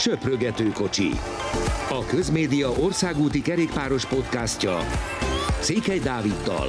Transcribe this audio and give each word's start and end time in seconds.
Söprögető 0.00 0.68
kocsi. 0.68 1.08
A 1.88 2.04
Közmédia 2.08 2.70
országúti 2.70 3.42
kerékpáros 3.42 4.06
podcastja 4.06 4.78
Székely 5.60 5.98
Dáviddal 5.98 6.68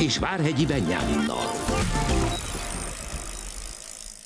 és 0.00 0.18
Várhegyi 0.18 0.66
Benyáminnal. 0.66 1.44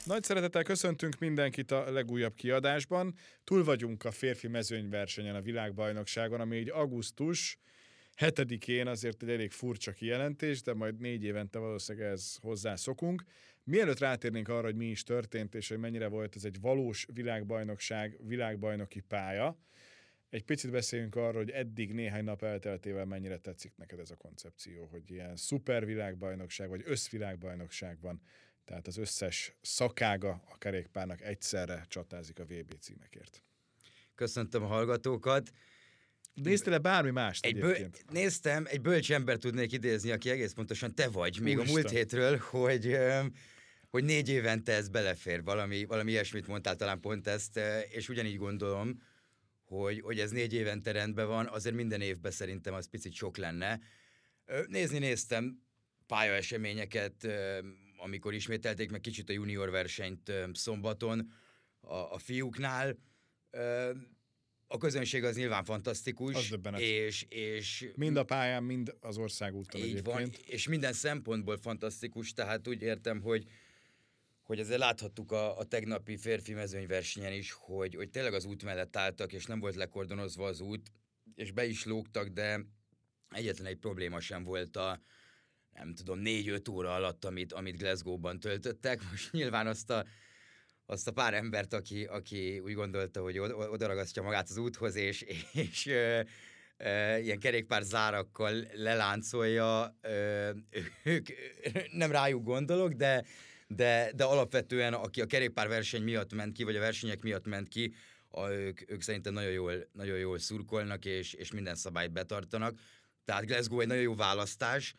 Nagy 0.05 0.23
szeretettel 0.23 0.63
köszöntünk 0.63 1.19
mindenkit 1.19 1.71
a 1.71 1.91
legújabb 1.91 2.35
kiadásban. 2.35 3.15
Túl 3.45 3.65
vagyunk 3.65 4.05
a 4.05 4.11
férfi 4.11 4.49
mezőnyversenyen 4.49 5.35
a 5.35 5.41
világbajnokságon, 5.41 6.41
ami 6.41 6.57
egy 6.57 6.71
augusztus 6.71 7.59
hetedikén 8.17 8.87
azért 8.87 9.23
egy 9.23 9.31
elég 9.31 9.51
furcsa 9.51 9.93
kijelentés, 9.93 10.63
de 10.63 10.75
majd 10.75 10.99
négy 10.99 11.25
évente 11.25 11.59
valószínűleg 11.59 12.13
ez 12.13 12.37
hozzászokunk. 12.41 13.25
Mielőtt 13.71 13.99
rátérnénk 13.99 14.49
arra, 14.49 14.63
hogy 14.63 14.77
mi 14.77 14.87
is 14.87 15.03
történt, 15.03 15.55
és 15.55 15.69
hogy 15.69 15.79
mennyire 15.79 16.07
volt 16.07 16.37
ez 16.37 16.45
egy 16.45 16.61
valós 16.61 17.07
világbajnokság, 17.13 18.17
világbajnoki 18.27 19.01
pálya, 19.01 19.59
egy 20.31 20.45
picit 20.45 20.71
beszéljünk 20.71 21.15
arról, 21.17 21.43
hogy 21.43 21.51
eddig 21.51 21.93
néhány 21.93 22.25
nap 22.25 22.43
elteltével 22.43 23.05
mennyire 23.05 23.37
tetszik 23.39 23.73
neked 23.77 23.99
ez 23.99 24.11
a 24.11 24.17
koncepció, 24.17 24.87
hogy 24.91 25.11
ilyen 25.11 25.37
szuper 25.37 25.85
világbajnokság, 25.87 26.69
vagy 26.69 26.83
összvilágbajnokság 26.85 28.01
van, 28.01 28.21
tehát 28.65 28.87
az 28.87 28.97
összes 28.97 29.57
szakága 29.61 30.43
a 30.51 30.59
kerékpárnak 30.59 31.21
egyszerre 31.21 31.85
csatázik 31.89 32.39
a 32.39 32.45
VB 32.45 32.79
címekért. 32.81 33.43
Köszöntöm 34.15 34.63
a 34.63 34.67
hallgatókat. 34.67 35.51
Néztél-e 36.35 36.79
bármi 36.79 37.11
mást 37.11 37.45
Egy 37.45 37.57
egyébként? 37.57 37.91
böl- 37.91 38.13
néztem, 38.13 38.65
egy 38.69 38.81
bölcs 38.81 39.13
ember 39.13 39.37
tudnék 39.37 39.73
idézni, 39.73 40.11
aki 40.11 40.31
egész 40.31 40.53
pontosan 40.53 40.95
te 40.95 41.09
vagy, 41.09 41.41
még 41.41 41.57
Úristen. 41.57 41.77
a 41.77 41.81
múlt 41.81 41.91
hétről, 41.91 42.37
hogy, 42.39 42.97
hogy 43.97 44.05
négy 44.05 44.29
évente 44.29 44.73
ez 44.73 44.89
belefér, 44.89 45.43
valami, 45.43 45.85
valami 45.85 46.11
ilyesmit 46.11 46.47
mondtál 46.47 46.77
talán 46.77 47.01
pont 47.01 47.27
ezt, 47.27 47.61
és 47.89 48.09
ugyanígy 48.09 48.37
gondolom, 48.37 49.03
hogy, 49.65 50.01
hogy 50.01 50.21
ez 50.21 50.31
négy 50.31 50.53
évente 50.53 50.93
rendben 50.93 51.27
van, 51.27 51.47
azért 51.47 51.75
minden 51.75 52.01
évben 52.01 52.31
szerintem 52.31 52.75
az 52.75 52.89
picit 52.89 53.13
sok 53.13 53.37
lenne. 53.37 53.81
Nézni 54.67 54.99
néztem 54.99 55.63
pályaeseményeket, 56.07 57.29
amikor 57.97 58.35
ismételték 58.35 58.91
meg 58.91 59.01
kicsit 59.01 59.29
a 59.31 59.33
junior 59.33 59.71
versenyt 59.71 60.33
szombaton 60.53 61.33
a, 61.81 61.95
a 61.95 62.19
fiúknál. 62.19 62.97
A 64.67 64.79
közönség 64.79 65.25
az 65.25 65.37
nyilván 65.37 65.65
fantasztikus, 65.65 66.35
Az 66.35 66.49
döbbenet. 66.49 66.81
és, 66.81 67.27
és 67.29 67.89
Mind 67.95 68.17
a 68.17 68.25
pályán, 68.25 68.63
mind 68.63 68.95
az 69.01 69.19
országúton 69.19 69.81
így 69.81 70.03
van, 70.03 70.19
egyébként. 70.19 70.49
és 70.49 70.69
minden 70.69 70.93
szempontból 70.93 71.57
fantasztikus, 71.57 72.33
tehát 72.33 72.69
úgy 72.69 72.83
értem, 72.83 73.21
hogy 73.21 73.47
hogy 74.47 74.59
ezzel 74.59 74.79
láthattuk 74.79 75.33
a, 75.33 75.59
a 75.59 75.65
tegnapi 75.65 76.17
férfi 76.17 76.53
mezőnyversenyen 76.53 77.33
is, 77.33 77.53
hogy, 77.53 77.95
hogy 77.95 78.11
tényleg 78.11 78.35
az 78.35 78.45
út 78.45 78.63
mellett 78.63 78.97
álltak, 78.97 79.33
és 79.33 79.47
nem 79.47 79.61
volt 79.61 79.75
lekordonozva 79.75 80.47
az 80.47 80.61
út, 80.61 80.93
és 81.35 81.51
be 81.51 81.65
is 81.65 81.85
lógtak, 81.85 82.29
de 82.29 82.61
egyetlen 83.31 83.67
egy 83.67 83.77
probléma 83.77 84.21
sem 84.21 84.45
volt 84.45 84.77
a, 84.77 85.01
nem 85.73 85.95
tudom, 85.95 86.19
négy-öt 86.19 86.69
óra 86.69 86.95
alatt, 86.95 87.25
amit, 87.25 87.53
amit 87.53 87.79
Glasgow-ban 87.79 88.41
töltöttek. 88.41 89.03
Most 89.11 89.33
nyilván 89.33 89.67
azt 89.67 89.91
a, 89.91 90.05
azt 90.87 91.09
a 91.09 91.13
pár 91.13 91.35
embert, 91.35 91.73
aki, 91.73 92.05
aki 92.05 92.59
úgy 92.59 92.75
gondolta, 92.75 93.23
hogy 93.23 93.39
od- 93.39 93.53
odaragasztja 93.53 94.23
magát 94.23 94.49
az 94.49 94.57
úthoz, 94.57 94.95
és, 94.95 95.23
és 95.69 95.87
ö, 95.87 96.21
ö, 96.77 97.17
ilyen 97.17 97.39
kerékpár 97.39 97.83
zárakkal 97.83 98.67
leláncolja, 98.73 99.97
ö, 100.01 100.51
ők, 101.05 101.29
nem 101.93 102.11
rájuk 102.11 102.45
gondolok, 102.45 102.93
de, 102.93 103.25
de, 103.67 104.13
de 104.15 104.25
alapvetően 104.25 104.95
aki 104.95 105.21
a 105.21 105.27
kerékpárverseny 105.27 106.03
miatt 106.03 106.33
ment 106.33 106.53
ki, 106.53 106.65
vagy 106.65 106.77
a 106.77 106.81
versenyek 106.81 107.23
miatt 107.23 107.47
ment 107.47 107.69
ki, 107.69 107.95
a, 108.29 108.49
ők, 108.49 108.91
ők 108.91 109.03
szerintem 109.03 109.33
nagyon 109.33 109.51
jól, 109.51 109.89
nagyon 109.93 110.19
jól 110.19 110.39
szurkolnak, 110.39 111.05
és, 111.05 111.33
és 111.33 111.53
minden 111.53 111.75
szabályt 111.75 112.13
betartanak. 112.13 112.79
Tehát 113.25 113.47
Glasgow 113.47 113.81
egy 113.81 113.87
nagyon 113.87 114.03
jó 114.03 114.15
választás, 114.15 114.95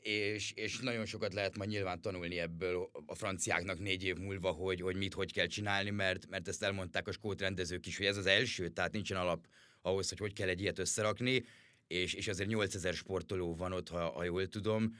és, 0.00 0.52
és 0.52 0.78
nagyon 0.78 1.06
sokat 1.06 1.34
lehet 1.34 1.56
majd 1.56 1.70
nyilván 1.70 2.00
tanulni 2.00 2.38
ebből 2.38 2.90
a 3.06 3.14
franciáknak 3.14 3.78
négy 3.78 4.04
év 4.04 4.16
múlva, 4.16 4.50
hogy, 4.50 4.80
hogy 4.80 4.96
mit, 4.96 5.14
hogy 5.14 5.32
kell 5.32 5.46
csinálni, 5.46 5.90
mert, 5.90 6.28
mert 6.28 6.48
ezt 6.48 6.62
elmondták 6.62 7.08
a 7.08 7.12
skót 7.12 7.40
rendezők 7.40 7.86
is, 7.86 7.96
hogy 7.96 8.06
ez 8.06 8.16
az 8.16 8.26
első, 8.26 8.68
tehát 8.68 8.92
nincsen 8.92 9.16
alap 9.16 9.46
ahhoz, 9.82 10.08
hogy 10.08 10.18
hogy 10.18 10.32
kell 10.32 10.48
egy 10.48 10.60
ilyet 10.60 10.78
összerakni, 10.78 11.44
és, 11.86 12.14
és 12.14 12.28
azért 12.28 12.48
8000 12.48 12.94
sportoló 12.94 13.54
van 13.54 13.72
ott, 13.72 13.88
ha, 13.88 14.10
ha 14.10 14.24
jól 14.24 14.48
tudom, 14.48 14.96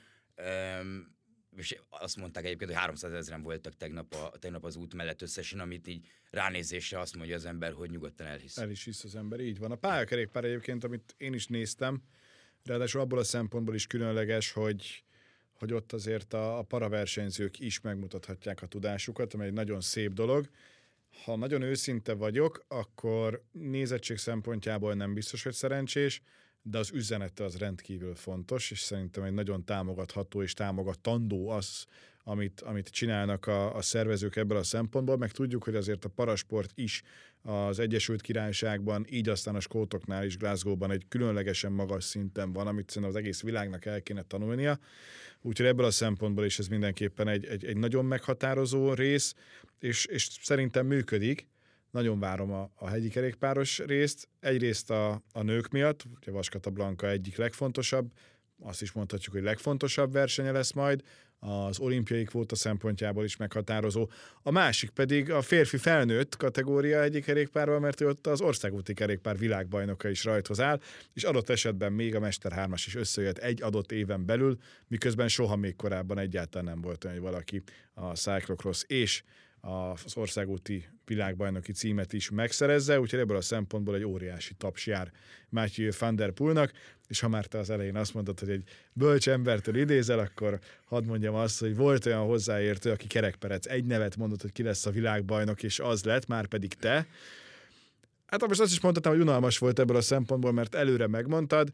és 1.56 1.78
azt 1.88 2.16
mondták 2.16 2.44
egyébként, 2.44 2.70
hogy 2.70 2.80
300 2.80 3.12
ezeren 3.12 3.42
voltak 3.42 3.76
tegnap, 3.76 4.14
a, 4.14 4.38
tegnap 4.38 4.64
az 4.64 4.76
út 4.76 4.94
mellett 4.94 5.22
összesen, 5.22 5.60
amit 5.60 5.86
így 5.86 6.06
ránézésre 6.30 6.98
azt 6.98 7.16
mondja 7.16 7.36
az 7.36 7.44
ember, 7.44 7.72
hogy 7.72 7.90
nyugodtan 7.90 8.26
elhisz. 8.26 8.58
El 8.58 8.70
is 8.70 8.84
hisz 8.84 9.04
az 9.04 9.16
ember, 9.16 9.40
így 9.40 9.58
van. 9.58 9.70
A 9.70 9.76
pályakerékpár 9.76 10.44
egyébként, 10.44 10.84
amit 10.84 11.14
én 11.16 11.32
is 11.32 11.46
néztem, 11.46 12.02
ráadásul 12.64 13.00
abból 13.00 13.18
a 13.18 13.24
szempontból 13.24 13.74
is 13.74 13.86
különleges, 13.86 14.52
hogy, 14.52 15.04
hogy 15.52 15.72
ott 15.72 15.92
azért 15.92 16.32
a, 16.32 16.58
a 16.58 16.62
paraversenyzők 16.62 17.58
is 17.58 17.80
megmutathatják 17.80 18.62
a 18.62 18.66
tudásukat, 18.66 19.34
ami 19.34 19.44
egy 19.44 19.52
nagyon 19.52 19.80
szép 19.80 20.12
dolog. 20.12 20.48
Ha 21.24 21.36
nagyon 21.36 21.62
őszinte 21.62 22.12
vagyok, 22.12 22.64
akkor 22.69 23.44
nézettség 23.52 24.16
szempontjából 24.16 24.94
nem 24.94 25.14
biztos, 25.14 25.42
hogy 25.42 25.52
szerencsés, 25.52 26.22
de 26.62 26.78
az 26.78 26.90
üzenete 26.92 27.44
az 27.44 27.56
rendkívül 27.56 28.14
fontos, 28.14 28.70
és 28.70 28.80
szerintem 28.80 29.22
egy 29.22 29.32
nagyon 29.32 29.64
támogatható 29.64 30.42
és 30.42 30.52
támogatandó 30.52 31.48
az, 31.48 31.86
amit, 32.24 32.60
amit 32.60 32.88
csinálnak 32.88 33.46
a, 33.46 33.76
a 33.76 33.82
szervezők 33.82 34.36
ebből 34.36 34.58
a 34.58 34.62
szempontból, 34.62 35.16
meg 35.16 35.30
tudjuk, 35.30 35.64
hogy 35.64 35.74
azért 35.74 36.04
a 36.04 36.08
parasport 36.08 36.70
is 36.74 37.02
az 37.42 37.78
Egyesült 37.78 38.20
Királyságban, 38.20 39.06
így 39.10 39.28
aztán 39.28 39.54
a 39.54 39.60
skótoknál 39.60 40.24
is 40.24 40.36
Glasgow-ban 40.36 40.90
egy 40.90 41.04
különlegesen 41.08 41.72
magas 41.72 42.04
szinten 42.04 42.52
van, 42.52 42.66
amit 42.66 42.88
szerintem 42.88 43.10
az 43.10 43.22
egész 43.22 43.42
világnak 43.42 43.84
el 43.84 44.02
kéne 44.02 44.22
tanulnia. 44.22 44.78
Úgyhogy 45.40 45.66
ebből 45.66 45.86
a 45.86 45.90
szempontból 45.90 46.44
is 46.44 46.58
ez 46.58 46.66
mindenképpen 46.66 47.28
egy, 47.28 47.44
egy, 47.44 47.64
egy 47.64 47.76
nagyon 47.76 48.04
meghatározó 48.04 48.92
rész, 48.94 49.34
és, 49.78 50.04
és 50.04 50.28
szerintem 50.40 50.86
működik. 50.86 51.46
Nagyon 51.92 52.19
várom 52.19 52.53
a, 52.53 52.70
a 52.75 52.88
hegyi 52.88 53.08
kerékpáros 53.08 53.78
részt. 53.78 54.28
Egyrészt 54.41 54.91
a, 54.91 55.22
a 55.32 55.42
nők 55.42 55.69
miatt, 55.69 56.04
ugye 56.20 56.32
Vaskata 56.32 56.70
Blanka 56.70 57.08
egyik 57.08 57.36
legfontosabb, 57.36 58.12
azt 58.62 58.82
is 58.82 58.92
mondhatjuk, 58.92 59.34
hogy 59.34 59.42
legfontosabb 59.42 60.12
versenye 60.12 60.50
lesz 60.50 60.72
majd, 60.72 61.02
az 61.44 61.78
olimpiai 61.78 62.25
kvóta 62.25 62.54
szempontjából 62.54 63.25
is 63.25 63.36
meghatározó. 63.36 64.08
A 64.42 64.50
másik 64.50 64.91
pedig 64.91 65.31
a 65.31 65.42
férfi 65.42 65.76
felnőtt 65.76 66.36
kategória 66.36 67.02
egyik 67.02 67.25
kerékpárban, 67.25 67.81
mert 67.81 68.00
ő 68.00 68.08
ott 68.08 68.26
az 68.26 68.41
országúti 68.41 68.94
kerékpár 68.94 69.38
világbajnoka 69.38 70.08
is 70.08 70.25
rajthoz 70.25 70.60
áll, 70.60 70.81
és 71.12 71.25
adott 71.25 71.48
esetben 71.48 71.92
még 71.92 72.14
a 72.14 72.20
Mester 72.20 72.52
3 72.52 72.72
is 72.72 72.94
összejött 72.94 73.38
egy 73.38 73.62
adott 73.62 73.92
éven 73.92 74.26
belül, 74.26 74.56
miközben 74.88 75.28
soha 75.28 75.56
még 75.56 75.76
korábban 75.76 76.19
egyáltalán 76.19 76.66
nem 76.66 76.81
volt 76.81 77.04
olyan, 77.04 77.16
hogy 77.16 77.26
valaki 77.26 77.62
a 77.94 78.14
cyclocross 78.14 78.82
és 78.86 79.22
az 79.64 80.16
országúti 80.16 80.88
világbajnoki 81.04 81.72
címet 81.72 82.12
is 82.12 82.30
megszerezze, 82.30 83.00
úgyhogy 83.00 83.18
ebből 83.18 83.36
a 83.36 83.40
szempontból 83.40 83.94
egy 83.94 84.04
óriási 84.04 84.54
taps 84.54 84.86
jár 84.86 85.12
Matthew 85.48 85.90
van 85.98 86.16
der 86.16 86.30
Poelnak, 86.30 86.72
és 87.08 87.20
ha 87.20 87.28
már 87.28 87.46
te 87.46 87.58
az 87.58 87.70
elején 87.70 87.96
azt 87.96 88.14
mondtad, 88.14 88.38
hogy 88.38 88.50
egy 88.50 88.68
bölcs 88.92 89.28
embertől 89.28 89.76
idézel, 89.76 90.18
akkor 90.18 90.58
hadd 90.84 91.04
mondjam 91.04 91.34
azt, 91.34 91.60
hogy 91.60 91.76
volt 91.76 92.06
olyan 92.06 92.26
hozzáértő, 92.26 92.90
aki 92.90 93.06
kerekperec 93.06 93.66
egy 93.66 93.84
nevet 93.84 94.16
mondott, 94.16 94.42
hogy 94.42 94.52
ki 94.52 94.62
lesz 94.62 94.86
a 94.86 94.90
világbajnok, 94.90 95.62
és 95.62 95.78
az 95.78 96.04
lett, 96.04 96.26
már 96.26 96.46
pedig 96.46 96.74
te. 96.74 97.06
Hát 98.26 98.46
most 98.46 98.60
azt 98.60 98.72
is 98.72 98.80
mondhatom, 98.80 99.12
hogy 99.12 99.22
unalmas 99.22 99.58
volt 99.58 99.78
ebből 99.78 99.96
a 99.96 100.00
szempontból, 100.00 100.52
mert 100.52 100.74
előre 100.74 101.06
megmondtad, 101.06 101.72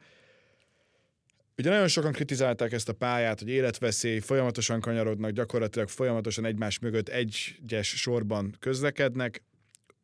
Ugye 1.58 1.70
nagyon 1.70 1.88
sokan 1.88 2.12
kritizálták 2.12 2.72
ezt 2.72 2.88
a 2.88 2.92
pályát, 2.92 3.38
hogy 3.38 3.48
életveszély, 3.48 4.18
folyamatosan 4.18 4.80
kanyarodnak, 4.80 5.30
gyakorlatilag 5.30 5.88
folyamatosan 5.88 6.44
egymás 6.44 6.78
mögött 6.78 7.08
egyes 7.08 7.88
sorban 7.88 8.56
közlekednek. 8.58 9.42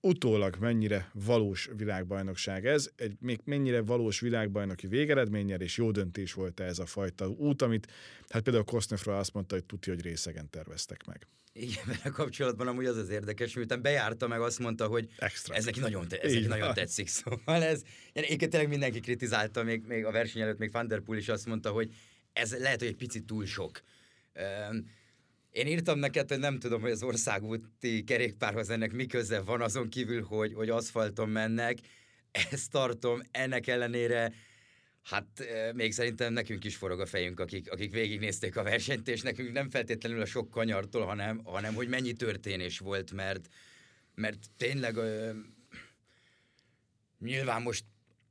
Utólag 0.07 0.57
mennyire 0.61 1.11
valós 1.13 1.69
világbajnokság 1.77 2.67
ez, 2.67 2.91
egy 2.97 3.17
még 3.21 3.41
mennyire 3.45 3.81
valós 3.81 4.21
világbajnoki 4.21 4.87
végeredménnyel, 4.87 5.61
és 5.61 5.77
jó 5.77 5.91
döntés 5.91 6.33
volt 6.33 6.61
ez 6.61 6.79
a 6.79 6.87
fajta 6.87 7.29
út, 7.29 7.63
amit 7.63 7.87
hát 8.29 8.43
például 8.43 8.65
Kosznefra 8.65 9.19
azt 9.19 9.35
mondta, 9.35 9.55
hogy 9.55 9.65
tuti, 9.65 9.91
hogy 9.91 10.03
részegen 10.03 10.51
terveztek 10.51 11.07
meg. 11.07 11.27
Igen, 11.53 11.85
vele 11.87 12.15
kapcsolatban 12.15 12.67
amúgy 12.67 12.85
az 12.85 12.97
az 12.97 13.09
érdekes, 13.09 13.55
miután 13.55 13.83
bejárta 13.83 14.27
meg 14.27 14.41
azt 14.41 14.59
mondta, 14.59 14.87
hogy 14.87 15.09
Extra. 15.19 15.55
ez 15.55 15.65
neki 15.65 15.81
nagyon, 15.81 16.09
te- 16.09 16.21
ez 16.21 16.33
neki 16.33 16.47
nagyon 16.47 16.75
tetszik. 16.75 17.09
Szóval 17.17 17.63
ez, 17.63 17.83
én 18.13 18.39
tényleg 18.39 18.69
mindenki 18.69 19.01
kritizálta, 19.01 19.63
még, 19.63 19.85
még 19.87 20.05
a 20.05 20.11
verseny 20.11 20.43
előtt 20.43 20.59
még 20.59 20.73
Van 20.73 20.87
der 20.87 21.01
Poel 21.01 21.19
is 21.19 21.29
azt 21.29 21.47
mondta, 21.47 21.71
hogy 21.71 21.95
ez 22.33 22.59
lehet, 22.59 22.79
hogy 22.79 22.89
egy 22.89 22.97
picit 22.97 23.25
túl 23.25 23.47
sok. 23.47 23.83
Üm, 24.71 24.87
Én 25.55 25.67
írtam 25.67 25.99
neked, 25.99 26.29
hogy 26.29 26.39
nem 26.39 26.59
tudom, 26.59 26.81
hogy 26.81 26.91
az 26.91 27.03
országúti 27.03 28.05
kerékpárhoz 28.05 28.71
ennek 28.71 28.93
mi 28.93 29.07
köze 29.07 29.41
van, 29.41 29.61
azon 29.61 29.89
kívül, 29.89 30.23
hogy, 30.23 30.55
hogy 30.55 30.69
aszfalton 30.69 31.29
mennek. 31.29 31.79
Ezt 32.51 32.71
tartom, 32.71 33.23
ennek 33.31 33.67
ellenére 33.67 34.33
Hát 35.03 35.27
még 35.75 35.93
szerintem 35.93 36.33
nekünk 36.33 36.65
is 36.65 36.77
forog 36.77 37.01
a 37.01 37.07
fejünk, 37.07 37.41
akik, 37.41 37.71
akik 37.71 37.93
végignézték 37.93 38.57
a 38.57 38.63
versenyt, 38.63 39.09
és 39.09 39.21
nekünk 39.21 39.53
nem 39.53 39.71
feltétlenül 39.71 40.21
a 40.21 40.27
sok 40.27 40.51
kanyartól, 40.51 41.05
hanem, 41.05 41.41
hanem 41.45 41.75
hogy 41.75 41.89
mennyi 41.89 42.13
történés 42.13 42.79
volt, 42.79 43.13
mert 43.13 43.49
mert 44.15 44.39
tényleg 44.57 44.97
ö, 44.97 45.31
nyilván 47.19 47.63
most 47.63 47.85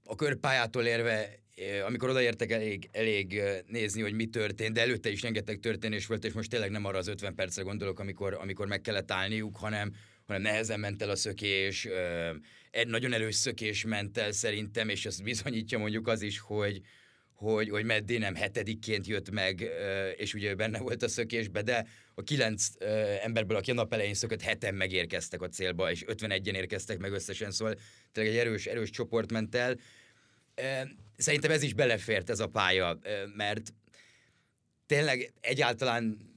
a 0.03 0.15
körpályától 0.15 0.85
érve 0.85 1.39
amikor 1.85 2.09
odaértek 2.09 2.51
elég, 2.51 2.89
elég 2.91 3.41
nézni, 3.67 4.01
hogy 4.01 4.13
mi 4.13 4.25
történt, 4.25 4.73
de 4.73 4.81
előtte 4.81 5.09
is 5.09 5.21
rengeteg 5.21 5.59
történés 5.59 6.05
volt, 6.05 6.25
és 6.25 6.33
most 6.33 6.49
tényleg 6.49 6.71
nem 6.71 6.85
arra 6.85 6.97
az 6.97 7.07
50 7.07 7.35
percre 7.35 7.63
gondolok, 7.63 7.99
amikor, 7.99 8.33
amikor 8.33 8.67
meg 8.67 8.81
kellett 8.81 9.11
állniuk, 9.11 9.55
hanem, 9.55 9.93
hanem 10.25 10.41
nehezen 10.41 10.79
ment 10.79 11.01
el 11.01 11.09
a 11.09 11.15
szökés, 11.15 11.87
egy 12.71 12.87
nagyon 12.87 13.13
erős 13.13 13.35
szökés 13.35 13.85
ment 13.85 14.17
el 14.17 14.31
szerintem, 14.31 14.89
és 14.89 15.05
azt 15.05 15.23
bizonyítja 15.23 15.77
mondjuk 15.77 16.07
az 16.07 16.21
is, 16.21 16.39
hogy, 16.39 16.81
hogy, 17.33 17.69
hogy 17.69 17.85
Meddi 17.85 18.17
nem 18.17 18.35
hetedikként 18.35 19.07
jött 19.07 19.31
meg, 19.31 19.69
és 20.17 20.33
ugye 20.33 20.55
benne 20.55 20.79
volt 20.79 21.03
a 21.03 21.07
szökésbe, 21.07 21.61
de 21.61 21.87
a 22.15 22.23
kilenc 22.23 22.67
emberből, 23.23 23.57
aki 23.57 23.71
a 23.71 23.73
nap 23.73 23.93
elején 23.93 24.13
szökött, 24.13 24.41
heten 24.41 24.75
megérkeztek 24.75 25.41
a 25.41 25.47
célba, 25.47 25.91
és 25.91 26.03
51-en 26.07 26.55
érkeztek 26.55 26.97
meg 26.97 27.11
összesen, 27.11 27.51
szóval 27.51 27.75
tényleg 28.11 28.33
egy 28.33 28.39
erős, 28.39 28.65
erős 28.65 28.89
csoport 28.89 29.31
ment 29.31 29.55
el. 29.55 29.77
Szerintem 31.17 31.51
ez 31.51 31.63
is 31.63 31.73
belefért 31.73 32.29
ez 32.29 32.39
a 32.39 32.47
pálya, 32.47 32.99
mert 33.35 33.73
tényleg 34.85 35.33
egyáltalán 35.41 36.31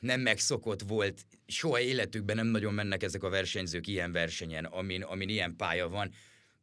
nem 0.00 0.20
megszokott 0.20 0.82
volt, 0.82 1.26
soha 1.46 1.80
életükben 1.80 2.36
nem 2.36 2.46
nagyon 2.46 2.74
mennek 2.74 3.02
ezek 3.02 3.22
a 3.22 3.28
versenyzők 3.28 3.86
ilyen 3.86 4.12
versenyen, 4.12 4.64
amin, 4.64 5.02
amin 5.02 5.28
ilyen 5.28 5.56
pálya 5.56 5.88
van. 5.88 6.12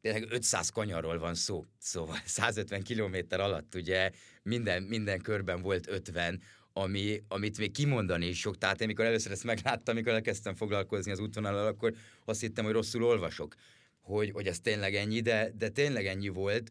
Tényleg 0.01 0.25
500 0.29 0.69
kanyarról 0.69 1.19
van 1.19 1.35
szó, 1.35 1.65
szóval 1.77 2.19
150 2.25 2.83
kilométer 2.83 3.39
alatt 3.39 3.75
ugye 3.75 4.11
minden, 4.43 4.83
minden 4.83 5.21
körben 5.21 5.61
volt 5.61 5.87
50, 5.87 6.41
ami, 6.73 7.23
amit 7.27 7.57
még 7.57 7.71
kimondani 7.71 8.25
is 8.27 8.39
sok. 8.39 8.57
Tehát 8.57 8.81
én, 8.81 8.87
mikor 8.87 9.05
először 9.05 9.31
ezt 9.31 9.43
megláttam, 9.43 9.95
amikor 9.95 10.13
elkezdtem 10.13 10.55
foglalkozni 10.55 11.11
az 11.11 11.19
útvonalal, 11.19 11.67
akkor 11.67 11.93
azt 12.25 12.41
hittem, 12.41 12.65
hogy 12.65 12.73
rosszul 12.73 13.03
olvasok, 13.03 13.55
hogy, 14.01 14.31
hogy 14.31 14.47
ez 14.47 14.59
tényleg 14.59 14.95
ennyi, 14.95 15.19
de, 15.19 15.51
de 15.57 15.69
tényleg 15.69 16.05
ennyi 16.05 16.27
volt. 16.27 16.69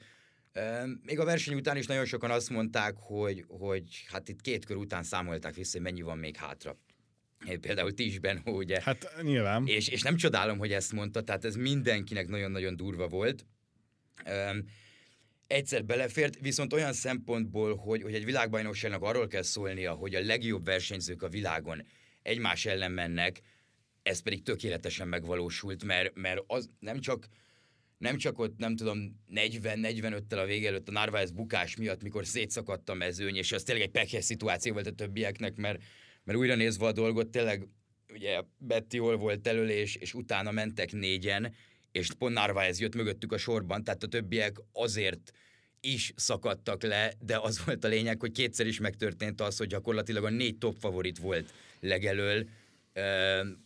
Még 1.03 1.19
a 1.19 1.25
verseny 1.25 1.55
után 1.55 1.76
is 1.76 1.87
nagyon 1.87 2.05
sokan 2.05 2.31
azt 2.31 2.50
mondták, 2.50 2.94
hogy, 2.97 3.44
hogy 3.49 4.05
hát 4.06 4.29
itt 4.29 4.41
két 4.41 4.64
kör 4.64 4.76
után 4.76 5.03
számolták 5.03 5.55
vissza, 5.55 5.73
hogy 5.73 5.87
mennyi 5.87 6.03
van 6.03 6.19
még 6.19 6.37
hátra. 6.37 6.76
Például 7.61 7.94
ti 7.94 8.06
is, 8.06 8.19
Ben, 8.19 8.43
ugye? 8.44 8.81
Hát 8.82 9.14
nyilván. 9.23 9.67
És, 9.67 9.88
és 9.88 10.03
nem 10.03 10.17
csodálom, 10.17 10.58
hogy 10.58 10.73
ezt 10.73 10.93
mondta, 10.93 11.20
tehát 11.20 11.44
ez 11.44 11.55
mindenkinek 11.55 12.29
nagyon-nagyon 12.29 12.76
durva 12.76 13.08
volt. 13.08 13.47
Um, 14.26 14.64
egyszer 15.47 15.85
belefért, 15.85 16.38
viszont 16.41 16.73
olyan 16.73 16.93
szempontból, 16.93 17.76
hogy, 17.76 18.02
hogy 18.02 18.14
egy 18.14 18.25
világbajnokságnak 18.25 19.02
arról 19.02 19.26
kell 19.26 19.43
szólnia, 19.43 19.93
hogy 19.93 20.14
a 20.14 20.25
legjobb 20.25 20.64
versenyzők 20.64 21.23
a 21.23 21.29
világon 21.29 21.87
egymás 22.23 22.67
ellen 22.67 22.93
mennek, 22.93 23.41
ez 24.02 24.20
pedig 24.20 24.43
tökéletesen 24.43 25.09
megvalósult, 25.09 25.85
mert, 25.85 26.14
mert 26.14 26.43
az 26.47 26.70
nem 26.79 27.00
csak 27.00 27.29
nem 27.98 28.16
csak 28.16 28.38
ott, 28.38 28.58
nem 28.58 28.76
tudom, 28.76 29.25
40-45-tel 29.34 30.43
a 30.43 30.44
vége 30.44 30.69
előtt 30.69 30.88
a 30.88 30.93
Narváez 30.93 31.31
bukás 31.31 31.76
miatt, 31.76 32.02
mikor 32.02 32.26
szétszakadt 32.26 32.88
a 32.88 32.94
mezőny, 32.94 33.37
és 33.37 33.52
az 33.52 33.62
tényleg 33.62 33.84
egy 33.84 33.90
pekhes 33.90 34.25
szituáció 34.25 34.72
volt 34.72 34.87
a 34.87 34.90
többieknek, 34.90 35.56
mert, 35.56 35.82
mert 36.25 36.38
újra 36.38 36.54
nézve 36.54 36.87
a 36.87 36.93
dolgot, 36.93 37.28
tényleg 37.28 37.69
ugye 38.12 38.43
Betty 38.58 38.96
hol 38.96 39.16
volt 39.16 39.46
elől, 39.46 39.70
és, 39.70 39.96
és 39.96 40.14
utána 40.14 40.50
mentek 40.50 40.93
négyen, 40.93 41.54
és 41.93 42.08
pont 42.19 42.34
Narváez 42.34 42.81
jött 42.81 42.94
mögöttük 42.94 43.32
a 43.32 43.38
sorban, 43.38 43.84
tehát 43.84 44.02
a 44.02 44.06
többiek 44.06 44.56
azért 44.72 45.32
is 45.81 46.12
szakadtak 46.16 46.82
le, 46.82 47.12
de 47.20 47.38
az 47.38 47.64
volt 47.64 47.84
a 47.84 47.88
lényeg, 47.88 48.20
hogy 48.20 48.32
kétszer 48.32 48.66
is 48.66 48.81
megtörtént 48.81 49.40
az, 49.40 49.56
hogy 49.56 49.66
gyakorlatilag 49.66 50.25
a 50.25 50.31
négy 50.31 50.58
top 50.58 50.76
favorit 50.78 51.19
volt 51.19 51.52
legelől, 51.81 52.49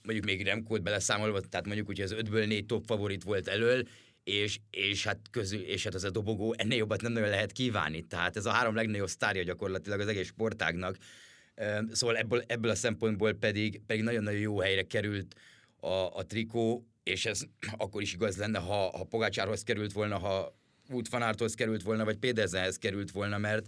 mondjuk 0.03 0.25
még 0.25 0.45
Remkót 0.45 0.83
beleszámolva, 0.83 1.41
tehát 1.41 1.67
mondjuk, 1.67 1.87
hogy 1.87 2.01
az 2.01 2.13
ötből 2.13 2.47
négy 2.47 2.67
top 2.67 2.85
favorit 2.87 3.23
volt 3.23 3.49
elől, 3.49 3.83
és, 4.25 4.59
és, 4.71 5.05
hát 5.05 5.19
közül, 5.31 5.61
és 5.61 5.85
hát 5.85 5.95
az 5.95 6.05
a 6.05 6.11
dobogó 6.11 6.55
ennél 6.59 6.79
jobbat 6.79 7.03
nem 7.03 7.13
nagyon 7.13 7.29
lehet 7.29 7.53
kívánni. 7.53 8.03
Tehát 8.03 8.37
ez 8.37 8.47
a 8.47 8.51
három 8.51 8.75
legnagyobb 8.75 9.09
sztárja 9.09 9.43
gyakorlatilag 9.43 10.01
az 10.01 10.07
egész 10.07 10.27
sportágnak. 10.27 10.97
Szóval 11.93 12.17
ebből, 12.17 12.43
ebből 12.47 12.71
a 12.71 12.75
szempontból 12.75 13.33
pedig, 13.33 13.81
pedig 13.87 14.03
nagyon-nagyon 14.03 14.41
jó 14.41 14.61
helyre 14.61 14.83
került 14.83 15.35
a, 15.77 16.17
a 16.17 16.27
trikó, 16.27 16.87
és 17.03 17.27
ez 17.27 17.43
akkor 17.77 18.03
is 18.03 18.13
igaz 18.13 18.37
lenne, 18.37 18.59
ha, 18.59 18.99
ha 18.99 19.05
Pogácsárhoz 19.05 19.63
került 19.63 19.93
volna, 19.93 20.19
ha 20.19 20.59
Wood 20.89 21.55
került 21.55 21.83
volna, 21.83 22.05
vagy 22.05 22.17
Péderzenhez 22.17 22.77
került 22.77 23.11
volna, 23.11 23.39
mert, 23.39 23.67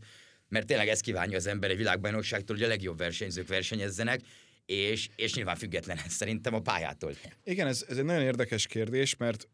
mert 0.48 0.66
tényleg 0.66 0.88
ez 0.88 1.00
kívánja 1.00 1.36
az 1.36 1.46
ember 1.46 1.70
egy 1.70 1.76
világbajnokságtól, 1.76 2.56
hogy 2.56 2.64
a 2.64 2.68
legjobb 2.68 2.98
versenyzők 2.98 3.48
versenyezzenek, 3.48 4.20
és, 4.66 5.08
és 5.16 5.34
nyilván 5.34 5.56
független 5.56 5.98
szerintem 6.08 6.54
a 6.54 6.60
pályától. 6.60 7.12
Igen, 7.44 7.66
ez, 7.66 7.84
ez 7.88 7.96
egy 7.96 8.04
nagyon 8.04 8.22
érdekes 8.22 8.66
kérdés, 8.66 9.16
mert 9.16 9.48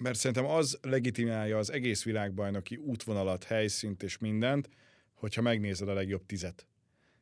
mert 0.00 0.18
szerintem 0.18 0.46
az 0.46 0.78
legitimálja 0.82 1.58
az 1.58 1.72
egész 1.72 2.04
világbajnoki 2.04 2.76
útvonalat, 2.76 3.44
helyszínt 3.44 4.02
és 4.02 4.18
mindent, 4.18 4.68
hogyha 5.14 5.42
megnézed 5.42 5.88
a 5.88 5.92
legjobb 5.92 6.26
tizet. 6.26 6.66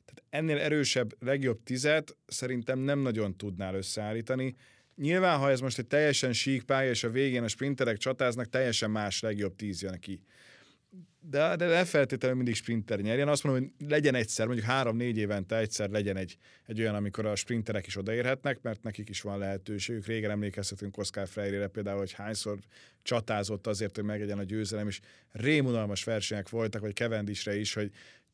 Tehát 0.05 0.23
ennél 0.31 0.59
erősebb 0.59 1.15
legjobb 1.23 1.63
tizet 1.63 2.17
szerintem 2.27 2.79
nem 2.79 2.99
nagyon 2.99 3.37
tudnál 3.37 3.75
összeállítani. 3.75 4.57
Nyilván, 4.97 5.39
ha 5.39 5.51
ez 5.51 5.61
most 5.61 5.79
egy 5.79 5.87
teljesen 5.87 6.33
sík 6.33 6.63
pálya, 6.63 6.91
és 6.91 7.05
a 7.05 7.11
végén 7.11 7.43
a 7.43 7.49
sprinterek 7.49 7.97
csatáznak, 7.97 8.49
teljesen 8.49 8.91
más 8.91 9.21
legjobb 9.21 9.57
tíz 9.57 9.83
jön 9.83 9.99
ki 10.01 10.23
de, 11.21 11.57
de 11.57 11.67
ne 11.67 11.85
feltétlenül 11.85 12.37
mindig 12.37 12.55
sprinter 12.55 13.01
nyerjen. 13.01 13.29
Azt 13.29 13.45
mondom, 13.45 13.73
hogy 13.79 13.89
legyen 13.89 14.15
egyszer, 14.15 14.47
mondjuk 14.47 14.67
három-négy 14.67 15.17
évente 15.17 15.57
egyszer 15.57 15.91
legyen 15.91 16.17
egy, 16.17 16.37
egy 16.67 16.81
olyan, 16.81 16.95
amikor 16.95 17.27
a 17.27 17.37
sprinterek 17.37 17.87
is 17.87 17.97
odaérhetnek, 17.97 18.63
mert 18.63 18.83
nekik 18.83 19.09
is 19.09 19.21
van 19.21 19.39
lehetőségük. 19.39 20.07
Régen 20.07 20.31
emlékezhetünk 20.31 20.97
Oscar 20.97 21.29
Freire-re 21.29 21.67
például, 21.67 21.99
hogy 21.99 22.13
hányszor 22.13 22.59
csatázott 23.03 23.67
azért, 23.67 23.95
hogy 23.97 24.05
megegyen 24.05 24.39
a 24.39 24.43
győzelem, 24.43 24.89
és 24.89 25.01
rémunalmas 25.33 26.05
versenyek 26.05 26.49
voltak, 26.49 26.81
vagy 26.81 26.93
Kevendisre 26.93 27.57
is, 27.57 27.75
hogy 27.75 27.91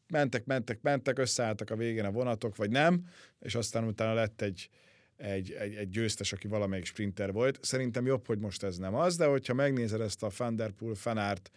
mentek, 0.09 0.45
mentek, 0.45 0.83
mentek, 0.83 1.19
összeálltak 1.19 1.71
a 1.71 1.77
végén 1.77 2.05
a 2.05 2.11
vonatok, 2.11 2.57
vagy 2.57 2.71
nem, 2.71 3.09
és 3.41 3.55
aztán 3.55 3.85
utána 3.85 4.15
lett 4.15 4.41
egy, 4.41 4.69
egy, 5.17 5.53
egy, 5.53 5.75
egy 5.75 5.89
győztes, 5.89 6.33
aki 6.33 6.49
valamelyik 6.49 6.85
sprinter 6.85 7.33
volt. 7.33 7.59
Szerintem 7.63 8.07
jobb, 8.07 8.27
hogy 8.27 8.39
most 8.39 8.63
ez 8.63 8.77
nem 8.77 8.95
az, 8.95 9.17
de 9.17 9.25
hogyha 9.25 9.55
megnézed 9.55 10.01
ezt 10.01 10.23
a 10.23 10.31
Van 10.37 10.57
Der 10.57 10.71
Poel, 10.71 10.95
Fanart, 10.95 11.51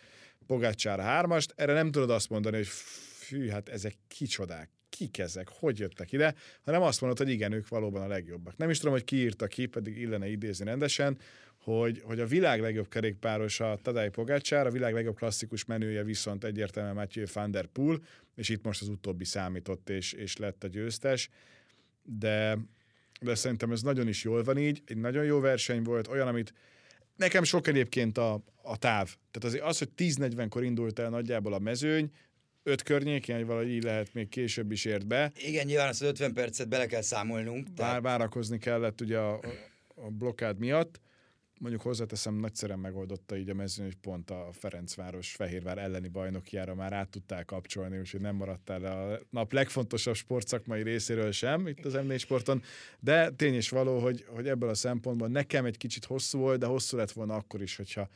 Pogácsár 0.48 1.00
hármast, 1.00 1.54
erre 1.56 1.74
nem 1.74 1.92
tudod 1.92 2.10
azt 2.10 2.30
mondani, 2.30 2.56
hogy 2.56 2.68
fű, 2.68 3.48
hát 3.48 3.70
ezek 3.70 3.96
kicsodák, 4.08 4.70
kik 4.90 5.18
ezek, 5.18 5.48
hogy 5.50 5.80
jöttek 5.80 6.12
ide, 6.12 6.36
hanem 6.64 6.82
azt 6.82 7.02
mondod, 7.02 7.20
hogy 7.20 7.30
igen, 7.30 7.52
ők 7.52 7.68
valóban 7.68 8.02
a 8.02 8.08
legjobbak. 8.08 8.58
Nem 8.58 8.70
is 8.70 8.78
tudom, 8.78 8.94
hogy 8.94 9.04
ki 9.04 9.16
írta 9.16 9.48
ki, 9.48 9.66
pedig 9.66 9.98
illene 9.98 10.28
idézni 10.28 10.66
rendesen, 10.66 11.18
hogy, 11.58 12.02
hogy 12.04 12.20
a 12.20 12.26
világ 12.26 12.62
legjobb 12.62 12.88
kerékpáros 12.88 13.60
a 13.60 13.80
Tadej 13.82 14.10
Pogácsár, 14.10 14.68
a 14.68 14.72
világ 14.72 14.94
legjobb 14.94 15.16
klasszikus 15.16 15.66
menője 15.66 16.04
viszont 16.04 16.44
egyértelműen 16.44 16.96
Mathieu 16.96 17.25
van 17.34 17.51
der 17.51 17.66
Poel, 17.66 18.00
és 18.36 18.50
itt 18.50 18.63
most 18.63 18.82
az 18.82 18.88
utóbbi 18.88 19.25
számított, 19.25 19.89
és, 19.89 20.13
és 20.13 20.38
lett 20.38 20.63
a 20.63 20.68
győztes, 20.68 21.30
de, 22.04 22.58
de 23.22 23.36
szerintem 23.36 23.72
ez 23.72 23.82
nagyon 23.82 24.08
is 24.08 24.24
jól 24.24 24.44
van 24.44 24.58
így, 24.58 24.82
egy 24.86 24.98
nagyon 24.98 25.24
jó 25.24 25.39
verseny 25.39 25.82
volt, 25.84 26.08
olyan, 26.08 26.27
amit 26.27 26.54
Nekem 27.18 27.44
sok 27.44 27.68
egyébként 27.68 28.18
a, 28.18 28.44
a 28.67 28.77
táv. 28.77 29.05
Tehát 29.05 29.43
azért 29.43 29.63
az, 29.63 29.77
hogy 29.77 29.89
10-40-kor 29.97 30.63
indult 30.63 31.00
el 31.00 31.09
nagyjából 31.09 31.53
a 31.53 31.59
mezőny, 31.59 32.12
öt 32.63 32.83
környékén, 32.83 33.36
vagy 33.36 33.45
valahogy 33.45 33.69
így 33.69 33.83
lehet 33.83 34.13
még 34.13 34.29
később 34.29 34.71
is 34.71 34.86
ért 34.86 35.07
be. 35.07 35.31
Igen, 35.45 35.65
nyilván 35.65 35.88
az 35.88 36.01
50 36.01 36.33
percet 36.33 36.69
bele 36.69 36.86
kell 36.86 37.01
számolnunk. 37.01 37.74
Tehát... 37.74 38.01
várakozni 38.01 38.57
kellett 38.57 39.01
ugye 39.01 39.17
a, 39.17 39.39
a 39.95 40.09
blokkád 40.09 40.57
miatt 40.57 41.00
mondjuk 41.59 41.81
hozzáteszem, 41.81 42.36
nagyszerűen 42.36 42.79
megoldotta 42.79 43.38
így 43.38 43.50
a 43.50 43.53
mezőn, 43.53 43.86
hogy 43.86 43.95
pont 43.95 44.29
a 44.31 44.50
Ferencváros 44.51 45.31
Fehérvár 45.31 45.77
elleni 45.77 46.07
bajnokjára 46.07 46.75
már 46.75 46.93
át 46.93 47.09
tudtál 47.09 47.45
kapcsolni, 47.45 47.97
úgyhogy 47.97 48.21
nem 48.21 48.36
maradtál 48.36 48.79
le 48.79 48.91
a 48.91 49.19
nap 49.29 49.51
legfontosabb 49.51 50.15
sportszakmai 50.15 50.83
részéről 50.83 51.31
sem 51.31 51.67
itt 51.67 51.86
az 51.86 51.93
m 51.93 52.15
sporton, 52.15 52.62
de 53.00 53.29
tény 53.29 53.55
is 53.55 53.69
való, 53.69 54.00
hogy, 54.00 54.25
hogy 54.27 54.47
ebből 54.47 54.69
a 54.69 54.75
szempontból 54.75 55.27
nekem 55.27 55.65
egy 55.65 55.77
kicsit 55.77 56.05
hosszú 56.05 56.39
volt, 56.39 56.59
de 56.59 56.65
hosszú 56.65 56.97
lett 56.97 57.12
volna 57.12 57.36
akkor 57.36 57.62
is, 57.62 57.75
hogyha 57.75 58.09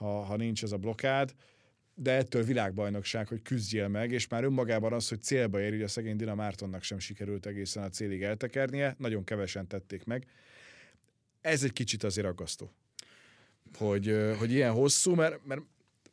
ha, 0.00 0.22
ha 0.22 0.36
nincs 0.36 0.62
ez 0.62 0.72
a 0.72 0.76
blokád, 0.76 1.34
de 1.94 2.12
ettől 2.12 2.42
világbajnokság, 2.42 3.28
hogy 3.28 3.42
küzdjél 3.42 3.88
meg, 3.88 4.12
és 4.12 4.28
már 4.28 4.44
önmagában 4.44 4.92
az, 4.92 5.08
hogy 5.08 5.22
célba 5.22 5.60
ér, 5.60 5.72
ugye 5.72 5.84
a 5.84 5.88
szegény 5.88 6.16
Dina 6.16 6.34
Mártonnak 6.34 6.82
sem 6.82 6.98
sikerült 6.98 7.46
egészen 7.46 7.82
a 7.82 7.88
célig 7.88 8.22
eltekernie, 8.22 8.94
nagyon 8.98 9.24
kevesen 9.24 9.66
tették 9.66 10.04
meg. 10.04 10.26
Ez 11.40 11.64
egy 11.64 11.72
kicsit 11.72 12.04
azért 12.04 12.26
aggasztó 12.26 12.72
hogy, 13.76 14.16
hogy 14.38 14.52
ilyen 14.52 14.72
hosszú, 14.72 15.14
mert, 15.14 15.46
mert 15.46 15.60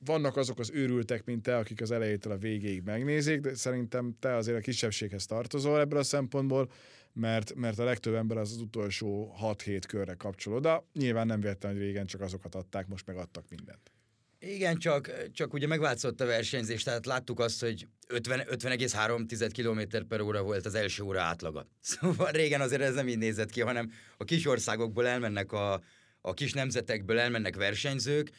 vannak 0.06 0.38
azok 0.38 0.60
az 0.60 0.72
őrültek, 0.74 1.25
mint 1.25 1.44
te, 1.44 1.58
akik 1.58 1.82
az 1.82 1.91
elejétől 1.91 2.34
a 2.34 2.38
végéig 2.38 2.82
megnézik, 2.84 3.39
de 3.39 3.56
szerintem 3.56 4.15
te 4.20 4.36
azért 4.36 4.58
a 4.58 4.62
kisebbséghez 4.62 5.25
tartozol 5.25 5.79
ebből 5.79 6.00
a 6.00 6.03
szempontból, 6.03 6.72
mert, 7.18 7.56
mert 7.56 7.80
a 7.80 7.84
legtöbb 7.84 8.14
ember 8.14 8.38
az, 8.38 8.52
az 8.52 8.62
utolsó 8.62 9.36
6-7 9.42 9.82
körre 9.88 10.14
kapcsol 10.14 10.54
oda. 10.54 10.88
Nyilván 10.94 11.28
nem 11.28 11.42
vettem, 11.42 11.72
hogy 11.72 11.80
régen 11.80 12.06
csak 12.06 12.22
azokat 12.22 12.56
adták, 12.56 12.88
most 12.88 13.06
meg 13.06 13.18
adtak 13.18 13.46
mindent. 13.50 13.92
Igen, 14.40 14.78
csak, 14.78 15.32
csak 15.32 15.54
ugye 15.54 15.68
megváltozott 15.68 16.22
a 16.22 16.26
versenyzés, 16.26 16.84
tehát 16.84 17.06
láttuk 17.06 17.40
azt, 17.40 17.62
hogy 17.62 17.88
50, 18.08 18.40
50,3 18.40 19.52
km 19.54 20.08
per 20.08 20.22
óra 20.22 20.42
volt 20.44 20.66
az 20.66 20.76
első 20.76 21.04
óra 21.04 21.22
átlaga. 21.22 21.68
Szóval 21.82 22.32
régen 22.32 22.62
azért 22.62 22.82
ez 22.82 22.94
nem 22.94 23.08
így 23.08 23.18
nézett 23.18 23.50
ki, 23.50 23.62
hanem 23.62 23.92
a 24.18 24.24
kis 24.24 24.46
országokból 24.48 25.08
elmennek 25.08 25.52
a, 25.52 25.82
a 26.22 26.34
kis 26.34 26.54
nemzetekből 26.54 27.20
elmennek 27.20 27.56
versenyzők, 27.56 28.32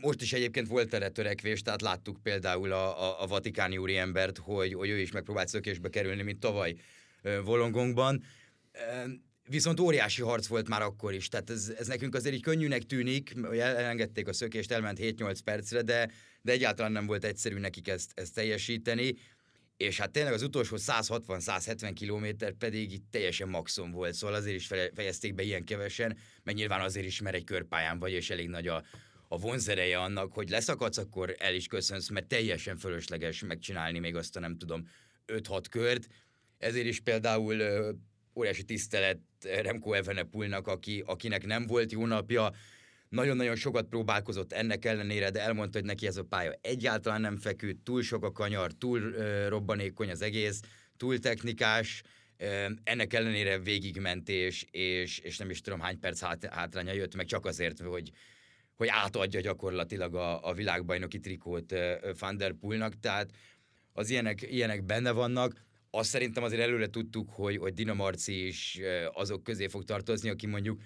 most 0.00 0.22
is 0.22 0.32
egyébként 0.32 0.68
volt 0.68 0.94
erre 0.94 1.08
törekvés, 1.08 1.62
tehát 1.62 1.82
láttuk 1.82 2.22
például 2.22 2.72
a, 2.72 3.02
a, 3.02 3.22
a 3.22 3.26
vatikáni 3.26 3.78
úriembert, 3.78 4.38
hogy, 4.38 4.74
hogy 4.74 4.88
ő 4.88 4.98
is 4.98 5.12
megpróbált 5.12 5.48
szökésbe 5.48 5.88
kerülni, 5.88 6.22
mint 6.22 6.40
tavaly 6.40 6.74
Volongongban. 7.44 8.24
Viszont 9.48 9.80
óriási 9.80 10.22
harc 10.22 10.46
volt 10.46 10.68
már 10.68 10.82
akkor 10.82 11.12
is, 11.12 11.28
tehát 11.28 11.50
ez, 11.50 11.72
ez 11.78 11.86
nekünk 11.86 12.14
azért 12.14 12.34
így 12.34 12.42
könnyűnek 12.42 12.82
tűnik, 12.82 13.34
hogy 13.42 13.58
elengedték 13.58 14.28
a 14.28 14.32
szökést, 14.32 14.72
elment 14.72 14.98
7-8 15.00 15.38
percre, 15.44 15.82
de, 15.82 16.10
de 16.42 16.52
egyáltalán 16.52 16.92
nem 16.92 17.06
volt 17.06 17.24
egyszerű 17.24 17.58
nekik 17.58 17.88
ezt, 17.88 18.12
ezt 18.14 18.34
teljesíteni, 18.34 19.14
és 19.76 20.00
hát 20.00 20.10
tényleg 20.10 20.32
az 20.32 20.42
utolsó 20.42 20.76
160-170 20.78 21.90
kilométer 21.94 22.52
pedig 22.52 22.92
itt 22.92 23.04
teljesen 23.10 23.48
maximum 23.48 23.90
volt, 23.90 24.14
szóval 24.14 24.36
azért 24.36 24.56
is 24.56 24.66
fejezték 24.94 25.34
be 25.34 25.42
ilyen 25.42 25.64
kevesen, 25.64 26.16
meg 26.42 26.54
nyilván 26.54 26.80
azért 26.80 27.06
is, 27.06 27.20
mert 27.20 27.36
egy 27.36 27.44
körpályán 27.44 27.98
vagy, 27.98 28.12
és 28.12 28.30
elég 28.30 28.48
nagy 28.48 28.68
a, 28.68 28.84
a 29.28 29.38
vonzereje 29.38 29.98
annak, 29.98 30.32
hogy 30.32 30.48
leszakadsz, 30.48 30.98
akkor 30.98 31.34
el 31.38 31.54
is 31.54 31.66
köszönsz, 31.66 32.08
mert 32.08 32.26
teljesen 32.26 32.76
fölösleges 32.76 33.42
megcsinálni 33.42 33.98
még 33.98 34.16
azt 34.16 34.36
a 34.36 34.40
nem 34.40 34.56
tudom 34.56 34.88
5-6 35.26 35.64
kört. 35.70 36.06
Ezért 36.58 36.86
is 36.86 37.00
például 37.00 37.58
ö, 37.58 37.92
óriási 38.34 38.64
tisztelet 38.64 39.18
Remco 39.62 39.92
Evenepulnak, 39.92 40.66
aki, 40.66 41.02
akinek 41.06 41.46
nem 41.46 41.66
volt 41.66 41.92
jó 41.92 42.06
napja, 42.06 42.52
nagyon-nagyon 43.08 43.56
sokat 43.56 43.88
próbálkozott 43.88 44.52
ennek 44.52 44.84
ellenére, 44.84 45.30
de 45.30 45.40
elmondta, 45.40 45.78
hogy 45.78 45.86
neki 45.86 46.06
ez 46.06 46.16
a 46.16 46.24
pálya 46.24 46.58
egyáltalán 46.60 47.20
nem 47.20 47.36
feküdt, 47.36 47.84
túl 47.84 48.02
sok 48.02 48.24
a 48.24 48.32
kanyar, 48.32 48.72
túl 48.72 49.00
ö, 49.00 49.48
robbanékony 49.48 50.10
az 50.10 50.22
egész, 50.22 50.60
túl 50.96 51.18
technikás, 51.18 52.02
ö, 52.36 52.66
ennek 52.84 53.12
ellenére 53.12 53.58
végigmentés, 53.58 54.66
és, 54.70 55.18
és 55.18 55.38
nem 55.38 55.50
is 55.50 55.60
tudom 55.60 55.80
hány 55.80 55.98
perc 55.98 56.20
hát, 56.20 56.44
hátránya 56.44 56.92
jött 56.92 57.14
meg 57.14 57.26
csak 57.26 57.46
azért, 57.46 57.80
hogy, 57.80 58.10
hogy 58.74 58.88
átadja 58.90 59.40
gyakorlatilag 59.40 60.14
a, 60.14 60.48
a 60.48 60.52
világbajnoki 60.52 61.20
trikót 61.20 61.74
Van 62.18 62.36
der 62.36 62.54
tehát 63.00 63.30
az 63.92 64.10
ilyenek, 64.10 64.42
ilyenek 64.42 64.84
benne 64.84 65.10
vannak. 65.10 65.64
Azt 65.96 66.08
szerintem 66.08 66.42
azért 66.42 66.62
előre 66.62 66.86
tudtuk, 66.86 67.30
hogy, 67.30 67.56
hogy 67.56 67.74
Dina 67.74 67.94
Marci 67.94 68.46
is 68.46 68.80
azok 69.12 69.42
közé 69.42 69.66
fog 69.66 69.84
tartozni, 69.84 70.28
aki 70.28 70.46
mondjuk 70.46 70.80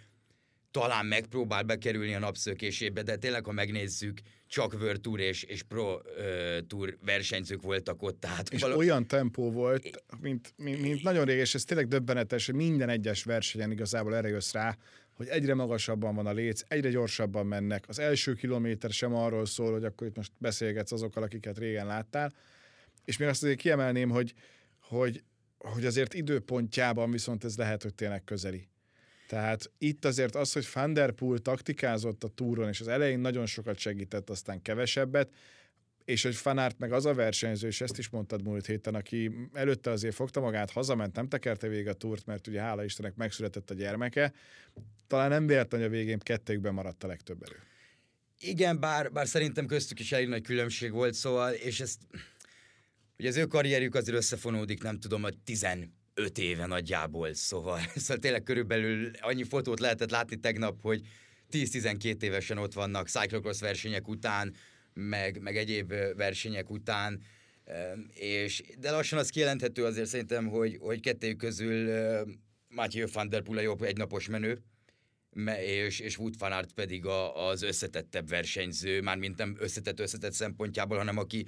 talán 0.71 1.07
megpróbál 1.07 1.63
bekerülni 1.63 2.15
a 2.15 2.19
napszökésébe, 2.19 3.03
de 3.03 3.17
tényleg, 3.17 3.45
ha 3.45 3.53
megnézzük, 3.53 4.21
csak 4.47 4.73
World 4.73 5.01
Tour 5.01 5.21
és, 5.21 5.43
és 5.43 5.63
Pro 5.63 5.95
uh, 5.95 6.67
Tour 6.67 6.97
versenyzők 7.05 7.63
voltak 7.63 8.03
ott. 8.03 8.21
Tehát 8.21 8.49
és 8.49 8.61
való... 8.61 8.77
olyan 8.77 9.07
tempó 9.07 9.51
volt, 9.51 10.03
mint, 10.21 10.55
mint, 10.57 10.81
mint 10.81 11.03
nagyon 11.03 11.25
rég, 11.25 11.39
és 11.39 11.55
ez 11.55 11.65
tényleg 11.65 11.89
döbbenetes, 11.89 12.47
hogy 12.47 12.55
minden 12.55 12.89
egyes 12.89 13.25
versenyen 13.25 13.71
igazából 13.71 14.17
erre 14.17 14.29
jössz 14.29 14.53
rá, 14.53 14.77
hogy 15.13 15.27
egyre 15.29 15.55
magasabban 15.55 16.15
van 16.15 16.27
a 16.27 16.33
léc, 16.33 16.61
egyre 16.69 16.91
gyorsabban 16.91 17.47
mennek. 17.47 17.85
Az 17.89 17.99
első 17.99 18.35
kilométer 18.35 18.91
sem 18.91 19.15
arról 19.15 19.47
szól, 19.47 19.73
hogy 19.73 19.85
akkor 19.85 20.07
itt 20.07 20.17
most 20.17 20.33
beszélgetsz 20.39 20.93
azokkal, 20.93 21.23
akiket 21.23 21.59
régen 21.59 21.87
láttál. 21.87 22.33
És 23.05 23.17
még 23.17 23.29
azt 23.29 23.43
azért 23.43 23.59
kiemelném, 23.59 24.09
hogy, 24.09 24.35
hogy, 24.89 25.23
hogy 25.59 25.85
azért 25.85 26.15
időpontjában 26.15 27.11
viszont 27.11 27.45
ez 27.45 27.57
lehet, 27.57 27.83
hogy 27.83 27.95
tényleg 27.95 28.25
közeli. 28.25 28.69
Tehát 29.29 29.71
itt 29.79 30.05
azért 30.05 30.35
az, 30.35 30.53
hogy 30.53 30.69
Van 30.75 30.93
der 30.93 31.11
Poel 31.11 31.39
taktikázott 31.39 32.25
a 32.25 32.29
túron, 32.29 32.69
és 32.69 32.81
az 32.81 32.89
elején 32.89 33.19
nagyon 33.19 33.47
sokat 33.47 33.79
segített, 33.79 34.31
aztán 34.31 34.63
kevesebbet, 34.63 35.31
és 36.05 36.23
hogy 36.23 36.35
Fanárt 36.35 36.79
meg 36.79 36.93
az 36.93 37.07
a 37.07 37.15
versenyző, 37.15 37.67
és 37.67 37.81
ezt 37.81 37.99
is 37.99 38.09
mondtad 38.09 38.43
múlt 38.43 38.67
héten, 38.67 38.95
aki 38.95 39.33
előtte 39.53 39.91
azért 39.91 40.15
fogta 40.15 40.41
magát, 40.41 40.71
hazament, 40.71 41.17
nem 41.17 41.29
tekerte 41.29 41.69
végig 41.69 41.89
a 41.89 41.93
túrt, 41.93 42.27
mert 42.27 42.47
ugye 42.47 42.61
hála 42.61 42.85
Istennek 42.85 43.15
megszületett 43.15 43.71
a 43.71 43.75
gyermeke, 43.75 44.33
talán 45.07 45.29
nem 45.29 45.47
véletlen, 45.47 45.81
hogy 45.81 45.91
a 45.91 45.93
végén 45.93 46.19
kettőkben 46.19 46.75
maradt 46.75 47.05
a 47.05 47.07
legtöbb 47.07 47.43
erő. 47.43 47.57
Igen, 48.41 48.81
bár, 48.81 49.13
bár 49.13 49.27
szerintem 49.27 49.67
köztük 49.67 50.01
is 50.01 50.13
elég 50.13 50.29
nagy 50.29 50.43
különbség 50.43 50.93
volt, 50.93 51.15
szóval, 51.15 51.53
és 51.53 51.81
ezt, 51.81 52.01
ugye 53.19 53.29
az 53.29 53.37
ő 53.37 53.47
karrierjük 53.47 53.95
azért 53.95 54.17
összefonódik, 54.17 54.83
nem 54.83 55.01
tudom, 55.01 55.25
a 55.25 55.29
15 55.45 55.89
éve 56.37 56.67
nagyjából, 56.67 57.35
szóval, 57.35 57.81
szóval 57.95 58.17
tényleg 58.17 58.43
körülbelül 58.43 59.11
annyi 59.21 59.45
fotót 59.45 59.81
lehetett 59.81 60.11
látni 60.11 60.37
tegnap, 60.37 60.81
hogy 60.83 61.01
10-12 61.51 62.23
évesen 62.23 62.59
ott 62.59 62.73
vannak 62.73 63.09
cyclocross 63.09 63.61
versenyek 63.61 64.09
után, 64.09 64.55
meg, 64.95 65.41
meg 65.41 65.57
egyéb 65.57 65.95
versenyek 66.17 66.71
után, 66.71 67.23
és, 68.15 68.63
de 68.79 68.91
lassan 68.91 69.19
az 69.19 69.31
kijelenthető 69.31 69.85
azért 69.85 70.09
szerintem, 70.09 70.47
hogy, 70.47 70.77
hogy 70.81 71.01
kettőjük 71.01 71.37
közül 71.37 71.91
Mathieu 72.69 73.07
van 73.13 73.29
der 73.29 73.43
Poel 73.43 73.59
a 73.59 73.63
jobb 73.63 73.83
egynapos 73.83 74.29
menő, 74.29 74.59
és, 75.61 76.01
és 76.01 76.19
Wood 76.19 76.39
van 76.39 76.53
Aert 76.53 76.73
pedig 76.73 77.07
a, 77.07 77.49
az 77.49 77.63
összetettebb 77.63 78.29
versenyző, 78.29 79.01
már 79.01 79.17
mint 79.17 79.37
nem 79.37 79.57
összetett 79.59 80.01
összetett 80.01 80.33
szempontjából, 80.33 80.97
hanem 80.97 81.19
aki 81.19 81.47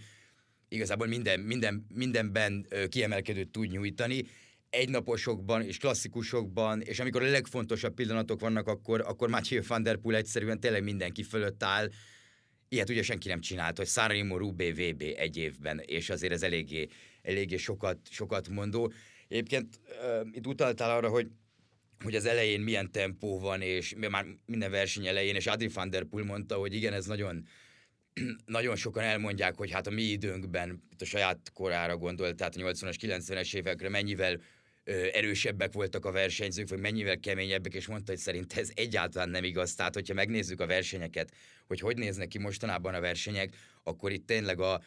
igazából 0.71 1.07
minden, 1.07 1.41
minden, 1.41 1.87
mindenben 1.95 2.67
kiemelkedőt 2.89 3.49
tud 3.49 3.71
nyújtani, 3.71 4.25
egynaposokban 4.71 5.63
és 5.63 5.79
klasszikusokban, 5.79 6.81
és 6.81 6.99
amikor 7.01 7.23
a 7.23 7.31
legfontosabb 7.31 7.95
pillanatok 7.95 8.41
vannak, 8.41 8.69
akkor, 8.69 9.01
akkor 9.01 9.29
Mathieu 9.29 9.63
van 9.67 9.83
der 9.83 9.97
Poel 9.97 10.17
egyszerűen 10.17 10.61
tényleg 10.61 10.83
mindenki 10.83 11.23
fölött 11.23 11.63
áll, 11.63 11.89
Ilyet 12.73 12.89
ugye 12.89 13.03
senki 13.03 13.29
nem 13.29 13.41
csinált, 13.41 13.77
hogy 13.77 13.87
Sanremo 13.87 14.37
Rubé 14.37 14.71
VB 14.71 15.03
egy 15.17 15.37
évben, 15.37 15.79
és 15.79 16.11
azért 16.11 16.33
ez 16.33 16.43
eléggé, 16.43 16.87
eléggé 17.23 17.57
sokat, 17.57 17.99
sokat 18.11 18.49
mondó. 18.49 18.93
Egyébként 19.29 19.81
uh, 19.85 20.29
itt 20.33 20.47
utaltál 20.47 20.97
arra, 20.97 21.09
hogy 21.09 21.31
hogy 22.05 22.15
az 22.15 22.27
elején 22.27 22.61
milyen 22.61 22.93
tempó 22.93 23.39
van, 23.39 23.61
és 23.61 23.95
már 24.11 24.27
minden 24.47 24.71
verseny 24.71 25.07
elején, 25.07 25.35
és 25.35 25.47
Adri 25.47 25.69
van 25.69 25.91
der 25.91 26.05
Poel 26.05 26.25
mondta, 26.25 26.55
hogy 26.55 26.75
igen, 26.75 26.93
ez 26.93 27.07
nagyon, 27.07 27.47
nagyon 28.47 28.77
sokan 28.77 29.03
elmondják, 29.03 29.57
hogy 29.57 29.71
hát 29.71 29.87
a 29.87 29.91
mi 29.91 30.03
időnkben, 30.03 30.83
itt 30.93 31.01
a 31.01 31.05
saját 31.05 31.51
korára 31.55 31.97
gondolt, 31.97 32.37
tehát 32.37 32.57
a 32.57 32.61
80-as, 32.61 32.97
90-es 33.01 33.55
évekre 33.55 33.89
mennyivel 33.89 34.41
erősebbek 35.13 35.73
voltak 35.73 36.05
a 36.05 36.11
versenyzők, 36.11 36.69
vagy 36.69 36.81
mennyivel 36.81 37.19
keményebbek, 37.19 37.75
és 37.75 37.87
mondta, 37.87 38.13
hogy 38.13 38.21
szerint 38.21 38.53
ez 38.53 38.71
egyáltalán 38.75 39.29
nem 39.29 39.45
igaz. 39.45 39.75
Tehát, 39.75 39.95
hogyha 39.95 40.15
megnézzük 40.15 40.61
a 40.61 40.67
versenyeket, 40.67 41.33
hogy 41.67 41.81
hogy 41.81 41.97
néznek 41.97 42.29
ki 42.29 42.39
mostanában 42.39 42.95
a 42.95 43.01
versenyek, 43.01 43.57
akkor 43.83 44.13
itt 44.13 44.27
tényleg 44.27 44.61
a, 44.61 44.83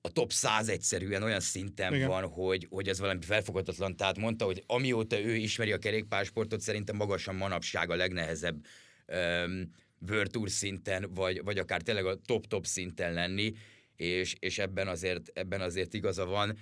a 0.00 0.12
top 0.12 0.32
100 0.32 0.68
egyszerűen 0.68 1.22
olyan 1.22 1.40
szinten 1.40 1.94
Igen. 1.94 2.08
van, 2.08 2.24
hogy, 2.24 2.66
hogy 2.70 2.88
ez 2.88 2.98
valami 2.98 3.22
felfoghatatlan. 3.22 3.96
Tehát 3.96 4.18
mondta, 4.18 4.44
hogy 4.44 4.62
amióta 4.66 5.20
ő 5.20 5.34
ismeri 5.34 5.72
a 5.72 5.78
kerékpársportot, 5.78 6.60
szerintem 6.60 6.96
magasan 6.96 7.34
manapság 7.34 7.90
a 7.90 7.96
legnehezebb 7.96 8.66
um, 9.06 9.70
World 10.08 10.30
Tour 10.30 10.50
szinten, 10.50 11.10
vagy, 11.14 11.42
vagy 11.44 11.58
akár 11.58 11.82
tényleg 11.82 12.06
a 12.06 12.16
top-top 12.26 12.66
szinten 12.66 13.12
lenni, 13.12 13.52
és, 13.96 14.34
és 14.38 14.58
ebben, 14.58 14.88
azért, 14.88 15.30
ebben 15.34 15.60
azért 15.60 15.94
igaza 15.94 16.26
van. 16.26 16.58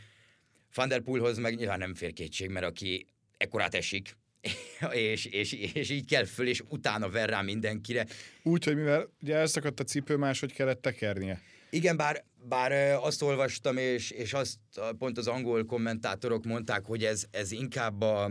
Van 0.74 0.88
der 0.88 1.00
Poelhoz 1.00 1.38
meg 1.38 1.54
nyilván 1.56 1.78
nem 1.78 1.94
fér 1.94 2.12
kétség, 2.12 2.50
mert 2.50 2.66
aki 2.66 3.06
ekkorát 3.36 3.74
esik, 3.74 4.16
és, 4.92 5.24
és, 5.24 5.52
és 5.52 5.90
így 5.90 6.06
kell 6.06 6.24
föl, 6.24 6.46
és 6.46 6.62
utána 6.68 7.08
ver 7.08 7.28
rá 7.28 7.42
mindenkire. 7.42 8.06
Úgy, 8.42 8.64
hogy 8.64 8.76
mivel 8.76 9.10
ugye 9.22 9.34
elszakadt 9.34 9.80
a 9.80 9.84
cipő, 9.84 10.16
máshogy 10.16 10.52
kellett 10.52 10.82
tekernie. 10.82 11.40
Igen, 11.70 11.96
bár, 11.96 12.24
bár 12.48 12.72
azt 13.02 13.22
olvastam, 13.22 13.76
és, 13.76 14.10
és 14.10 14.32
azt 14.32 14.58
pont 14.98 15.18
az 15.18 15.26
angol 15.26 15.64
kommentátorok 15.64 16.44
mondták, 16.44 16.84
hogy 16.84 17.04
ez, 17.04 17.24
ez 17.30 17.50
inkább 17.50 18.00
a, 18.00 18.30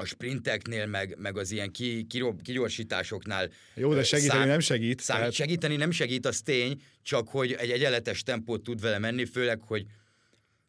a 0.00 0.04
sprinteknél, 0.04 0.86
meg, 0.86 1.16
meg 1.18 1.36
az 1.36 1.50
ilyen 1.50 1.70
ki, 1.70 2.06
kirob, 2.08 2.42
kigyorsításoknál. 2.42 3.50
Jó, 3.74 3.94
de 3.94 4.02
segíteni 4.02 4.38
szám, 4.38 4.48
nem 4.48 4.60
segít. 4.60 5.00
Szám, 5.00 5.16
tehát... 5.16 5.32
Segíteni 5.32 5.76
nem 5.76 5.90
segít, 5.90 6.26
az 6.26 6.40
tény, 6.40 6.80
csak 7.02 7.28
hogy 7.28 7.52
egy 7.52 7.70
egyenletes 7.70 8.22
tempót 8.22 8.62
tud 8.62 8.80
vele 8.80 8.98
menni, 8.98 9.24
főleg, 9.24 9.60
hogy 9.60 9.86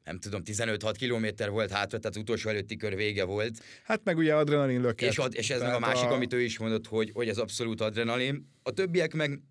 nem 0.03 0.19
tudom, 0.19 0.41
15-6 0.45 0.93
kilométer 0.97 1.49
volt 1.49 1.71
hátra, 1.71 1.99
tehát 1.99 2.17
utolsó 2.17 2.49
előtti 2.49 2.75
kör 2.75 2.95
vége 2.95 3.23
volt. 3.23 3.63
Hát 3.83 4.01
meg 4.03 4.17
ugye 4.17 4.35
adrenalin 4.35 4.81
löket. 4.81 5.09
És, 5.09 5.17
ad, 5.17 5.33
és 5.35 5.49
ez 5.49 5.61
meg 5.61 5.73
a 5.73 5.79
másik, 5.79 6.09
a... 6.09 6.13
amit 6.13 6.33
ő 6.33 6.41
is 6.41 6.57
mondott, 6.57 6.87
hogy, 6.87 7.11
hogy 7.13 7.27
ez 7.27 7.37
abszolút 7.37 7.81
adrenalin. 7.81 8.49
A 8.63 8.71
többiek 8.71 9.13
meg 9.13 9.41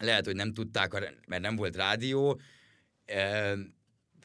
lehet, 0.00 0.24
hogy 0.24 0.34
nem 0.34 0.52
tudták, 0.52 0.92
mert 1.26 1.42
nem 1.42 1.56
volt 1.56 1.76
rádió, 1.76 2.40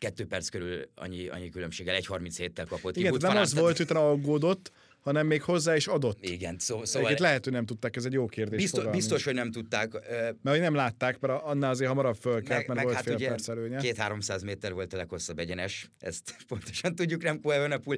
kettő 0.03 0.25
perc 0.25 0.49
körül 0.49 0.89
annyi, 0.95 1.27
annyi 1.27 1.49
különbséggel, 1.49 1.99
1.37-tel 2.01 2.65
kapott. 2.69 2.97
Igen, 2.97 3.15
nem 3.19 3.37
az 3.37 3.53
volt, 3.53 3.77
hogy 3.77 3.87
aggódott, 3.89 4.71
hanem 5.03 5.27
még 5.27 5.41
hozzá 5.41 5.75
is 5.75 5.87
adott. 5.87 6.25
Igen, 6.25 6.55
szó, 6.59 6.85
szóval... 6.85 7.01
Egyébként 7.01 7.19
lehet, 7.19 7.43
hogy 7.43 7.53
nem 7.53 7.65
tudták, 7.65 7.95
ez 7.95 8.05
egy 8.05 8.13
jó 8.13 8.25
kérdés. 8.25 8.61
Biztos, 8.61 8.85
biztos 8.85 9.23
hogy 9.23 9.33
nem 9.33 9.51
tudták. 9.51 9.91
Mert 9.91 10.49
hogy 10.49 10.59
nem 10.59 10.75
látták, 10.75 11.19
mert 11.19 11.43
annál 11.43 11.69
azért 11.69 11.89
hamarabb 11.89 12.15
fölkelt, 12.15 12.67
mert 12.67 12.73
meg 12.73 12.83
volt 12.83 12.95
hát 12.95 13.03
fél 13.03 13.15
ugye 13.15 13.27
perc 13.27 13.47
előnye. 13.47 13.77
Két-háromszáz 13.77 14.43
méter 14.43 14.73
volt 14.73 14.93
a 14.93 14.97
leghosszabb 14.97 15.39
egyenes, 15.39 15.89
ezt 15.99 16.35
pontosan 16.47 16.95
tudjuk, 16.95 17.23
nem 17.23 17.39
Evenepoel 17.43 17.97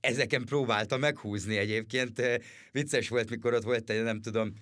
ezeken 0.00 0.44
próbálta 0.44 0.96
meghúzni 0.96 1.56
egyébként. 1.56 2.22
Vicces 2.72 3.08
volt, 3.08 3.30
mikor 3.30 3.54
ott 3.54 3.62
volt 3.62 3.90
egy, 3.90 4.02
nem 4.02 4.20
tudom, 4.20 4.52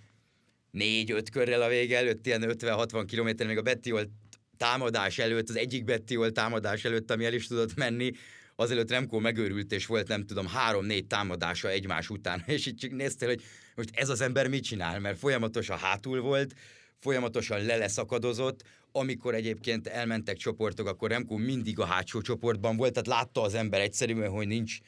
négy-öt 0.71 1.31
körrel 1.31 1.63
a 1.63 1.69
vége 1.69 1.97
előtt, 1.97 2.27
ilyen 2.27 2.45
50-60 2.47 3.05
kilométer, 3.07 3.47
még 3.47 3.59
a 3.59 3.63
Bettiol 3.63 4.11
támadás 4.57 5.19
előtt, 5.19 5.49
az 5.49 5.57
egyik 5.57 5.85
Bettiol 5.85 6.33
támadás 6.33 6.85
előtt, 6.85 7.11
ami 7.11 7.25
el 7.25 7.33
is 7.33 7.47
tudott 7.47 7.75
menni, 7.75 8.11
azelőtt 8.57 8.91
Remco 8.91 9.19
megőrült, 9.19 9.73
és 9.73 9.87
volt 9.87 10.09
nem 10.09 10.27
tudom, 10.27 10.47
három-négy 10.47 11.07
támadása 11.07 11.69
egymás 11.69 12.11
után, 12.11 12.43
és 12.47 12.67
így 12.67 12.77
csak 12.77 12.91
néztél, 12.91 13.29
hogy 13.29 13.43
most 13.75 13.91
ez 13.93 14.09
az 14.09 14.21
ember 14.21 14.49
mit 14.49 14.65
csinál, 14.65 15.01
mert 15.01 15.19
folyamatosan 15.19 15.79
hátul 15.79 16.21
volt, 16.21 16.55
folyamatosan 16.99 17.65
leleszakadozott, 17.65 18.63
amikor 18.93 19.35
egyébként 19.35 19.87
elmentek 19.87 20.37
csoportok, 20.37 20.87
akkor 20.87 21.11
Remco 21.11 21.37
mindig 21.37 21.79
a 21.79 21.85
hátsó 21.85 22.21
csoportban 22.21 22.77
volt, 22.77 22.93
tehát 22.93 23.21
látta 23.21 23.43
az 23.43 23.55
ember 23.55 23.81
egyszerűen, 23.81 24.31
hogy 24.31 24.47
nincs, 24.47 24.79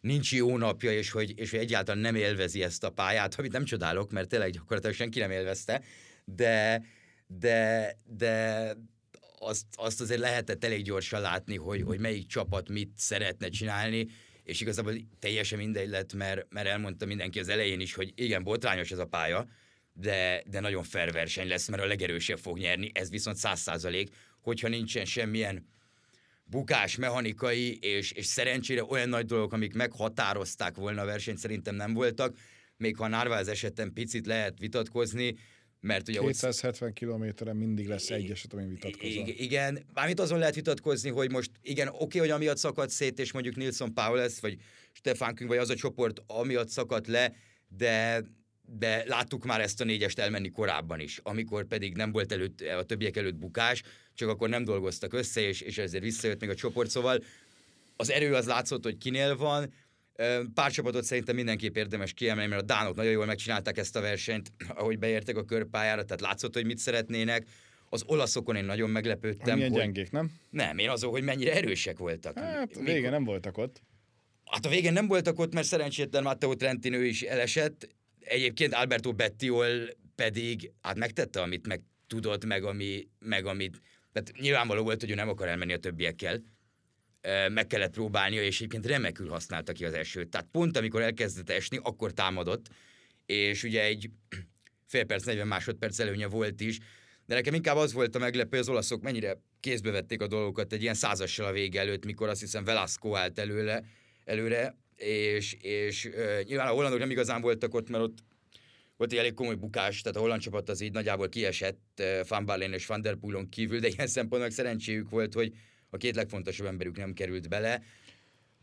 nincs 0.00 0.32
jó 0.32 0.56
napja, 0.56 0.92
és 0.92 1.10
hogy, 1.10 1.38
és 1.38 1.50
hogy 1.50 1.60
egyáltalán 1.60 2.00
nem 2.00 2.14
élvezi 2.14 2.62
ezt 2.62 2.84
a 2.84 2.90
pályát, 2.90 3.34
amit 3.34 3.52
nem 3.52 3.64
csodálok, 3.64 4.10
mert 4.10 4.28
tényleg 4.28 4.50
gyakorlatilag 4.50 4.96
senki 4.96 5.18
nem 5.18 5.30
élvezte, 5.30 5.82
de, 6.24 6.82
de, 7.26 7.96
de 8.04 8.74
azt, 9.42 9.64
azt 9.74 10.00
azért 10.00 10.20
lehetett 10.20 10.64
elég 10.64 10.84
gyorsan 10.84 11.20
látni, 11.20 11.56
hogy, 11.56 11.82
hogy 11.82 11.98
melyik 11.98 12.26
csapat 12.26 12.68
mit 12.68 12.90
szeretne 12.96 13.48
csinálni, 13.48 14.06
és 14.42 14.60
igazából 14.60 14.94
teljesen 15.18 15.58
mindegy 15.58 15.88
lett, 15.88 16.12
mert, 16.12 16.46
mert 16.48 16.66
elmondta 16.66 17.06
mindenki 17.06 17.38
az 17.38 17.48
elején 17.48 17.80
is, 17.80 17.94
hogy 17.94 18.12
igen, 18.14 18.42
botrányos 18.42 18.90
ez 18.90 18.98
a 18.98 19.06
pálya, 19.06 19.46
de, 19.92 20.42
de 20.46 20.60
nagyon 20.60 20.82
fair 20.82 21.12
verseny 21.12 21.48
lesz, 21.48 21.68
mert 21.68 21.82
a 21.82 21.86
legerősebb 21.86 22.38
fog 22.38 22.58
nyerni, 22.58 22.90
ez 22.94 23.10
viszont 23.10 23.36
száz 23.36 23.60
százalék, 23.60 24.14
hogyha 24.40 24.68
nincsen 24.68 25.04
semmilyen 25.04 25.66
bukás, 26.44 26.96
mechanikai 26.96 27.78
és, 27.78 28.12
és 28.12 28.26
szerencsére 28.26 28.84
olyan 28.84 29.08
nagy 29.08 29.26
dolgok, 29.26 29.52
amik 29.52 29.74
meghatározták 29.74 30.76
volna 30.76 31.02
a 31.02 31.04
versenyt, 31.04 31.38
szerintem 31.38 31.74
nem 31.74 31.94
voltak, 31.94 32.36
még 32.76 32.96
ha 32.96 33.08
Narváez 33.08 33.48
esetben 33.48 33.92
picit 33.92 34.26
lehet 34.26 34.58
vitatkozni, 34.58 35.36
mert 35.80 36.08
ugye 36.08 36.20
270 36.20 36.88
ott... 36.88 36.94
kilométeren 36.94 37.56
mindig 37.56 37.88
lesz 37.88 38.10
egy 38.10 38.30
eset, 38.30 38.52
ami 38.52 38.66
vitatkozol. 38.66 39.28
Igen, 39.28 39.86
mármint 39.94 40.20
azon 40.20 40.38
lehet 40.38 40.54
vitatkozni, 40.54 41.10
hogy 41.10 41.30
most 41.30 41.50
igen, 41.62 41.88
oké, 41.88 41.96
okay, 41.98 42.20
hogy 42.20 42.30
amiatt 42.30 42.56
szakadt 42.56 42.90
szét, 42.90 43.18
és 43.18 43.32
mondjuk 43.32 43.56
Nilsson 43.56 43.94
Paulus, 43.94 44.40
vagy 44.40 44.58
Stefan 44.92 45.34
Küng, 45.34 45.48
vagy 45.48 45.58
az 45.58 45.70
a 45.70 45.74
csoport 45.74 46.22
amiatt 46.26 46.68
szakadt 46.68 47.06
le, 47.06 47.34
de 47.68 48.24
de 48.78 49.04
láttuk 49.06 49.44
már 49.44 49.60
ezt 49.60 49.80
a 49.80 49.84
négyest 49.84 50.18
elmenni 50.18 50.50
korábban 50.50 51.00
is, 51.00 51.20
amikor 51.22 51.64
pedig 51.64 51.96
nem 51.96 52.12
volt 52.12 52.32
előtt, 52.32 52.60
a 52.60 52.82
többiek 52.82 53.16
előtt 53.16 53.34
bukás, 53.34 53.82
csak 54.14 54.28
akkor 54.28 54.48
nem 54.48 54.64
dolgoztak 54.64 55.12
össze, 55.12 55.40
és, 55.40 55.60
és 55.60 55.78
ezért 55.78 56.02
visszajött 56.02 56.40
még 56.40 56.50
a 56.50 56.54
csoport, 56.54 56.90
szóval 56.90 57.22
az 57.96 58.10
erő 58.10 58.34
az 58.34 58.46
látszott, 58.46 58.84
hogy 58.84 58.98
kinél 58.98 59.36
van, 59.36 59.72
Pár 60.54 60.70
csapatot 60.70 61.04
szerintem 61.04 61.34
mindenképp 61.34 61.76
érdemes 61.76 62.12
kiemelni, 62.12 62.50
mert 62.50 62.62
a 62.62 62.64
dánok 62.64 62.96
nagyon 62.96 63.12
jól 63.12 63.26
megcsinálták 63.26 63.78
ezt 63.78 63.96
a 63.96 64.00
versenyt, 64.00 64.52
ahogy 64.80 64.98
beértek 64.98 65.36
a 65.36 65.44
körpályára, 65.44 66.04
tehát 66.04 66.20
látszott, 66.20 66.54
hogy 66.54 66.66
mit 66.66 66.78
szeretnének. 66.78 67.46
Az 67.88 68.02
olaszokon 68.06 68.56
én 68.56 68.64
nagyon 68.64 68.90
meglepődtem. 68.90 69.56
Milyen 69.56 69.70
hogy... 69.70 69.80
gyengék, 69.80 70.10
nem? 70.10 70.32
Nem, 70.50 70.78
én 70.78 70.88
azon, 70.88 71.10
hogy 71.10 71.22
mennyire 71.22 71.54
erősek 71.54 71.98
voltak. 71.98 72.38
Hát 72.38 72.76
a 72.76 72.80
vége 72.80 73.10
nem 73.10 73.24
voltak 73.24 73.58
ott. 73.58 73.82
Hát 74.44 74.66
a 74.66 74.68
végén 74.68 74.92
nem 74.92 75.06
voltak 75.06 75.38
ott, 75.38 75.54
mert 75.54 75.66
szerencsétlen 75.66 76.22
Matteo 76.22 76.54
Trentin 76.54 76.92
ő 76.92 77.04
is 77.04 77.22
elesett. 77.22 77.88
Egyébként 78.20 78.74
Alberto 78.74 79.12
Bettiol 79.12 79.88
pedig 80.14 80.70
hát 80.82 80.96
megtette, 80.96 81.40
amit 81.40 81.66
meg 81.66 81.80
tudott, 82.06 82.44
meg, 82.44 82.64
ami, 82.64 83.08
meg 83.18 83.46
amit... 83.46 83.80
Tehát 84.12 84.32
nyilvánvaló 84.40 84.82
volt, 84.82 85.00
hogy 85.00 85.10
ő 85.10 85.14
nem 85.14 85.28
akar 85.28 85.48
elmenni 85.48 85.72
a 85.72 85.78
többiekkel 85.78 86.42
meg 87.52 87.66
kellett 87.66 87.92
próbálnia, 87.92 88.42
és 88.42 88.56
egyébként 88.56 88.86
remekül 88.86 89.28
használta 89.28 89.72
ki 89.72 89.84
az 89.84 89.94
esőt. 89.94 90.28
Tehát 90.28 90.46
pont 90.52 90.76
amikor 90.76 91.02
elkezdett 91.02 91.50
esni, 91.50 91.78
akkor 91.82 92.12
támadott, 92.12 92.66
és 93.26 93.62
ugye 93.62 93.82
egy 93.82 94.10
fél 94.86 95.04
perc, 95.04 95.24
40 95.24 95.46
másodperc 95.46 95.98
előnye 95.98 96.26
volt 96.26 96.60
is, 96.60 96.78
de 97.26 97.34
nekem 97.34 97.54
inkább 97.54 97.76
az 97.76 97.92
volt 97.92 98.14
a 98.14 98.18
meglepő, 98.18 98.48
hogy 98.50 98.58
az 98.58 98.68
olaszok 98.68 99.02
mennyire 99.02 99.40
kézbe 99.60 99.90
vették 99.90 100.22
a 100.22 100.26
dolgokat 100.26 100.72
egy 100.72 100.82
ilyen 100.82 100.94
százassal 100.94 101.46
a 101.46 101.52
vége 101.52 101.80
előtt, 101.80 102.04
mikor 102.04 102.28
azt 102.28 102.40
hiszem 102.40 102.64
Velasco 102.64 103.14
állt 103.14 103.38
előle, 103.38 103.84
előre, 104.24 104.76
és, 104.96 105.52
és 105.60 106.04
uh, 106.04 106.42
nyilván 106.42 106.66
a 106.66 106.70
hollandok 106.70 106.98
nem 106.98 107.10
igazán 107.10 107.40
voltak 107.40 107.74
ott, 107.74 107.88
mert 107.88 108.04
ott 108.04 108.18
volt 108.96 109.12
egy 109.12 109.18
elég 109.18 109.34
komoly 109.34 109.54
bukás, 109.54 110.00
tehát 110.00 110.16
a 110.16 110.20
holland 110.20 110.40
csapat 110.40 110.68
az 110.68 110.80
így 110.80 110.92
nagyjából 110.92 111.28
kiesett 111.28 112.00
uh, 112.00 112.28
Van 112.28 112.44
Balen 112.44 112.72
és 112.72 112.86
Van 112.86 113.00
der 113.00 113.14
Poolon 113.14 113.48
kívül, 113.48 113.80
de 113.80 113.88
ilyen 113.88 114.06
szempontból 114.06 114.50
szerencséjük 114.50 115.10
volt, 115.10 115.34
hogy 115.34 115.52
a 115.90 115.96
két 115.96 116.14
legfontosabb 116.14 116.66
emberük 116.66 116.96
nem 116.96 117.12
került 117.12 117.48
bele. 117.48 117.82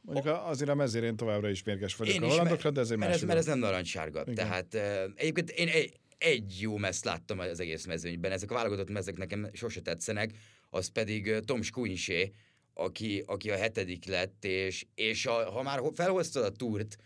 Mondjuk 0.02 0.36
azért 0.46 0.70
a 0.70 0.76
mezérén 0.76 1.16
továbbra 1.16 1.50
is 1.50 1.63
mérges 1.63 1.96
vagyok 1.96 2.16
én 2.16 2.24
a 2.24 2.28
hollandokra, 2.28 2.72
de 2.72 2.80
ezért 2.80 3.00
mert 3.00 3.13
ez, 3.13 3.22
mert 3.22 3.40
ez 3.40 3.46
nem 3.46 3.60
narancssárga. 3.60 4.22
Igen. 4.22 4.36
Tehát 4.36 4.74
uh, 4.74 5.13
egyébként 5.16 5.50
én 5.50 5.68
egy, 5.68 5.94
egy 6.18 6.62
jó 6.62 6.78
meszt 6.78 7.06
láttam 7.06 7.40
az 7.40 7.60
egész 7.60 7.86
mezőnyben. 7.86 8.32
Ezek 8.32 8.52
a 8.52 8.54
válogatott 8.54 8.90
mezek 8.90 9.18
nekem 9.18 9.50
sose 9.54 9.82
tetszenek, 9.82 10.32
az 10.70 10.88
pedig 10.88 11.26
uh, 11.26 11.40
Tom 11.40 11.62
Skuinsé, 11.62 12.32
aki, 12.74 13.24
aki 13.26 13.52
a 13.52 13.58
hetedik 13.58 14.06
lett, 14.06 14.46
és, 14.46 14.86
és 14.96 15.26
a, 15.26 15.52
ha 15.52 15.63
már 15.63 15.82
felhoztad 15.94 16.44
a 16.44 16.52
túrt, 16.52 16.98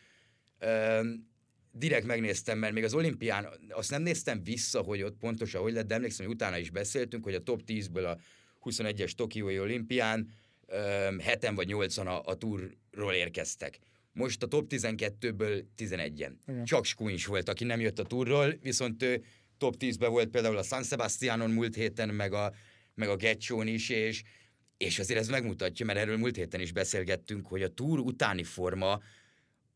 uh, 0.59 1.05
direkt 1.71 2.05
megnéztem, 2.05 2.57
mert 2.57 2.73
még 2.73 2.83
az 2.83 2.93
olimpián 2.93 3.47
azt 3.69 3.89
nem 3.89 4.01
néztem 4.01 4.43
vissza, 4.43 4.81
hogy 4.81 5.01
ott 5.01 5.17
pontosan 5.17 5.61
hogy 5.61 5.73
lett, 5.73 5.87
de 5.87 5.95
emlékszem, 5.95 6.25
hogy 6.25 6.35
utána 6.35 6.57
is 6.57 6.69
beszéltünk, 6.69 7.23
hogy 7.23 7.35
a 7.35 7.43
top 7.43 7.61
10-ből 7.67 8.05
a 8.11 8.17
21-es 8.63 9.11
Tokiói 9.11 9.59
olimpián 9.59 10.29
heten 11.19 11.55
vagy 11.55 11.67
nyolcan 11.67 12.07
a, 12.07 12.21
a 12.25 12.35
túrról 12.35 13.13
érkeztek. 13.13 13.79
Most 14.13 14.43
a 14.43 14.47
top 14.47 14.65
12-ből 14.69 15.63
11-en. 15.77 16.31
Igen. 16.47 16.65
Csak 16.65 16.85
Skuins 16.85 17.25
volt, 17.25 17.49
aki 17.49 17.63
nem 17.63 17.79
jött 17.79 17.99
a 17.99 18.03
túrról, 18.03 18.53
viszont 18.61 19.03
ő 19.03 19.23
top 19.57 19.75
10-ben 19.79 20.09
volt 20.09 20.29
például 20.29 20.57
a 20.57 20.63
San 20.63 20.83
Sebastianon 20.83 21.49
múlt 21.49 21.75
héten, 21.75 22.09
meg 22.09 22.33
a, 22.33 22.53
meg 22.95 23.09
a 23.09 23.15
Getchón 23.15 23.67
is, 23.67 23.89
és, 23.89 24.23
és 24.77 24.99
azért 24.99 25.19
ez 25.19 25.27
megmutatja, 25.27 25.85
mert 25.85 25.99
erről 25.99 26.17
múlt 26.17 26.35
héten 26.35 26.61
is 26.61 26.71
beszélgettünk, 26.71 27.47
hogy 27.47 27.63
a 27.63 27.67
túr 27.67 27.99
utáni 27.99 28.43
forma 28.43 28.99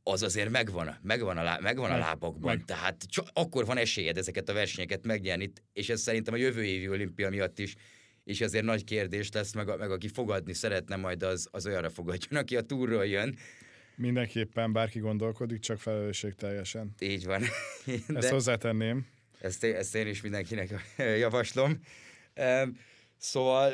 az 0.03 0.23
azért 0.23 0.49
megvan, 0.49 0.97
megvan, 1.01 1.37
a, 1.37 1.43
lá, 1.43 1.57
megvan 1.61 1.91
a 1.91 1.97
lábakban, 1.97 2.55
meg. 2.55 2.65
tehát 2.65 3.03
csak 3.09 3.27
akkor 3.33 3.65
van 3.65 3.77
esélyed 3.77 4.17
ezeket 4.17 4.49
a 4.49 4.53
versenyeket 4.53 5.05
megnyerni, 5.05 5.51
és 5.73 5.89
ez 5.89 6.01
szerintem 6.01 6.33
a 6.33 6.37
jövő 6.37 6.63
évi 6.63 6.89
olimpia 6.89 7.29
miatt 7.29 7.59
is 7.59 7.75
és 8.25 8.41
azért 8.41 8.63
nagy 8.63 8.83
kérdés 8.83 9.31
lesz, 9.31 9.53
meg, 9.53 9.77
meg 9.77 9.91
aki 9.91 10.07
fogadni 10.07 10.53
szeretne, 10.53 10.95
majd 10.95 11.23
az, 11.23 11.47
az 11.51 11.65
olyanra 11.65 11.89
fogadjon, 11.89 12.41
aki 12.41 12.55
a 12.55 12.61
túról 12.61 13.05
jön. 13.05 13.37
Mindenképpen 13.95 14.73
bárki 14.73 14.99
gondolkodik, 14.99 15.59
csak 15.59 15.83
teljesen. 16.35 16.93
Így 16.99 17.25
van. 17.25 17.41
De 18.07 18.17
ezt 18.17 18.29
hozzátenném. 18.29 19.07
Ezt, 19.39 19.63
ezt 19.63 19.95
én 19.95 20.07
is 20.07 20.21
mindenkinek 20.21 20.69
javaslom. 21.23 21.79
Szóval 23.17 23.73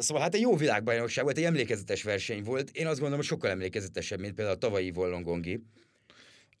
Szóval 0.00 0.22
hát 0.22 0.34
egy 0.34 0.40
jó 0.40 0.56
világbajnokság 0.56 1.24
volt, 1.24 1.36
egy 1.36 1.44
emlékezetes 1.44 2.02
verseny 2.02 2.42
volt. 2.42 2.70
Én 2.70 2.86
azt 2.86 2.94
gondolom, 2.94 3.16
hogy 3.16 3.26
sokkal 3.26 3.50
emlékezetesebb, 3.50 4.20
mint 4.20 4.34
például 4.34 4.56
a 4.56 4.58
tavalyi 4.58 4.90
Vollongongi. 4.90 5.62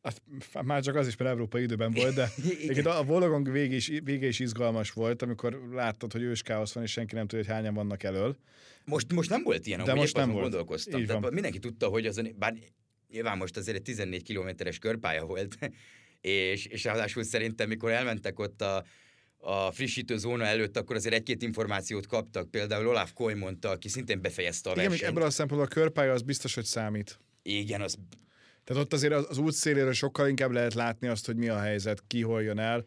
Hát, 0.08 0.64
már 0.64 0.82
csak 0.82 0.94
az 0.94 1.06
is, 1.06 1.16
mert 1.16 1.30
európai 1.30 1.62
időben 1.62 1.92
volt, 1.92 2.14
de 2.14 2.90
a 2.98 3.04
Vologong 3.04 3.50
vége 3.50 3.74
is, 3.74 3.92
vége 4.04 4.26
is 4.26 4.38
izgalmas 4.38 4.90
volt, 4.90 5.22
amikor 5.22 5.68
láttad, 5.72 6.12
hogy 6.12 6.22
őskáosz 6.22 6.72
van, 6.72 6.82
és 6.82 6.90
senki 6.90 7.14
nem 7.14 7.26
tudja, 7.26 7.44
hogy 7.44 7.54
hányan 7.54 7.74
vannak 7.74 8.02
elől. 8.02 8.36
Most, 8.84 9.12
most 9.12 9.30
nem 9.30 9.42
volt 9.42 9.66
ilyen, 9.66 9.84
de 9.84 9.94
most 9.94 10.16
nem 10.16 10.30
volt. 10.30 10.42
gondolkoztam. 10.42 11.04
De 11.04 11.30
mindenki 11.30 11.58
tudta, 11.58 11.88
hogy 11.88 12.06
az, 12.06 12.20
bár 12.38 12.54
nyilván 13.08 13.36
most 13.36 13.56
azért 13.56 13.76
egy 13.76 13.82
14 13.82 14.22
kilométeres 14.22 14.78
körpálya 14.78 15.24
volt, 15.24 15.58
és, 16.20 16.66
és 16.66 16.84
ráadásul 16.84 17.22
szerintem, 17.22 17.68
mikor 17.68 17.90
elmentek 17.90 18.38
ott 18.38 18.62
a, 18.62 18.84
a 19.38 19.70
frissítő 19.72 20.18
zóna 20.18 20.44
előtt, 20.44 20.76
akkor 20.76 20.96
azért 20.96 21.14
egy-két 21.14 21.42
információt 21.42 22.06
kaptak. 22.06 22.50
Például 22.50 22.86
Olaf 22.86 23.12
Koy 23.12 23.34
mondta, 23.34 23.70
aki 23.70 23.88
szintén 23.88 24.20
befejezte 24.20 24.70
a 24.70 24.74
versenyt. 24.74 24.96
Igen, 24.96 25.08
ebből 25.08 25.22
a 25.22 25.30
szempontból 25.30 25.70
a 25.70 25.74
körpálya 25.74 26.12
az 26.12 26.22
biztos, 26.22 26.54
hogy 26.54 26.64
számít. 26.64 27.20
Igen, 27.42 27.80
az 27.80 27.98
tehát 28.68 28.82
ott 28.82 28.92
azért 28.92 29.12
az 29.12 29.38
út 29.38 29.52
széléről 29.52 29.92
sokkal 29.92 30.28
inkább 30.28 30.50
lehet 30.50 30.74
látni 30.74 31.08
azt, 31.08 31.26
hogy 31.26 31.36
mi 31.36 31.48
a 31.48 31.58
helyzet, 31.58 32.02
ki 32.06 32.22
hol 32.22 32.42
jön 32.42 32.58
el. 32.58 32.84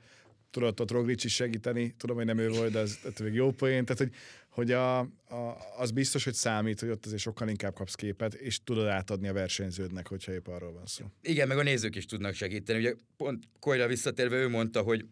Tudod 0.51 0.79
ott 0.79 0.91
Roglic 0.91 1.23
is 1.23 1.33
segíteni, 1.33 1.95
tudom, 1.97 2.15
hogy 2.15 2.25
nem 2.25 2.37
ő 2.37 2.49
volt, 2.49 2.71
de 2.71 2.79
ez, 2.79 2.97
még 3.23 3.33
jó 3.33 3.51
poén. 3.51 3.85
Tehát, 3.85 4.01
hogy, 4.01 4.11
hogy 4.49 4.71
a, 4.71 4.99
a, 4.99 5.57
az 5.77 5.91
biztos, 5.91 6.23
hogy 6.23 6.33
számít, 6.33 6.79
hogy 6.79 6.89
ott 6.89 7.05
azért 7.05 7.21
sokkal 7.21 7.47
inkább 7.47 7.73
kapsz 7.73 7.95
képet, 7.95 8.33
és 8.33 8.63
tudod 8.63 8.87
átadni 8.87 9.27
a 9.27 9.33
versenyződnek, 9.33 10.07
hogyha 10.07 10.31
épp 10.31 10.47
arról 10.47 10.71
van 10.73 10.85
szó. 10.85 11.05
Igen, 11.21 11.47
meg 11.47 11.57
a 11.57 11.63
nézők 11.63 11.95
is 11.95 12.05
tudnak 12.05 12.33
segíteni. 12.33 12.79
Ugye 12.79 12.93
pont 13.17 13.43
Koyra 13.59 13.87
visszatérve 13.87 14.35
ő 14.35 14.49
mondta, 14.49 14.81
hogy 14.81 15.05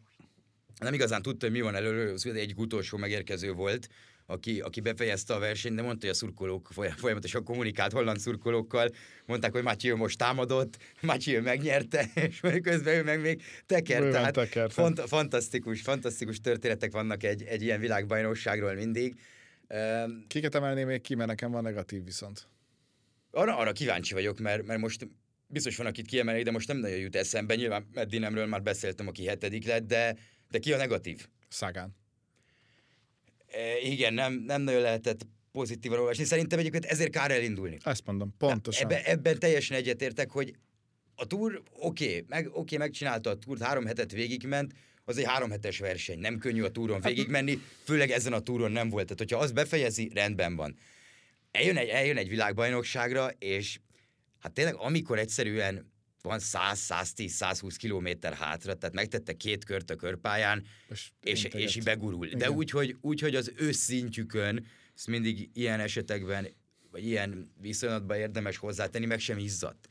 nem 0.79 0.93
igazán 0.93 1.21
tudta, 1.21 1.45
hogy 1.45 1.55
mi 1.55 1.61
van 1.61 1.75
előről, 1.75 2.13
az 2.13 2.25
egy 2.25 2.53
utolsó 2.55 2.97
megérkező 2.97 3.51
volt, 3.51 3.89
aki, 4.29 4.59
aki 4.59 4.79
befejezte 4.79 5.33
a 5.33 5.39
versenyt, 5.39 5.75
de 5.75 5.81
mondta, 5.81 6.05
hogy 6.05 6.15
a 6.15 6.17
szurkolók 6.17 6.69
folyamatosan 6.97 7.43
kommunikált 7.43 7.91
holland 7.91 8.19
szurkolókkal, 8.19 8.89
mondták, 9.25 9.51
hogy 9.51 9.63
Mathieu 9.63 9.97
most 9.97 10.17
támadott, 10.17 10.77
Mathieu 11.01 11.41
megnyerte, 11.41 12.09
és 12.27 12.39
közben 12.61 12.95
ő 12.95 13.03
meg 13.03 13.21
még 13.21 13.43
tekert. 13.65 14.11
Tehát 14.11 14.73
fant- 14.73 15.07
fantasztikus, 15.07 15.81
fantasztikus 15.81 16.41
történetek 16.41 16.91
vannak 16.91 17.23
egy, 17.23 17.43
egy 17.43 17.61
ilyen 17.61 17.79
világbajnokságról 17.79 18.73
mindig. 18.73 19.19
Kiket 20.27 20.55
emelném 20.55 20.87
még 20.87 21.01
ki, 21.01 21.15
mert 21.15 21.29
nekem 21.29 21.51
van 21.51 21.63
negatív 21.63 22.03
viszont. 22.03 22.47
Arra, 23.31 23.57
arra 23.57 23.71
kíváncsi 23.71 24.13
vagyok, 24.13 24.39
mert, 24.39 24.65
mert 24.65 24.79
most 24.79 25.07
biztos 25.47 25.77
van, 25.77 25.85
akit 25.85 26.05
kiemelni, 26.05 26.43
de 26.43 26.51
most 26.51 26.67
nem 26.67 26.77
nagyon 26.77 26.97
jut 26.97 27.15
eszembe. 27.15 27.55
Nyilván 27.55 27.89
Meddinemről 27.93 28.45
már 28.45 28.61
beszéltem, 28.61 29.07
aki 29.07 29.25
hetedik 29.25 29.65
lett, 29.65 29.87
de, 29.87 30.15
De 30.49 30.59
ki 30.59 30.73
a 30.73 30.77
negatív? 30.77 31.27
Szagán. 31.49 31.95
E, 33.51 33.79
igen, 33.81 34.13
nem, 34.13 34.33
nem 34.33 34.61
nagyon 34.61 34.81
lehetett 34.81 35.25
pozitívan 35.51 35.99
olvasni. 35.99 36.23
Szerintem 36.23 36.59
egyébként 36.59 36.85
ezért 36.85 37.11
kár 37.11 37.31
elindulni. 37.31 37.77
Ezt 37.83 38.05
mondom, 38.05 38.33
pontosan. 38.37 38.83
Ebben, 38.83 39.03
ebben 39.03 39.39
teljesen 39.39 39.77
egyetértek, 39.77 40.31
hogy 40.31 40.53
a 41.15 41.25
túr 41.25 41.63
oké, 41.79 42.05
okay, 42.05 42.25
meg, 42.27 42.49
okay, 42.53 42.77
megcsinálta 42.77 43.29
a 43.29 43.35
túrt, 43.35 43.61
három 43.61 43.85
hetet 43.85 44.11
végigment, 44.11 44.73
az 45.05 45.17
egy 45.17 45.25
három 45.25 45.49
hetes 45.49 45.79
verseny, 45.79 46.19
nem 46.19 46.37
könnyű 46.37 46.63
a 46.63 46.71
túron 46.71 47.01
hát, 47.01 47.11
végigmenni, 47.11 47.59
főleg 47.83 48.11
ezen 48.11 48.33
a 48.33 48.39
túron 48.39 48.71
nem 48.71 48.89
volt. 48.89 49.03
Tehát, 49.03 49.19
hogyha 49.19 49.37
az 49.37 49.51
befejezi, 49.51 50.11
rendben 50.13 50.55
van. 50.55 50.77
Eljön 51.51 51.77
egy, 51.77 51.87
eljön 51.87 52.17
egy 52.17 52.29
világbajnokságra, 52.29 53.29
és 53.29 53.79
hát 54.39 54.53
tényleg 54.53 54.75
amikor 54.75 55.19
egyszerűen 55.19 55.91
van 56.21 56.39
100-110-120 56.43 57.75
kilométer 57.77 58.33
hátra, 58.33 58.73
tehát 58.73 58.95
megtette 58.95 59.33
két 59.33 59.65
kört 59.65 59.89
a 59.89 59.95
körpályán, 59.95 60.63
és, 60.89 61.11
és, 61.21 61.43
és 61.43 61.75
így 61.75 61.83
begurul. 61.83 62.25
Igen. 62.25 62.37
De 62.37 62.51
úgy 62.51 62.69
hogy, 62.69 62.95
úgy, 63.01 63.19
hogy 63.19 63.35
az 63.35 63.51
ő 63.55 63.71
szintjükön, 63.71 64.65
ezt 64.95 65.07
mindig 65.07 65.49
ilyen 65.53 65.79
esetekben, 65.79 66.47
vagy 66.91 67.05
ilyen 67.05 67.51
viszonylatban 67.61 68.17
érdemes 68.17 68.57
hozzátenni, 68.57 69.05
meg 69.05 69.19
sem 69.19 69.37
izzadt. 69.37 69.87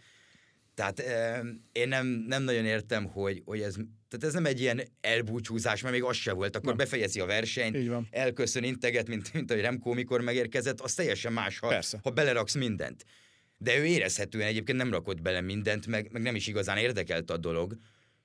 Tehát 0.74 1.00
euh, 1.00 1.46
én 1.72 1.88
nem, 1.88 2.06
nem 2.06 2.42
nagyon 2.42 2.64
értem, 2.64 3.04
hogy, 3.04 3.42
hogy 3.44 3.60
ez, 3.60 3.74
tehát 4.08 4.24
ez 4.24 4.32
nem 4.32 4.46
egy 4.46 4.60
ilyen 4.60 4.82
elbúcsúzás, 5.00 5.82
mert 5.82 5.94
még 5.94 6.02
az 6.02 6.16
se 6.16 6.32
volt, 6.32 6.56
akkor 6.56 6.68
nem. 6.68 6.76
befejezi 6.76 7.20
a 7.20 7.26
versenyt, 7.26 7.90
elköszön, 8.10 8.64
integet, 8.64 9.08
mint, 9.08 9.32
mint 9.32 9.50
ahogy 9.50 9.62
Remco 9.62 9.92
mikor 9.92 10.20
megérkezett, 10.20 10.80
az 10.80 10.94
teljesen 10.94 11.32
más, 11.32 11.58
ha, 11.58 11.80
ha 12.02 12.10
beleraksz 12.10 12.54
mindent. 12.54 13.04
De 13.58 13.78
ő 13.78 13.84
érezhetően 13.84 14.46
egyébként 14.46 14.78
nem 14.78 14.90
rakott 14.90 15.22
bele 15.22 15.40
mindent, 15.40 15.86
meg, 15.86 16.08
meg 16.12 16.22
nem 16.22 16.34
is 16.34 16.46
igazán 16.46 16.76
érdekelt 16.76 17.30
a 17.30 17.36
dolog, 17.36 17.76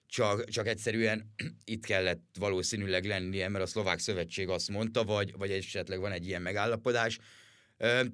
csak, 0.07 0.49
csak 0.49 0.67
egyszerűen 0.67 1.33
itt 1.65 1.85
kellett 1.85 2.35
valószínűleg 2.39 3.05
lennie, 3.05 3.49
mert 3.49 3.63
a 3.63 3.67
szlovák 3.67 3.99
szövetség 3.99 4.49
azt 4.49 4.69
mondta, 4.69 5.03
vagy, 5.03 5.33
vagy 5.37 5.51
esetleg 5.51 5.99
van 5.99 6.11
egy 6.11 6.27
ilyen 6.27 6.41
megállapodás. 6.41 7.19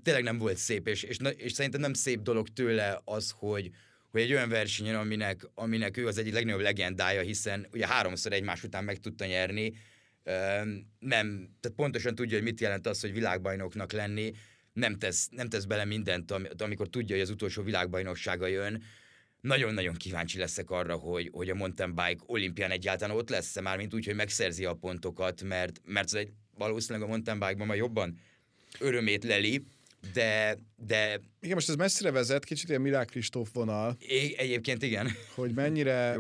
Tényleg 0.04 0.24
nem 0.24 0.38
volt 0.38 0.58
szép, 0.58 0.88
és, 0.88 1.04
és, 1.04 1.18
és 1.36 1.52
szerintem 1.52 1.82
nem 1.82 1.94
szép 1.94 2.22
dolog 2.22 2.48
tőle 2.48 3.02
az, 3.04 3.34
hogy, 3.36 3.70
hogy 4.12 4.22
egy 4.22 4.32
olyan 4.32 4.50
versenyen, 4.50 4.96
aminek, 4.96 5.48
aminek 5.54 5.98
ő 5.98 6.08
az 6.08 6.18
egyik 6.18 6.34
legnagyobb 6.34 6.62
legendája, 6.62 7.22
hiszen 7.22 7.68
ugye 7.72 7.88
háromszor 7.88 8.34
egymás 8.34 8.64
után 8.64 8.84
meg 8.84 8.98
tudta 8.98 9.26
nyerni, 9.26 9.74
nem, 11.00 11.50
tehát 11.60 11.76
pontosan 11.76 12.16
tudja, 12.16 12.36
hogy 12.36 12.46
mit 12.46 12.60
jelent 12.60 12.88
az, 12.88 13.02
hogy 13.02 13.14
világbajnoknak 13.14 13.92
lenni, 13.92 14.34
nem 14.80 14.98
tesz, 14.98 15.28
nem 15.32 15.50
tesz 15.50 15.64
bele 15.64 15.86
mindent, 15.86 16.32
amikor 16.58 16.88
tudja, 16.88 17.16
hogy 17.16 17.24
az 17.24 17.30
utolsó 17.30 17.64
világbajnoksága 17.64 18.48
jön. 18.48 18.84
Nagyon-nagyon 19.42 19.96
kíváncsi 19.96 20.38
leszek 20.38 20.70
arra, 20.70 20.96
hogy, 20.96 21.30
hogy 21.32 21.50
a 21.50 21.56
mountain 21.56 21.96
bike 21.96 22.24
olimpián 22.26 22.72
egyáltalán 22.72 23.16
ott 23.16 23.30
lesz-e 23.30 23.62
már, 23.62 23.78
mint 23.78 23.94
úgy, 23.94 24.06
hogy 24.06 24.16
megszerzi 24.16 24.66
a 24.66 24.74
pontokat, 24.74 25.44
mert, 25.44 25.82
mert 25.86 26.06
ez 26.06 26.14
egy, 26.14 26.32
valószínűleg 26.58 27.08
a 27.08 27.12
mountain 27.12 27.40
bike-ban 27.40 27.68
majd 27.68 27.80
jobban 27.80 28.20
örömét 28.80 29.24
leli, 29.24 29.64
de, 30.14 30.58
de... 30.88 31.22
Igen, 31.40 31.56
most 31.56 31.70
ez 31.70 31.76
messzire 31.76 32.12
vezet, 32.12 32.46
kicsit 32.46 32.70
ilyen 32.70 32.82
Milák 32.82 33.08
Kristóf 33.08 33.50
vonal. 33.54 33.98
É, 34.00 34.36
egyébként 34.38 34.84
igen. 34.84 35.10
Hogy 35.36 35.54
mennyire, 35.54 36.18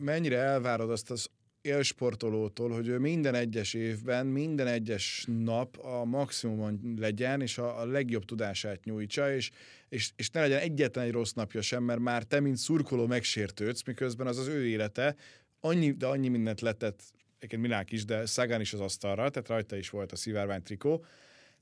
mennyire 0.00 0.36
elvárod 0.36 0.90
azt 0.90 1.10
az 1.10 1.28
élsportolótól, 1.62 2.70
hogy 2.70 2.88
ő 2.88 2.98
minden 2.98 3.34
egyes 3.34 3.74
évben, 3.74 4.26
minden 4.26 4.66
egyes 4.66 5.24
nap 5.44 5.78
a 5.78 6.04
maximumon 6.04 6.94
legyen, 6.98 7.40
és 7.40 7.58
a, 7.58 7.80
a 7.80 7.86
legjobb 7.86 8.24
tudását 8.24 8.84
nyújtsa, 8.84 9.34
és, 9.34 9.50
és, 9.88 10.10
és 10.16 10.30
ne 10.30 10.40
legyen 10.40 10.58
egyetlen 10.58 11.04
egy 11.04 11.12
rossz 11.12 11.32
napja 11.32 11.62
sem, 11.62 11.82
mert 11.82 12.00
már 12.00 12.22
te, 12.22 12.40
mint 12.40 12.56
szurkoló 12.56 13.06
megsértődsz, 13.06 13.82
miközben 13.84 14.26
az 14.26 14.38
az 14.38 14.46
ő 14.46 14.66
élete, 14.66 15.16
annyi, 15.60 15.90
de 15.90 16.06
annyi 16.06 16.28
mindent 16.28 16.60
letett, 16.60 17.02
egyébként 17.36 17.62
Milák 17.62 17.92
is, 17.92 18.04
de 18.04 18.26
Szagán 18.26 18.60
is 18.60 18.72
az 18.72 18.80
asztalra, 18.80 19.30
tehát 19.30 19.48
rajta 19.48 19.76
is 19.76 19.90
volt 19.90 20.12
a 20.12 20.16
szivárvány 20.16 20.62
trikó, 20.62 21.04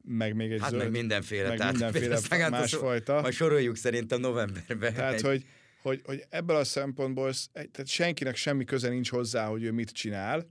meg 0.04 0.34
még 0.34 0.52
egy 0.52 0.60
hát 0.60 0.70
zöld, 0.70 0.82
meg 0.82 0.90
mindenféle, 0.90 1.48
meg 1.48 1.58
tehát 1.58 1.72
mindenféle 1.72 2.48
másfajta. 2.48 3.20
Majd 3.20 3.34
soroljuk 3.34 3.76
szerintem 3.76 4.20
novemberben. 4.20 4.94
Tehát, 4.94 5.12
egy... 5.12 5.22
hogy, 5.22 5.44
hogy, 5.82 6.00
hogy 6.04 6.24
ebből 6.28 6.56
a 6.56 6.64
szempontból 6.64 7.32
tehát 7.52 7.86
senkinek 7.86 8.36
semmi 8.36 8.64
köze 8.64 8.88
nincs 8.88 9.10
hozzá, 9.10 9.46
hogy 9.46 9.62
ő 9.62 9.72
mit 9.72 9.90
csinál. 9.90 10.46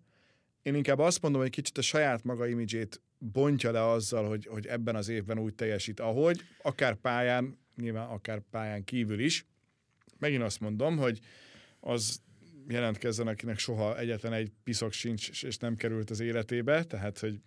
Én 0.62 0.76
inkább 0.76 1.00
azt 1.00 1.22
mondom, 1.22 1.42
hogy 1.42 1.50
kicsit 1.50 1.78
a 1.78 1.82
saját 1.82 2.24
maga 2.24 2.48
imidzsét 2.48 3.02
bontja 3.18 3.72
le 3.72 3.90
azzal, 3.90 4.28
hogy, 4.28 4.46
hogy 4.46 4.66
ebben 4.66 4.96
az 4.96 5.08
évben 5.08 5.40
úgy 5.40 5.56
teljesít, 5.56 6.00
ahogy, 6.00 6.42
akár 6.62 6.96
pályán, 6.96 7.58
nyilván 7.76 8.10
akár 8.10 8.42
pályán 8.52 8.84
kívül 8.84 9.20
is. 9.20 9.46
Megint 10.20 10.44
azt 10.44 10.60
mondom, 10.60 10.98
hogy 10.98 11.20
az 11.80 12.22
jelentkezzen, 12.68 13.28
akinek 13.28 13.58
soha 13.58 13.98
egyetlen 13.98 14.34
egy 14.34 14.52
piszok 14.64 14.92
sincs, 14.92 15.44
és 15.44 15.58
nem 15.58 15.76
került 15.76 16.10
az 16.10 16.20
életébe, 16.20 16.84
tehát, 16.84 17.20
hogy 17.20 17.40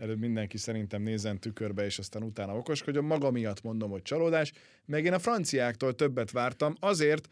előbb 0.00 0.18
mindenki 0.18 0.56
szerintem 0.56 1.02
nézzen 1.02 1.38
tükörbe, 1.38 1.84
és 1.84 1.98
aztán 1.98 2.22
utána 2.22 2.56
okoskodjon. 2.56 3.04
Maga 3.04 3.30
miatt 3.30 3.62
mondom, 3.62 3.90
hogy 3.90 4.02
csalódás. 4.02 4.52
Meg 4.84 5.04
én 5.04 5.12
a 5.12 5.18
franciáktól 5.18 5.94
többet 5.94 6.30
vártam, 6.30 6.74
azért, 6.80 7.28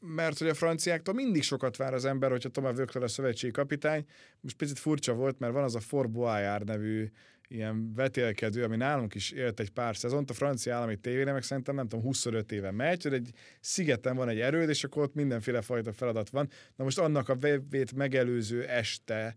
mert 0.00 0.38
hogy 0.38 0.48
a 0.48 0.54
franciáktól 0.54 1.14
mindig 1.14 1.42
sokat 1.42 1.76
vár 1.76 1.94
az 1.94 2.04
ember, 2.04 2.30
hogyha 2.30 2.48
Tomás 2.48 2.76
Vökler 2.76 3.02
a 3.02 3.08
szövetségi 3.08 3.52
kapitány. 3.52 4.04
Most 4.40 4.56
picit 4.56 4.78
furcsa 4.78 5.14
volt, 5.14 5.38
mert 5.38 5.52
van 5.52 5.64
az 5.64 5.74
a 5.74 5.80
Fort 5.80 6.10
Boyard 6.10 6.64
nevű 6.64 7.10
ilyen 7.48 7.94
vetélkedő, 7.94 8.64
ami 8.64 8.76
nálunk 8.76 9.14
is 9.14 9.30
élt 9.30 9.60
egy 9.60 9.70
pár 9.70 9.96
szezont, 9.96 10.30
a 10.30 10.34
francia 10.34 10.74
állami 10.74 10.96
tévére, 10.96 11.32
meg 11.32 11.42
szerintem 11.42 11.74
nem 11.74 11.88
tudom, 11.88 12.04
25 12.04 12.52
éve 12.52 12.70
megy, 12.70 13.02
hogy 13.02 13.12
egy 13.12 13.30
szigeten 13.60 14.16
van 14.16 14.28
egy 14.28 14.40
erőd, 14.40 14.68
és 14.68 14.84
akkor 14.84 15.02
ott 15.02 15.14
mindenféle 15.14 15.60
fajta 15.60 15.92
feladat 15.92 16.30
van. 16.30 16.48
Na 16.76 16.84
most 16.84 16.98
annak 16.98 17.28
a 17.28 17.36
vét 17.70 17.94
megelőző 17.94 18.66
este 18.66 19.36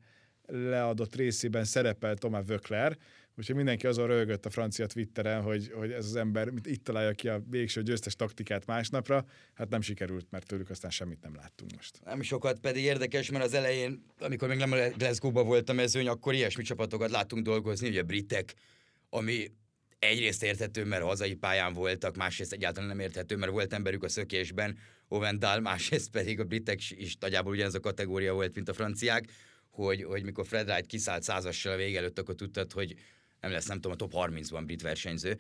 leadott 0.52 1.16
részében 1.16 1.64
szerepel 1.64 2.16
Tomás 2.16 2.46
Vökler, 2.46 2.98
úgyhogy 3.38 3.56
mindenki 3.56 3.88
azon 3.88 4.08
röhögött 4.08 4.46
a 4.46 4.50
francia 4.50 4.86
Twitteren, 4.86 5.42
hogy, 5.42 5.72
hogy 5.76 5.92
ez 5.92 6.06
az 6.06 6.16
ember 6.16 6.48
itt 6.64 6.84
találja 6.84 7.12
ki 7.12 7.28
a 7.28 7.42
végső 7.50 7.84
győztes 7.84 8.16
taktikát 8.16 8.66
másnapra. 8.66 9.26
Hát 9.54 9.70
nem 9.70 9.82
sikerült, 9.82 10.28
mert 10.30 10.48
tőlük 10.48 10.70
aztán 10.70 10.92
semmit 10.92 11.22
nem 11.22 11.36
láttunk 11.36 11.76
most. 11.76 12.00
Nem 12.06 12.22
sokat, 12.22 12.60
pedig 12.60 12.84
érdekes, 12.84 13.30
mert 13.30 13.44
az 13.44 13.54
elején, 13.54 14.06
amikor 14.20 14.48
még 14.48 14.58
nem 14.58 14.72
a 14.72 14.78
Glasgow-ba 14.98 15.44
volt 15.44 15.70
a 15.70 15.74
mezőny, 15.74 16.08
akkor 16.08 16.34
ilyesmi 16.34 16.64
csapatokat 16.64 17.10
láttunk 17.10 17.44
dolgozni, 17.44 17.88
ugye 17.88 18.04
britek, 18.04 18.54
ami 19.10 19.52
egyrészt 20.00 20.44
érthető, 20.44 20.86
mert 20.86 21.04
hazai 21.04 21.36
pályán 21.36 21.74
voltak, 21.74 22.16
másrészt 22.16 22.54
egyáltalán 22.54 22.90
nem 22.90 23.00
érthető, 23.00 23.36
mert 23.36 23.52
volt 23.52 23.74
emberük 23.74 24.04
a 24.04 24.10
szökésben, 24.10 24.78
Ovendal, 25.14 25.60
másrészt 25.60 26.10
pedig 26.10 26.40
a 26.40 26.44
britek 26.44 26.80
is 26.90 27.16
nagyjából 27.20 27.52
ugyanaz 27.52 27.76
a 27.76 27.80
kategória 27.80 28.34
volt, 28.34 28.56
mint 28.56 28.70
a 28.70 28.74
franciák 28.74 29.26
hogy, 29.72 30.04
hogy 30.04 30.24
mikor 30.24 30.48
Fred 30.48 30.70
Wright 30.70 30.86
kiszállt 30.86 31.24
százassal 31.24 31.74
a 31.74 31.76
vége 31.76 31.98
előtt, 31.98 32.20
akkor 32.20 32.36
tudtad, 32.36 32.72
hogy 32.72 32.96
nem 33.40 33.52
lesz, 33.52 33.66
nem 33.66 33.76
tudom, 33.76 33.92
a 33.92 33.96
top 33.96 34.14
30-ban 34.16 34.62
brit 34.66 34.82
versenyző. 34.82 35.40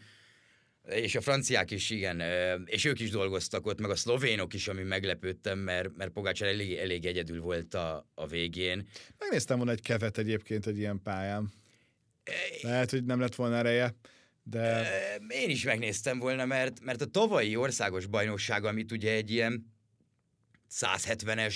És 0.85 1.15
a 1.15 1.21
franciák 1.21 1.71
is, 1.71 1.89
igen, 1.89 2.21
és 2.65 2.85
ők 2.85 2.99
is 2.99 3.09
dolgoztak 3.09 3.65
ott, 3.65 3.79
meg 3.79 3.89
a 3.89 3.95
szlovénok 3.95 4.53
is, 4.53 4.67
ami 4.67 4.83
meglepődtem, 4.83 5.59
mert, 5.59 5.95
mert 5.95 6.11
Pogácsár 6.11 6.49
elég, 6.49 6.73
elég 6.73 7.05
egyedül 7.05 7.41
volt 7.41 7.73
a, 7.73 8.09
a 8.13 8.27
végén. 8.27 8.87
Megnéztem 9.17 9.57
volna 9.57 9.71
egy 9.71 9.81
kevet 9.81 10.17
egyébként 10.17 10.65
egy 10.65 10.77
ilyen 10.77 11.01
pályán. 11.01 11.51
Lehet, 12.61 12.89
hogy 12.89 13.03
nem 13.03 13.19
lett 13.19 13.35
volna 13.35 13.55
ereje, 13.55 13.95
de... 14.43 14.87
Én 15.27 15.49
is 15.49 15.63
megnéztem 15.63 16.19
volna, 16.19 16.45
mert, 16.45 16.83
mert 16.83 17.01
a 17.01 17.05
tavalyi 17.05 17.55
országos 17.55 18.05
bajnokság, 18.05 18.65
amit 18.65 18.91
ugye 18.91 19.11
egy 19.11 19.31
ilyen 19.31 19.73
170-es 20.71 21.55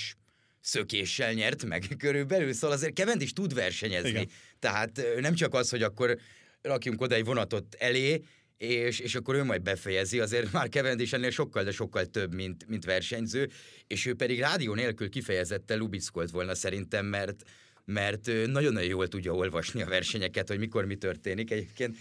szökéssel 0.65 1.33
nyert 1.33 1.65
meg 1.65 1.85
körülbelül, 1.97 2.53
szóval 2.53 2.75
azért 2.75 2.93
Kevent 2.93 3.21
is 3.21 3.33
tud 3.33 3.53
versenyezni. 3.53 4.09
Igen. 4.09 4.29
Tehát 4.59 5.01
nem 5.19 5.35
csak 5.35 5.53
az, 5.53 5.69
hogy 5.69 5.83
akkor 5.83 6.17
rakjunk 6.61 7.01
oda 7.01 7.15
egy 7.15 7.25
vonatot 7.25 7.75
elé, 7.79 8.21
és, 8.57 8.99
és 8.99 9.15
akkor 9.15 9.35
ő 9.35 9.43
majd 9.43 9.61
befejezi, 9.61 10.19
azért 10.19 10.51
már 10.51 10.69
Kevent 10.69 11.01
is 11.01 11.13
ennél 11.13 11.29
sokkal, 11.29 11.63
de 11.63 11.71
sokkal 11.71 12.05
több, 12.05 12.33
mint, 12.33 12.67
mint 12.67 12.85
versenyző, 12.85 13.49
és 13.87 14.05
ő 14.05 14.13
pedig 14.13 14.39
rádió 14.39 14.73
nélkül 14.73 15.09
kifejezetten 15.09 15.77
lubickolt 15.77 16.31
volna 16.31 16.55
szerintem, 16.55 17.05
mert, 17.05 17.43
mert 17.85 18.25
nagyon-nagyon 18.25 18.89
jól 18.89 19.07
tudja 19.07 19.33
olvasni 19.33 19.81
a 19.81 19.87
versenyeket, 19.87 20.47
hogy 20.47 20.59
mikor 20.59 20.85
mi 20.85 20.95
történik. 20.95 21.51
Egyébként 21.51 21.97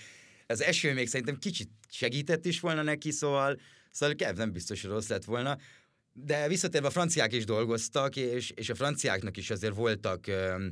az 0.46 0.62
eső 0.62 0.92
még 0.92 1.08
szerintem 1.08 1.38
kicsit 1.38 1.68
segített 1.90 2.44
is 2.44 2.60
volna 2.60 2.82
neki, 2.82 3.10
szóval, 3.10 3.60
szóval 3.90 4.14
Kev 4.14 4.36
nem 4.36 4.52
biztos, 4.52 4.82
hogy 4.82 4.90
rossz 4.90 5.08
lett 5.08 5.24
volna. 5.24 5.58
De 6.16 6.48
visszatérve 6.48 6.86
a 6.86 6.90
franciák 6.90 7.32
is 7.32 7.44
dolgoztak, 7.44 8.16
és, 8.16 8.50
és 8.50 8.70
a 8.70 8.74
franciáknak 8.74 9.36
is 9.36 9.50
azért 9.50 9.74
voltak 9.74 10.26
ö, 10.26 10.66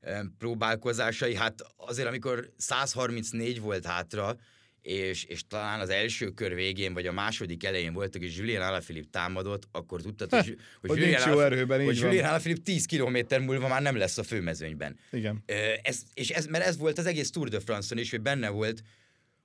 ö, 0.00 0.18
próbálkozásai. 0.38 1.34
Hát 1.34 1.60
azért, 1.76 2.08
amikor 2.08 2.52
134 2.56 3.60
volt 3.60 3.86
hátra, 3.86 4.36
és, 4.82 5.24
és 5.24 5.46
talán 5.46 5.80
az 5.80 5.88
első 5.88 6.30
kör 6.30 6.54
végén, 6.54 6.94
vagy 6.94 7.06
a 7.06 7.12
második 7.12 7.64
elején 7.64 7.92
voltak, 7.92 8.22
és 8.22 8.36
Julien 8.36 8.62
Alaphilippe 8.62 9.08
támadott, 9.10 9.68
akkor 9.72 10.00
tudtad, 10.00 10.30
hogy, 10.30 10.56
hogy, 10.80 10.90
hogy 10.90 10.98
Julien, 10.98 11.22
Ala, 11.22 11.44
erőben, 11.44 11.84
hogy 11.84 11.98
Julien 11.98 12.28
Alaphilippe 12.28 12.62
10 12.62 12.86
kilométer 12.86 13.40
múlva 13.40 13.68
már 13.68 13.82
nem 13.82 13.96
lesz 13.96 14.18
a 14.18 14.22
főmezőnyben. 14.22 14.98
Igen. 15.12 15.44
Ez, 15.82 16.02
és 16.14 16.30
ez, 16.30 16.46
mert 16.46 16.64
ez 16.64 16.76
volt 16.76 16.98
az 16.98 17.06
egész 17.06 17.30
Tour 17.30 17.48
de 17.48 17.60
France-on 17.60 17.98
is, 17.98 18.10
hogy 18.10 18.20
benne 18.20 18.48
volt 18.48 18.82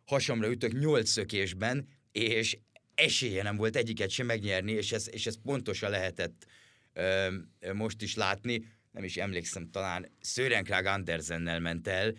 hasamra 0.05 0.49
ütök 0.49 0.79
nyolc 0.79 1.09
szökésben, 1.09 1.87
és 2.11 2.57
esélye 2.97 3.43
nem 3.43 3.55
volt 3.57 3.75
egyiket 3.75 4.09
sem 4.09 4.25
megnyerni, 4.25 4.71
és 4.71 4.91
ez, 4.91 5.07
és 5.11 5.25
ez 5.25 5.41
pontosan 5.41 5.89
lehetett 5.89 6.45
ö, 6.93 7.27
most 7.73 8.01
is 8.01 8.15
látni. 8.15 8.65
nem 8.91 9.03
is 9.03 9.17
emlékszem, 9.17 9.69
talán 9.71 10.11
Sören 10.21 10.65
Andersennel 10.85 11.59
ment 11.59 11.87
el, 11.87 12.13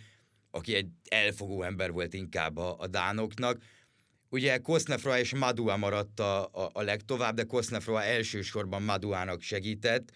aki 0.51 0.75
egy 0.75 0.89
elfogó 1.09 1.63
ember 1.63 1.91
volt 1.91 2.15
inkább 2.15 2.57
a, 2.57 2.79
a 2.79 2.87
dánoknak. 2.87 3.63
Ugye 4.29 4.59
Kosznefra 4.59 5.19
és 5.19 5.35
Madua 5.35 5.77
maradt 5.77 6.21
a, 6.21 6.45
a, 6.45 6.71
a 6.73 6.83
legtovább, 6.83 7.35
de 7.35 7.43
Kosznefra 7.43 8.03
elsősorban 8.03 8.83
Maduának 8.83 9.41
segített. 9.41 10.13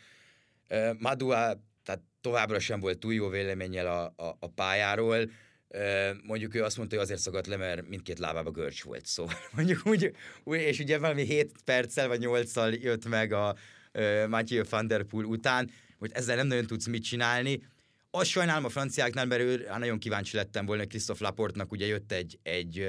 Madua 0.99 1.61
tehát 1.83 2.03
továbbra 2.21 2.59
sem 2.59 2.81
volt 2.81 2.99
túl 2.99 3.15
jó 3.15 3.29
véleménnyel 3.29 3.87
a, 3.87 4.23
a, 4.25 4.37
a 4.41 4.49
pályáról. 4.49 5.31
Uh, 5.75 6.17
mondjuk 6.23 6.55
ő 6.55 6.63
azt 6.63 6.77
mondta, 6.77 6.95
hogy 6.95 7.05
azért 7.05 7.21
szagadt 7.21 7.47
le, 7.47 7.57
mert 7.57 7.89
mindkét 7.89 8.19
lábába 8.19 8.51
görcs 8.51 8.83
volt. 8.83 9.07
Szóval 9.07 9.35
mondjuk 9.57 9.81
úgy, 9.87 10.13
és 10.45 10.79
ugye 10.79 10.99
valami 10.99 11.25
7 11.25 11.53
perccel 11.65 12.09
vagy 12.09 12.21
8-szal 12.23 12.83
jött 12.83 13.09
meg 13.09 13.33
a 13.33 13.57
uh, 13.93 14.27
Mathieu 14.29 14.65
van 14.71 14.87
der 14.87 15.03
Poel 15.03 15.25
után, 15.25 15.71
hogy 15.99 16.11
ezzel 16.15 16.37
nem 16.37 16.47
nagyon 16.47 16.67
tudsz 16.67 16.87
mit 16.87 17.05
csinálni. 17.05 17.63
Azt 18.11 18.31
sajnálom 18.31 18.65
a 18.65 18.69
franciáknál, 18.69 19.27
mert 19.27 19.41
ő, 19.41 19.67
hát 19.69 19.79
nagyon 19.79 19.99
kíváncsi 19.99 20.37
lettem 20.37 20.67
volna, 20.67 20.87
Christophe 20.87 21.25
Laportnak 21.25 21.73
ugye 21.73 21.87
jött 21.87 22.13
egy, 22.13 22.39
egy 22.43 22.87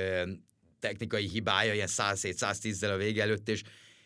technikai 0.80 1.28
hibája, 1.28 1.74
ilyen 1.74 1.88
107-110-zel 1.92 2.94
a 2.94 2.98
vége 2.98 3.22
előtt, 3.22 3.50
és, 3.50 3.62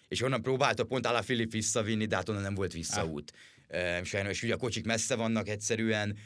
és 0.07 0.21
onnan 0.21 0.41
próbálta 0.41 0.83
pont 0.83 1.07
Philip 1.07 1.51
visszavinni, 1.51 2.05
de 2.05 2.15
hát 2.15 2.29
onnan 2.29 2.41
nem 2.41 2.55
volt 2.55 2.73
visszaút. 2.73 3.31
Ah. 3.69 4.03
Sajnos 4.03 4.43
ugye 4.43 4.53
a 4.53 4.57
kocsik 4.57 4.85
messze 4.85 5.15
vannak 5.15 5.47
egyszerűen, 5.47 6.17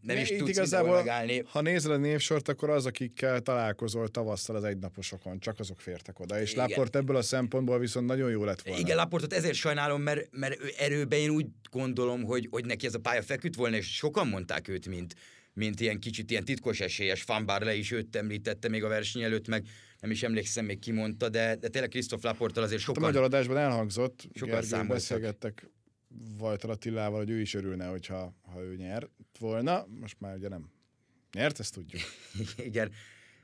nem 0.00 0.16
is 0.16 0.28
tudsz 0.28 0.48
igazából, 0.48 0.96
megállni. 0.96 1.42
Ha 1.46 1.60
nézed 1.60 1.90
a 1.90 1.96
névsort, 1.96 2.48
akkor 2.48 2.70
az, 2.70 2.86
akikkel 2.86 3.40
találkozol 3.40 4.08
tavasszal 4.08 4.56
az 4.56 4.64
egynaposokon, 4.64 5.38
csak 5.38 5.58
azok 5.58 5.80
fértek 5.80 6.20
oda. 6.20 6.40
És 6.40 6.52
Igen. 6.52 6.66
Laport 6.66 6.96
ebből 6.96 7.16
a 7.16 7.22
szempontból 7.22 7.78
viszont 7.78 8.06
nagyon 8.06 8.30
jó 8.30 8.44
lett 8.44 8.62
volna. 8.62 8.80
Igen, 8.80 8.96
Laportot 8.96 9.32
ezért 9.32 9.54
sajnálom, 9.54 10.02
mert, 10.02 10.28
mert 10.30 10.60
ő 10.60 10.72
erőben 10.78 11.18
én 11.18 11.30
úgy 11.30 11.46
gondolom, 11.70 12.22
hogy, 12.22 12.48
hogy 12.50 12.64
neki 12.64 12.86
ez 12.86 12.94
a 12.94 12.98
pálya 12.98 13.22
feküdt 13.22 13.54
volna, 13.54 13.76
és 13.76 13.94
sokan 13.94 14.28
mondták 14.28 14.68
őt, 14.68 14.88
mint, 14.88 15.14
mint 15.52 15.80
ilyen 15.80 15.98
kicsit 15.98 16.30
ilyen 16.30 16.44
titkos 16.44 16.80
esélyes 16.80 17.22
fan, 17.22 17.46
bár 17.46 17.62
le 17.62 17.74
is 17.74 17.90
őt 17.90 18.16
említette 18.16 18.68
még 18.68 18.84
a 18.84 18.88
verseny 18.88 19.22
előtt, 19.22 19.48
meg 19.48 19.66
nem 20.00 20.10
is 20.10 20.22
emlékszem 20.22 20.64
még 20.64 20.78
ki 20.78 20.90
mondta, 20.90 21.28
de, 21.28 21.56
de 21.56 21.68
tényleg 21.68 21.90
Krisztof 21.90 22.22
Laporttal 22.22 22.62
azért 22.62 22.80
sokan... 22.80 23.02
Hát 23.02 23.12
a 23.12 23.14
magyar 23.14 23.22
adásban 23.32 23.56
elhangzott, 23.56 24.28
sokan 24.34 24.60
Gergő 24.60 24.86
beszélgettek 24.86 25.68
Vajtar 26.38 26.70
Attilával, 26.70 27.18
hogy 27.18 27.30
ő 27.30 27.40
is 27.40 27.54
örülne, 27.54 27.86
hogyha 27.86 28.34
ha 28.42 28.60
ő 28.60 28.76
nyert 28.76 29.10
volna. 29.38 29.86
Most 30.00 30.20
már 30.20 30.36
ugye 30.36 30.48
nem 30.48 30.70
nyert, 31.32 31.60
ezt 31.60 31.74
tudjuk. 31.74 32.02
Igen. 32.68 32.92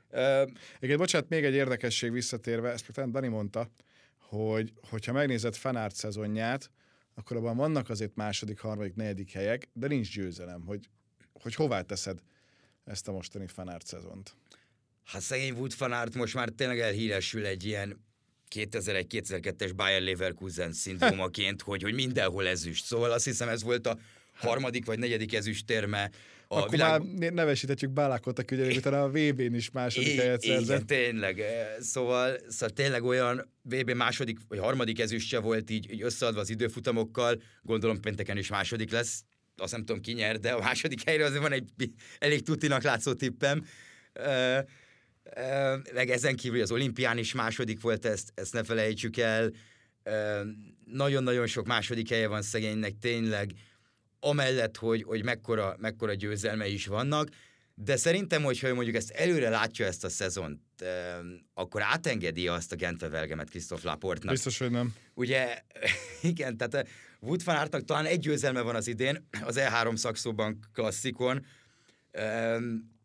Uh, 0.09 0.49
Igen, 0.79 0.97
bocsánat, 0.97 1.29
még 1.29 1.43
egy 1.43 1.53
érdekesség 1.53 2.11
visszatérve, 2.11 2.69
ezt 2.71 2.93
talán 2.93 3.11
Dani 3.11 3.27
mondta, 3.27 3.69
hogy 4.17 4.73
hogyha 4.89 5.11
megnézed 5.11 5.55
Fanárt 5.55 5.95
szezonját, 5.95 6.71
akkor 7.13 7.37
abban 7.37 7.57
vannak 7.57 7.89
azért 7.89 8.15
második, 8.15 8.59
harmadik, 8.59 8.95
negyedik 8.95 9.31
helyek, 9.31 9.69
de 9.73 9.87
nincs 9.87 10.15
győzelem, 10.15 10.61
hogy, 10.65 10.89
hogy 11.33 11.55
hová 11.55 11.81
teszed 11.81 12.19
ezt 12.83 13.07
a 13.07 13.11
mostani 13.11 13.47
Fanárt 13.47 13.87
szezont. 13.87 14.35
Hát 15.03 15.21
szegény 15.21 15.51
Wood 15.51 15.71
Fanárt 15.71 16.15
most 16.15 16.33
már 16.33 16.49
tényleg 16.49 16.79
elhíresül 16.79 17.45
egy 17.45 17.63
ilyen 17.63 18.05
2001-2002-es 18.55 19.71
Bayer 19.75 20.01
Leverkusen 20.01 20.73
szindrómaként, 20.73 21.61
hogy, 21.69 21.81
hogy 21.81 21.93
mindenhol 21.93 22.47
ezüst. 22.47 22.85
Szóval 22.85 23.11
azt 23.11 23.25
hiszem 23.25 23.49
ez 23.49 23.63
volt 23.63 23.87
a 23.87 23.97
harmadik 24.33 24.85
vagy 24.85 24.99
negyedik 24.99 25.33
ezüstérme 25.33 26.09
a 26.47 26.57
Akkor 26.57 26.69
világ... 26.69 27.19
már 27.19 27.31
nevesíthetjük 27.31 27.91
Bálákot, 27.91 28.39
aki 28.39 28.55
ugye 28.55 28.77
utána 28.77 29.03
a 29.03 29.09
VB-n 29.09 29.53
is 29.53 29.71
második 29.71 30.19
helyet 30.19 30.41
szerzett. 30.41 30.65
Igen, 30.65 30.85
tényleg. 30.85 31.41
Szóval, 31.79 32.37
szóval 32.47 32.75
tényleg 32.75 33.03
olyan 33.03 33.51
VB 33.63 33.91
második 33.91 34.37
vagy 34.47 34.59
harmadik 34.59 34.99
ezüstje 34.99 35.39
volt 35.39 35.69
így, 35.69 35.91
így 35.91 36.01
összeadva 36.01 36.39
az 36.39 36.49
időfutamokkal, 36.49 37.41
gondolom 37.61 37.99
pénteken 37.99 38.37
is 38.37 38.49
második 38.49 38.91
lesz, 38.91 39.23
azt 39.57 39.71
nem 39.71 39.85
tudom 39.85 40.01
ki 40.01 40.11
nyer, 40.11 40.39
de 40.39 40.51
a 40.51 40.59
második 40.59 41.03
helyre 41.05 41.25
azért 41.25 41.41
van 41.41 41.51
egy 41.51 41.69
elég 42.19 42.43
tutinak 42.43 42.81
látszó 42.81 43.13
tippem. 43.13 43.65
Meg 45.93 46.09
ezen 46.09 46.35
kívül 46.35 46.61
az 46.61 46.71
olimpián 46.71 47.17
is 47.17 47.33
második 47.33 47.81
volt, 47.81 48.05
ezt, 48.05 48.31
ezt 48.35 48.53
ne 48.53 48.63
felejtsük 48.63 49.17
el. 49.17 49.51
Nagyon-nagyon 50.85 51.47
sok 51.47 51.65
második 51.65 52.09
helye 52.09 52.27
van 52.27 52.41
szegénynek 52.41 52.93
tényleg, 52.99 53.51
amellett, 54.19 54.77
hogy, 54.77 55.03
hogy 55.03 55.23
mekkora, 55.23 55.75
mekkora 55.79 56.13
győzelme 56.13 56.67
is 56.67 56.85
vannak, 56.85 57.29
de 57.75 57.95
szerintem, 57.95 58.43
hogyha 58.43 58.73
mondjuk 58.73 58.95
ezt 58.95 59.09
előre 59.09 59.49
látja 59.49 59.85
ezt 59.85 60.03
a 60.03 60.09
szezont, 60.09 60.59
akkor 61.53 61.81
átengedi 61.81 62.47
azt 62.47 62.71
a 62.71 62.75
Gentve-Velgemet 62.75 63.49
Krisztof 63.49 63.83
Laportnak. 63.83 64.31
Biztos, 64.33 64.57
hogy 64.57 64.71
nem. 64.71 64.95
Ugye, 65.13 65.61
igen, 66.21 66.57
tehát 66.57 66.87
Wood 67.19 67.43
van 67.43 67.55
Aertnak 67.55 67.83
talán 67.83 68.05
egy 68.05 68.19
győzelme 68.19 68.61
van 68.61 68.75
az 68.75 68.87
idén, 68.87 69.27
az 69.43 69.59
E3 69.59 69.95
szakszóban 69.95 70.59
klasszikon, 70.73 71.45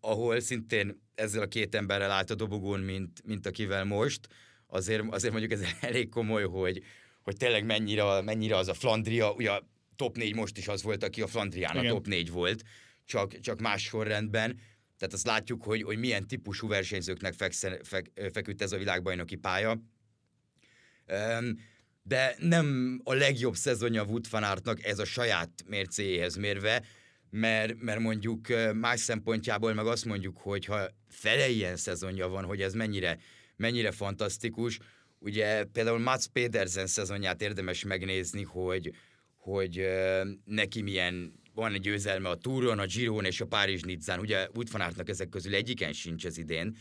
ahol 0.00 0.40
szintén 0.40 1.05
ezzel 1.16 1.42
a 1.42 1.46
két 1.46 1.74
emberrel 1.74 2.11
állt 2.11 2.31
a 2.31 2.35
dobogón, 2.35 2.81
mint, 2.81 3.22
mint 3.24 3.46
akivel 3.46 3.85
most, 3.85 4.29
azért, 4.66 5.02
azért 5.11 5.33
mondjuk 5.33 5.52
ez 5.52 5.68
elég 5.81 6.09
komoly, 6.09 6.44
hogy, 6.44 6.83
hogy 7.22 7.37
tényleg 7.37 7.64
mennyire, 7.64 8.20
mennyire 8.22 8.57
az 8.57 8.68
a 8.68 8.74
Flandria, 8.74 9.33
ugye 9.33 9.50
a 9.50 9.66
top 9.96 10.16
4 10.16 10.35
most 10.35 10.59
is 10.59 10.68
az 10.68 10.83
volt, 10.83 11.02
aki 11.02 11.22
a 11.22 11.26
Flandrián 11.26 11.76
a 11.76 11.88
top 11.88 12.07
4 12.07 12.31
volt, 12.31 12.62
csak, 13.05 13.40
csak 13.40 13.61
más 13.61 13.83
sorrendben. 13.83 14.61
Tehát 14.98 15.14
azt 15.14 15.26
látjuk, 15.26 15.62
hogy, 15.62 15.83
hogy 15.83 15.98
milyen 15.98 16.26
típusú 16.26 16.68
versenyzőknek 16.68 17.35
fekszen, 17.35 17.81
fek, 17.83 18.11
feküdt 18.33 18.62
ez 18.62 18.72
a 18.72 18.76
világbajnoki 18.76 19.37
pálya. 19.37 19.81
De 22.02 22.35
nem 22.38 23.00
a 23.05 23.14
legjobb 23.14 23.55
szezonja 23.55 24.05
Wood 24.05 24.31
van 24.31 24.42
Aertnak 24.42 24.85
ez 24.85 24.98
a 24.98 25.05
saját 25.05 25.50
mércéhez 25.66 26.37
mérve, 26.37 26.83
mert, 27.31 27.81
mert 27.81 28.01
mondjuk 28.01 28.47
más 28.75 29.01
szempontjából 29.01 29.75
meg 29.75 29.87
azt 29.87 30.05
mondjuk, 30.05 30.37
hogy 30.39 30.65
ha 30.65 30.87
fele 31.09 31.49
ilyen 31.49 31.77
szezonja 31.77 32.29
van, 32.29 32.45
hogy 32.45 32.62
ez 32.62 32.75
mennyire, 32.75 33.19
mennyire 33.57 33.91
fantasztikus, 33.91 34.79
ugye 35.19 35.65
például 35.65 35.99
Mats 35.99 36.27
Pedersen 36.27 36.87
szezonját 36.87 37.43
érdemes 37.43 37.85
megnézni, 37.85 38.43
hogy, 38.43 38.93
hogy 39.37 39.87
neki 40.45 40.83
milyen 40.83 41.33
van 41.55 41.73
egy 41.73 41.81
győzelme 41.81 42.29
a 42.29 42.37
Túron, 42.37 42.79
a 42.79 42.87
Giron 42.87 43.25
és 43.25 43.41
a 43.41 43.47
Párizs 43.47 43.83
Nizzán. 43.83 44.19
Ugye 44.19 44.49
Wood 44.55 44.69
ezek 45.05 45.29
közül 45.29 45.55
egyiken 45.55 45.93
sincs 45.93 46.27
ez 46.27 46.39
idén, 46.39 46.77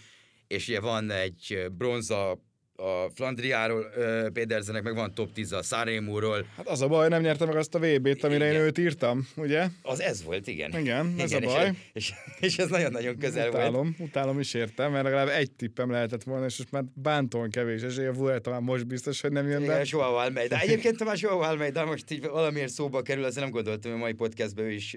és 0.48 0.68
ugye 0.68 0.80
van 0.80 1.12
egy 1.12 1.66
bronza 1.72 2.40
a 2.76 3.10
Flandriáról, 3.14 3.86
Pedersenek 4.34 4.84
meg 4.84 4.96
van 4.96 5.14
top 5.14 5.34
10 5.34 5.52
a 5.52 5.64
Szárémúról. 5.64 6.46
Hát 6.56 6.68
az 6.68 6.82
a 6.82 6.88
baj, 6.88 7.08
nem 7.08 7.22
nyerte 7.22 7.46
meg 7.46 7.56
azt 7.56 7.76
a 7.76 7.80
VB-t, 7.80 8.24
amire 8.24 8.46
igen. 8.46 8.62
én 8.62 8.68
őt 8.68 8.78
írtam, 8.78 9.28
ugye? 9.36 9.68
Az 9.82 10.02
ez 10.02 10.24
volt, 10.24 10.48
igen. 10.48 10.80
Igen, 10.80 11.16
ez 11.18 11.32
igen, 11.32 11.44
a 11.44 11.54
baj. 11.54 11.68
És, 11.68 11.74
és, 11.94 12.14
és 12.40 12.58
ez 12.58 12.70
nagyon-nagyon 12.70 13.18
közel 13.18 13.50
utálom, 13.50 13.96
volt. 13.98 14.10
Utálom 14.10 14.40
is 14.40 14.54
értem, 14.54 14.92
mert 14.92 15.04
legalább 15.04 15.28
egy 15.28 15.52
tippem 15.52 15.92
lehetett 15.92 16.24
volna, 16.24 16.46
és 16.46 16.58
most 16.58 16.72
már 16.72 16.84
bántóan 16.94 17.50
kevés 17.50 17.82
esélye 17.82 18.12
volt, 18.12 18.42
talán 18.42 18.64
most 18.64 18.88
biztos, 18.88 19.22
hogy 19.22 19.32
nem 19.32 19.48
jön 19.48 19.66
be. 19.66 19.74
Igen, 19.74 19.86
Joao 19.90 20.16
Almeida. 20.16 20.60
Egyébként 20.60 20.98
Tamás 20.98 21.22
Joao 21.22 21.40
Almeida 21.40 21.86
most 21.86 22.12
így 22.12 22.28
valamiért 22.28 22.72
szóba 22.72 23.02
kerül, 23.02 23.24
azért 23.24 23.44
nem 23.44 23.54
gondoltam, 23.54 23.92
hogy 23.92 24.00
a 24.00 24.04
mai 24.04 24.14
podcastben 24.14 24.66
ő 24.66 24.72
is, 24.72 24.96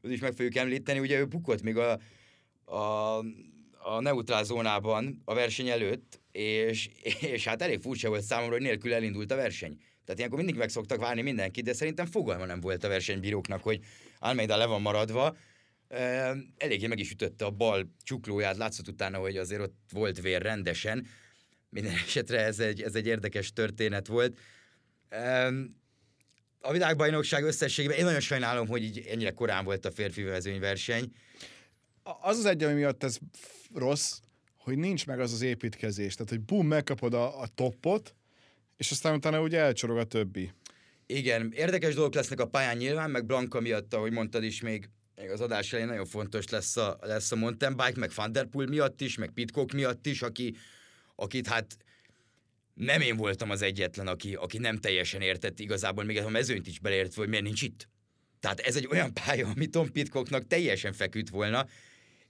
ő 0.00 0.12
is 0.12 0.20
meg 0.20 0.32
fogjuk 0.32 0.56
említeni. 0.56 0.98
Ugye 0.98 1.18
ő 1.18 1.24
bukott 1.24 1.62
még 1.62 1.76
a, 1.76 1.98
a, 2.64 3.18
a 3.78 4.00
neutrál 4.00 4.44
zónában 4.44 5.22
a 5.24 5.34
verseny 5.34 5.68
előtt, 5.68 6.19
és, 6.32 6.88
és 7.20 7.44
hát 7.44 7.62
elég 7.62 7.80
furcsa 7.80 8.08
volt 8.08 8.22
számomra, 8.22 8.52
hogy 8.52 8.62
nélkül 8.62 8.94
elindult 8.94 9.32
a 9.32 9.36
verseny. 9.36 9.78
Tehát 10.04 10.18
ilyenkor 10.18 10.38
mindig 10.38 10.56
meg 10.56 10.68
szoktak 10.68 11.00
várni 11.00 11.22
mindenkit, 11.22 11.64
de 11.64 11.72
szerintem 11.72 12.06
fogalma 12.06 12.44
nem 12.46 12.60
volt 12.60 12.84
a 12.84 12.88
versenybíróknak, 12.88 13.62
hogy 13.62 13.80
Almeida 14.18 14.56
le 14.56 14.66
van 14.66 14.80
maradva. 14.80 15.36
Eléggé 16.56 16.86
meg 16.86 16.98
is 16.98 17.10
ütötte 17.10 17.44
a 17.44 17.50
bal 17.50 17.94
csuklóját, 18.02 18.56
látszott 18.56 18.88
utána, 18.88 19.18
hogy 19.18 19.36
azért 19.36 19.60
ott 19.60 19.76
volt 19.92 20.20
vér 20.20 20.42
rendesen. 20.42 21.06
Minden 21.68 21.92
esetre 21.92 22.38
ez 22.44 22.58
egy, 22.58 22.82
ez 22.82 22.94
egy 22.94 23.06
érdekes 23.06 23.52
történet 23.52 24.06
volt. 24.06 24.38
A 26.60 26.72
világbajnokság 26.72 27.44
összességében 27.44 27.98
én 27.98 28.04
nagyon 28.04 28.20
sajnálom, 28.20 28.66
hogy 28.66 28.82
így 28.82 28.98
ennyire 28.98 29.30
korán 29.30 29.64
volt 29.64 29.84
a 29.84 29.90
férfi 29.90 30.22
verseny. 30.58 31.12
Az 32.02 32.38
az 32.38 32.44
egy, 32.44 32.62
ami 32.62 32.74
miatt 32.74 33.04
ez 33.04 33.18
rossz, 33.74 34.18
hogy 34.60 34.78
nincs 34.78 35.06
meg 35.06 35.20
az 35.20 35.32
az 35.32 35.42
építkezés. 35.42 36.14
Tehát, 36.14 36.30
hogy 36.30 36.40
bum, 36.40 36.66
megkapod 36.66 37.14
a, 37.14 37.40
a 37.40 37.46
toppot, 37.54 38.14
és 38.76 38.90
aztán 38.90 39.14
utána 39.14 39.42
úgy 39.42 39.54
elcsorog 39.54 39.96
a 39.96 40.04
többi. 40.04 40.52
Igen, 41.06 41.52
érdekes 41.56 41.94
dolgok 41.94 42.14
lesznek 42.14 42.40
a 42.40 42.46
pályán 42.46 42.76
nyilván, 42.76 43.10
meg 43.10 43.26
Blanka 43.26 43.60
miatt, 43.60 43.94
ahogy 43.94 44.12
mondtad 44.12 44.44
is, 44.44 44.60
még, 44.60 44.88
még 45.16 45.30
az 45.30 45.40
adás 45.40 45.72
elején 45.72 45.90
nagyon 45.90 46.06
fontos 46.06 46.48
lesz 46.48 46.76
a, 46.76 46.98
lesz 47.00 47.32
a 47.32 47.36
mountain 47.36 47.76
bike, 47.76 47.98
meg 47.98 48.10
Van 48.14 48.32
Der 48.32 48.46
Poel 48.46 48.66
miatt 48.66 49.00
is, 49.00 49.16
meg 49.16 49.30
Pitcock 49.30 49.72
miatt 49.72 50.06
is, 50.06 50.22
aki, 50.22 50.54
akit 51.14 51.46
hát 51.46 51.76
nem 52.74 53.00
én 53.00 53.16
voltam 53.16 53.50
az 53.50 53.62
egyetlen, 53.62 54.06
aki, 54.06 54.34
aki 54.34 54.58
nem 54.58 54.76
teljesen 54.76 55.20
értett 55.20 55.58
igazából, 55.58 56.04
még 56.04 56.18
a 56.18 56.28
mezőnyt 56.28 56.66
is 56.66 56.78
beleért, 56.78 57.14
hogy 57.14 57.28
miért 57.28 57.44
nincs 57.44 57.62
itt. 57.62 57.88
Tehát 58.40 58.60
ez 58.60 58.76
egy 58.76 58.88
olyan 58.90 59.14
pálya, 59.14 59.48
ami 59.48 59.66
Tom 59.66 59.92
Pitcocknak 59.92 60.46
teljesen 60.46 60.92
feküdt 60.92 61.28
volna, 61.28 61.66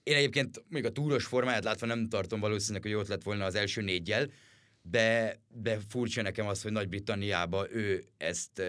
én 0.02 0.14
egyébként 0.14 0.64
még 0.68 0.84
a 0.84 0.92
túros 0.92 1.24
formáját 1.24 1.64
látva 1.64 1.86
nem 1.86 2.08
tartom 2.08 2.40
valószínűleg, 2.40 2.82
hogy 2.82 2.94
ott 2.94 3.08
lett 3.08 3.22
volna 3.22 3.44
az 3.44 3.54
első 3.54 3.82
négyel, 3.82 4.30
de, 4.82 5.40
de 5.48 5.78
furcsa 5.88 6.22
nekem 6.22 6.46
az, 6.46 6.62
hogy 6.62 6.72
Nagy-Britanniába 6.72 7.66
ő 7.72 8.04
ezt 8.16 8.62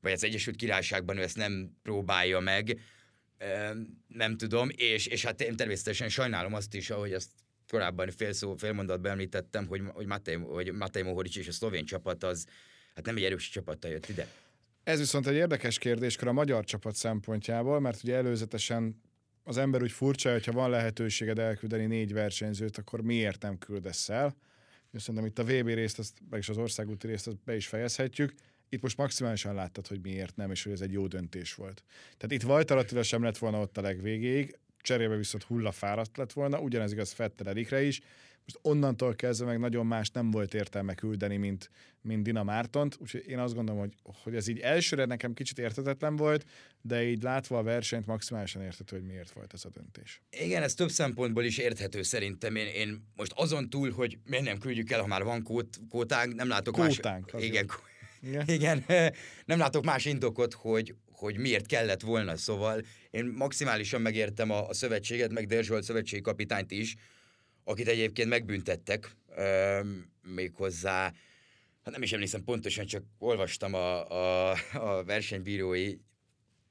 vagy 0.00 0.12
az 0.12 0.24
Egyesült 0.24 0.56
Királyságban 0.56 1.16
ő 1.16 1.22
ezt 1.22 1.36
nem 1.36 1.70
próbálja 1.82 2.40
meg, 2.40 2.80
nem 4.06 4.36
tudom, 4.36 4.68
és, 4.76 5.06
és 5.06 5.24
hát 5.24 5.40
én 5.40 5.56
természetesen 5.56 6.08
sajnálom 6.08 6.54
azt 6.54 6.74
is, 6.74 6.90
ahogy 6.90 7.12
azt 7.12 7.30
korábban 7.68 8.10
fél 8.10 8.32
szó, 8.32 8.54
fél 8.54 8.72
mondatban 8.72 9.10
említettem, 9.10 9.66
hogy, 9.66 9.82
hogy 9.92 10.06
Matej, 10.06 10.34
hogy 10.34 10.72
Matej 10.72 11.02
Mohoric 11.02 11.36
és 11.36 11.48
a 11.48 11.52
szlovén 11.52 11.84
csapat 11.84 12.24
az 12.24 12.46
hát 12.94 13.04
nem 13.04 13.16
egy 13.16 13.24
erős 13.24 13.48
csapattal 13.48 13.90
jött 13.90 14.08
ide. 14.08 14.28
Ez 14.82 14.98
viszont 14.98 15.26
egy 15.26 15.34
érdekes 15.34 15.78
kérdéskör 15.78 16.28
a 16.28 16.32
magyar 16.32 16.64
csapat 16.64 16.94
szempontjából, 16.94 17.80
mert 17.80 18.02
ugye 18.02 18.16
előzetesen 18.16 19.02
az 19.42 19.56
ember 19.56 19.82
úgy 19.82 19.92
furcsa, 19.92 20.32
hogyha 20.32 20.52
van 20.52 20.70
lehetőséged 20.70 21.38
elküldeni 21.38 21.86
négy 21.86 22.12
versenyzőt, 22.12 22.78
akkor 22.78 23.00
miért 23.00 23.42
nem 23.42 23.58
küldesz 23.58 24.08
el? 24.08 24.36
Szerintem 24.92 25.24
itt 25.24 25.38
a 25.38 25.44
VB 25.44 25.66
részt, 25.66 25.98
azt, 25.98 26.18
meg 26.30 26.38
is 26.38 26.48
az 26.48 26.56
országúti 26.56 27.06
részt 27.06 27.26
azt 27.26 27.44
be 27.44 27.56
is 27.56 27.66
fejezhetjük. 27.66 28.32
Itt 28.68 28.82
most 28.82 28.96
maximálisan 28.96 29.54
láttad, 29.54 29.86
hogy 29.86 30.00
miért 30.02 30.36
nem, 30.36 30.50
és 30.50 30.62
hogy 30.62 30.72
ez 30.72 30.80
egy 30.80 30.92
jó 30.92 31.06
döntés 31.06 31.54
volt. 31.54 31.84
Tehát 32.16 32.32
itt 32.32 32.42
Vajtar 32.42 32.78
Attila 32.78 33.02
sem 33.02 33.22
lett 33.22 33.38
volna 33.38 33.60
ott 33.60 33.76
a 33.76 33.80
legvégéig, 33.80 34.58
cserébe 34.82 35.16
viszont 35.16 35.42
hullafáradt 35.42 36.16
lett 36.16 36.32
volna, 36.32 36.60
ugyanez 36.60 36.92
igaz 36.92 37.12
Fettel 37.12 37.48
Erikre 37.48 37.82
is, 37.82 38.00
most 38.52 38.66
onnantól 38.76 39.14
kezdve 39.14 39.46
meg 39.46 39.58
nagyon 39.58 39.86
más 39.86 40.10
nem 40.10 40.30
volt 40.30 40.54
értelme 40.54 40.94
küldeni, 40.94 41.36
mint, 41.36 41.70
mint 42.02 42.22
Dina 42.22 42.42
Mártont, 42.42 42.96
úgyhogy 43.00 43.24
én 43.28 43.38
azt 43.38 43.54
gondolom, 43.54 43.80
hogy, 43.80 43.92
hogy 44.22 44.34
ez 44.34 44.48
így 44.48 44.58
elsőre 44.58 45.04
nekem 45.04 45.34
kicsit 45.34 45.58
értetetlen 45.58 46.16
volt, 46.16 46.44
de 46.82 47.04
így 47.04 47.22
látva 47.22 47.58
a 47.58 47.62
versenyt 47.62 48.06
maximálisan 48.06 48.62
értető, 48.62 48.96
hogy 48.96 49.06
miért 49.06 49.30
volt 49.30 49.52
ez 49.52 49.64
a 49.64 49.68
döntés. 49.68 50.22
Igen, 50.30 50.62
ez 50.62 50.74
több 50.74 50.90
szempontból 50.90 51.44
is 51.44 51.58
érthető 51.58 52.02
szerintem. 52.02 52.56
Én, 52.56 52.66
én 52.66 53.04
most 53.16 53.32
azon 53.34 53.70
túl, 53.70 53.90
hogy 53.90 54.18
miért 54.24 54.44
nem 54.44 54.58
küldjük 54.58 54.90
el, 54.90 55.00
ha 55.00 55.06
már 55.06 55.22
van 55.22 55.42
kót, 55.42 55.80
kótánk, 55.88 56.34
nem 56.34 56.48
látok 56.48 56.74
Kótánk, 56.74 57.32
más... 57.32 57.42
Igen, 57.42 57.68
igen. 58.20 58.44
igen, 58.56 58.84
nem 59.44 59.58
látok 59.58 59.84
más 59.84 60.04
indokot, 60.04 60.54
hogy, 60.54 60.94
hogy 61.12 61.38
miért 61.38 61.66
kellett 61.66 62.00
volna, 62.00 62.36
szóval 62.36 62.82
én 63.10 63.24
maximálisan 63.36 64.00
megértem 64.00 64.50
a, 64.50 64.68
a 64.68 64.74
szövetséget, 64.74 65.32
meg 65.32 65.46
Derzsolt 65.46 65.82
szövetségi 65.82 66.22
kapitányt 66.22 66.70
is, 66.70 66.96
akit 67.64 67.88
egyébként 67.88 68.28
megbüntettek, 68.28 69.16
méghozzá, 70.22 71.02
hát 71.82 71.92
nem 71.92 72.02
is 72.02 72.12
emlékszem 72.12 72.44
pontosan, 72.44 72.86
csak 72.86 73.02
olvastam 73.18 73.74
a, 73.74 74.10
a, 74.10 74.56
a 74.72 75.04
versenybírói 75.04 75.96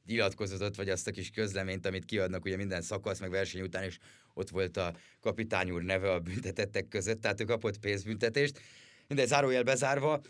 nyilatkozatot, 0.06 0.76
vagy 0.76 0.90
azt 0.90 1.08
a 1.08 1.12
kis 1.12 1.30
közleményt, 1.30 1.86
amit 1.86 2.06
kiadnak 2.06 2.46
ugye 2.46 2.56
minden 2.56 2.82
szakasz, 2.82 3.20
meg 3.20 3.30
verseny 3.30 3.62
után, 3.62 3.84
és 3.84 3.98
ott 4.34 4.50
volt 4.50 4.78
a 4.78 4.96
kapitány 5.20 5.72
úr 5.72 5.82
neve 5.82 6.12
a 6.12 6.20
büntetettek 6.20 6.88
között, 6.88 7.22
tehát 7.22 7.42
ő 7.42 7.44
kapott 7.44 7.80
pénzbüntetést. 7.80 8.60
Minden 9.08 9.28
zárójel 9.28 9.64
bezárva. 9.64 10.22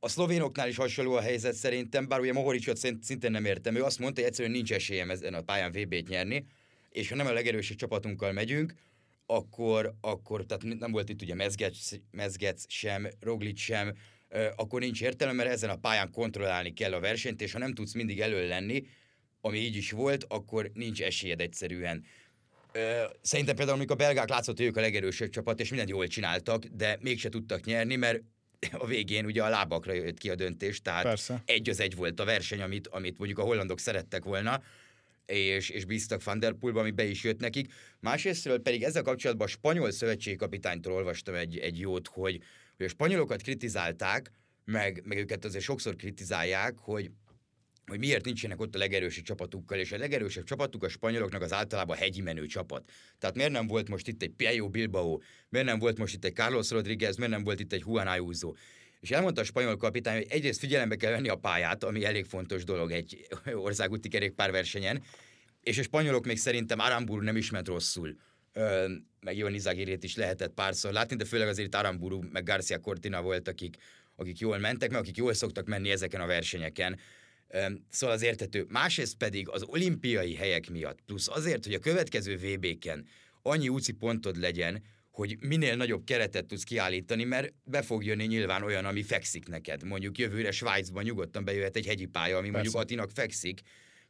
A 0.00 0.08
szlovénoknál 0.08 0.68
is 0.68 0.76
hasonló 0.76 1.14
a 1.14 1.20
helyzet 1.20 1.54
szerintem, 1.54 2.08
bár 2.08 2.20
ugye 2.20 2.32
Mohoricsot 2.32 2.76
szintén 2.76 3.30
nem 3.30 3.44
értem. 3.44 3.76
Ő 3.76 3.82
azt 3.82 3.98
mondta, 3.98 4.20
hogy 4.20 4.28
egyszerűen 4.28 4.54
nincs 4.54 4.72
esélyem 4.72 5.10
ezen 5.10 5.34
a 5.34 5.40
pályán 5.40 5.72
VB-t 5.72 6.08
nyerni, 6.08 6.46
és 6.90 7.08
ha 7.08 7.14
nem 7.14 7.26
a 7.26 7.32
legerősebb 7.32 7.76
csapatunkkal 7.76 8.32
megyünk, 8.32 8.74
akkor, 9.36 9.94
akkor 10.00 10.46
tehát 10.46 10.78
nem 10.78 10.90
volt 10.90 11.08
itt 11.08 11.22
ugye 11.22 11.34
Mezgec, 11.34 11.90
Mezgec 12.10 12.64
sem, 12.68 13.08
Roglic 13.20 13.60
sem, 13.60 13.94
akkor 14.56 14.80
nincs 14.80 15.02
értelme, 15.02 15.34
mert 15.34 15.50
ezen 15.50 15.70
a 15.70 15.76
pályán 15.76 16.10
kontrollálni 16.10 16.72
kell 16.72 16.92
a 16.92 17.00
versenyt, 17.00 17.42
és 17.42 17.52
ha 17.52 17.58
nem 17.58 17.74
tudsz 17.74 17.94
mindig 17.94 18.20
elő 18.20 18.48
lenni, 18.48 18.86
ami 19.40 19.58
így 19.58 19.76
is 19.76 19.90
volt, 19.90 20.24
akkor 20.28 20.70
nincs 20.74 21.02
esélyed 21.02 21.40
egyszerűen. 21.40 22.04
Szerintem 23.20 23.56
például, 23.56 23.76
amikor 23.76 23.96
a 23.96 24.04
belgák 24.04 24.28
látszott, 24.28 24.56
hogy 24.56 24.66
ők 24.66 24.76
a 24.76 24.80
legerősebb 24.80 25.28
csapat, 25.28 25.60
és 25.60 25.68
mindent 25.68 25.90
jól 25.90 26.06
csináltak, 26.06 26.64
de 26.64 26.98
mégse 27.00 27.28
tudtak 27.28 27.64
nyerni, 27.64 27.96
mert 27.96 28.22
a 28.72 28.86
végén 28.86 29.24
ugye 29.24 29.42
a 29.42 29.48
lábakra 29.48 29.92
jött 29.92 30.18
ki 30.18 30.30
a 30.30 30.34
döntés, 30.34 30.82
tehát 30.82 31.02
Persze. 31.02 31.42
egy 31.44 31.68
az 31.68 31.80
egy 31.80 31.94
volt 31.94 32.20
a 32.20 32.24
verseny, 32.24 32.60
amit, 32.60 32.88
amit 32.88 33.18
mondjuk 33.18 33.38
a 33.38 33.42
hollandok 33.42 33.78
szerettek 33.78 34.24
volna, 34.24 34.62
és, 35.26 35.68
és 35.68 35.84
bíztak 35.84 36.24
Van 36.24 36.38
der 36.38 36.52
Poolba, 36.52 36.80
ami 36.80 36.90
be 36.90 37.04
is 37.04 37.24
jött 37.24 37.40
nekik. 37.40 37.72
Másrésztről 38.00 38.58
pedig 38.58 38.82
ezzel 38.82 39.02
kapcsolatban 39.02 39.46
a 39.46 39.50
spanyol 39.50 39.90
szövetségkapitánytól 39.90 40.92
olvastam 40.92 41.34
egy, 41.34 41.58
egy 41.58 41.78
jót, 41.78 42.08
hogy, 42.08 42.40
hogy 42.76 42.86
a 42.86 42.88
spanyolokat 42.88 43.42
kritizálták, 43.42 44.32
meg, 44.64 45.02
meg 45.04 45.18
őket 45.18 45.44
azért 45.44 45.64
sokszor 45.64 45.96
kritizálják, 45.96 46.78
hogy 46.78 47.10
hogy 47.86 47.98
miért 47.98 48.24
nincsenek 48.24 48.60
ott 48.60 48.74
a 48.74 48.78
legerősebb 48.78 49.24
csapatukkal, 49.24 49.78
és 49.78 49.92
a 49.92 49.98
legerősebb 49.98 50.44
csapatuk 50.44 50.82
a 50.82 50.88
spanyoloknak 50.88 51.42
az 51.42 51.52
általában 51.52 51.96
hegyi 51.96 52.20
menő 52.20 52.46
csapat. 52.46 52.90
Tehát 53.18 53.36
miért 53.36 53.50
nem 53.50 53.66
volt 53.66 53.88
most 53.88 54.08
itt 54.08 54.22
egy 54.22 54.30
Pello 54.30 54.68
Bilbao, 54.68 55.18
miért 55.48 55.66
nem 55.66 55.78
volt 55.78 55.98
most 55.98 56.14
itt 56.14 56.24
egy 56.24 56.34
Carlos 56.34 56.70
Rodriguez, 56.70 57.16
miért 57.16 57.32
nem 57.32 57.44
volt 57.44 57.60
itt 57.60 57.72
egy 57.72 57.82
Juan 57.86 58.06
Ayuso. 58.06 58.52
És 59.02 59.10
elmondta 59.10 59.40
a 59.40 59.44
spanyol 59.44 59.76
kapitány, 59.76 60.16
hogy 60.16 60.26
egyrészt 60.28 60.58
figyelembe 60.58 60.96
kell 60.96 61.10
venni 61.10 61.28
a 61.28 61.36
pályát, 61.36 61.84
ami 61.84 62.04
elég 62.04 62.24
fontos 62.24 62.64
dolog 62.64 62.90
egy 62.90 63.26
országúti 63.66 64.08
kerékpárversenyen, 64.08 65.02
és 65.60 65.78
a 65.78 65.82
spanyolok 65.82 66.26
még 66.26 66.38
szerintem 66.38 66.78
Aramburu 66.78 67.22
nem 67.22 67.36
is 67.36 67.50
ment 67.50 67.68
rosszul. 67.68 68.16
Ö, 68.52 68.92
meg 69.20 69.36
Ivan 69.36 69.54
Izagirét 69.54 70.04
is 70.04 70.16
lehetett 70.16 70.54
párszor 70.54 70.92
látni, 70.92 71.16
de 71.16 71.24
főleg 71.24 71.48
azért 71.48 71.74
Aramburu 71.74 72.22
meg 72.32 72.44
Garcia 72.44 72.78
Cortina 72.78 73.22
volt, 73.22 73.48
akik, 73.48 73.76
akik 74.16 74.38
jól 74.38 74.58
mentek, 74.58 74.90
meg 74.90 75.00
akik 75.00 75.16
jól 75.16 75.34
szoktak 75.34 75.66
menni 75.66 75.90
ezeken 75.90 76.20
a 76.20 76.26
versenyeken. 76.26 76.98
Ö, 77.48 77.66
szóval 77.90 78.16
az 78.16 78.22
értető. 78.22 78.66
Másrészt 78.68 79.16
pedig 79.16 79.48
az 79.48 79.62
olimpiai 79.62 80.34
helyek 80.34 80.70
miatt, 80.70 80.98
plusz 81.06 81.28
azért, 81.28 81.64
hogy 81.64 81.74
a 81.74 81.78
következő 81.78 82.36
VB-ken 82.36 83.06
annyi 83.42 83.68
úci 83.68 83.92
pontod 83.92 84.36
legyen, 84.36 84.82
hogy 85.12 85.36
minél 85.40 85.76
nagyobb 85.76 86.04
keretet 86.04 86.46
tudsz 86.46 86.62
kiállítani, 86.62 87.24
mert 87.24 87.52
be 87.64 87.82
fog 87.82 88.04
jönni 88.04 88.24
nyilván 88.24 88.62
olyan, 88.62 88.84
ami 88.84 89.02
fekszik 89.02 89.48
neked. 89.48 89.84
Mondjuk 89.84 90.18
jövőre 90.18 90.50
Svájcban 90.50 91.02
nyugodtan 91.02 91.44
bejöhet 91.44 91.76
egy 91.76 91.86
hegyi 91.86 92.06
pálya, 92.06 92.36
ami 92.36 92.50
Persze. 92.50 92.60
mondjuk 92.60 92.82
Atinak 92.82 93.10
fekszik, 93.10 93.60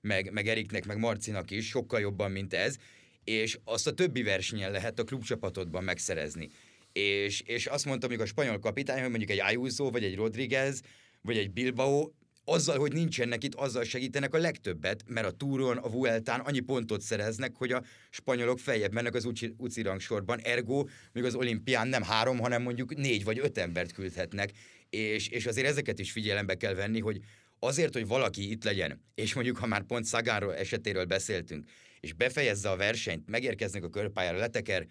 meg, 0.00 0.32
meg 0.32 0.48
Eriknek, 0.48 0.86
meg 0.86 0.98
Marcinak 0.98 1.50
is, 1.50 1.68
sokkal 1.68 2.00
jobban, 2.00 2.30
mint 2.30 2.54
ez, 2.54 2.76
és 3.24 3.58
azt 3.64 3.86
a 3.86 3.92
többi 3.92 4.22
versenyen 4.22 4.70
lehet 4.70 4.98
a 4.98 5.04
klubcsapatodban 5.04 5.84
megszerezni. 5.84 6.48
És, 6.92 7.40
és 7.40 7.66
azt 7.66 7.84
mondtam, 7.84 8.10
hogy 8.10 8.20
a 8.20 8.26
spanyol 8.26 8.58
kapitány, 8.58 9.00
hogy 9.00 9.10
mondjuk 9.10 9.30
egy 9.30 9.40
Ayuso, 9.40 9.90
vagy 9.90 10.04
egy 10.04 10.16
Rodriguez, 10.16 10.80
vagy 11.20 11.36
egy 11.36 11.50
Bilbao 11.50 12.10
azzal, 12.44 12.78
hogy 12.78 12.92
nincsenek 12.92 13.44
itt, 13.44 13.54
azzal 13.54 13.84
segítenek 13.84 14.34
a 14.34 14.38
legtöbbet, 14.38 15.04
mert 15.06 15.26
a 15.26 15.30
túron, 15.30 15.76
a 15.76 15.88
Vueltán 15.88 16.40
annyi 16.40 16.60
pontot 16.60 17.00
szereznek, 17.00 17.56
hogy 17.56 17.72
a 17.72 17.82
spanyolok 18.10 18.58
feljebb 18.58 18.92
mennek 18.92 19.14
az 19.14 19.24
UCI, 19.24 19.54
UCI 19.56 19.82
rangsorban, 19.82 20.40
ergo 20.40 20.86
még 21.12 21.24
az 21.24 21.34
olimpián 21.34 21.88
nem 21.88 22.02
három, 22.02 22.38
hanem 22.38 22.62
mondjuk 22.62 22.94
négy 22.94 23.24
vagy 23.24 23.38
öt 23.38 23.58
embert 23.58 23.92
küldhetnek, 23.92 24.50
és, 24.90 25.28
és 25.28 25.46
azért 25.46 25.66
ezeket 25.66 25.98
is 25.98 26.12
figyelembe 26.12 26.54
kell 26.54 26.74
venni, 26.74 27.00
hogy 27.00 27.20
azért, 27.58 27.92
hogy 27.92 28.06
valaki 28.06 28.50
itt 28.50 28.64
legyen, 28.64 29.02
és 29.14 29.34
mondjuk 29.34 29.56
ha 29.56 29.66
már 29.66 29.82
pont 29.82 30.04
Szagáról 30.04 30.54
esetéről 30.54 31.04
beszéltünk, 31.04 31.68
és 32.00 32.12
befejezze 32.12 32.70
a 32.70 32.76
versenyt, 32.76 33.28
megérkeznek 33.28 33.84
a 33.84 33.88
körpályára, 33.88 34.38
leteker 34.38 34.86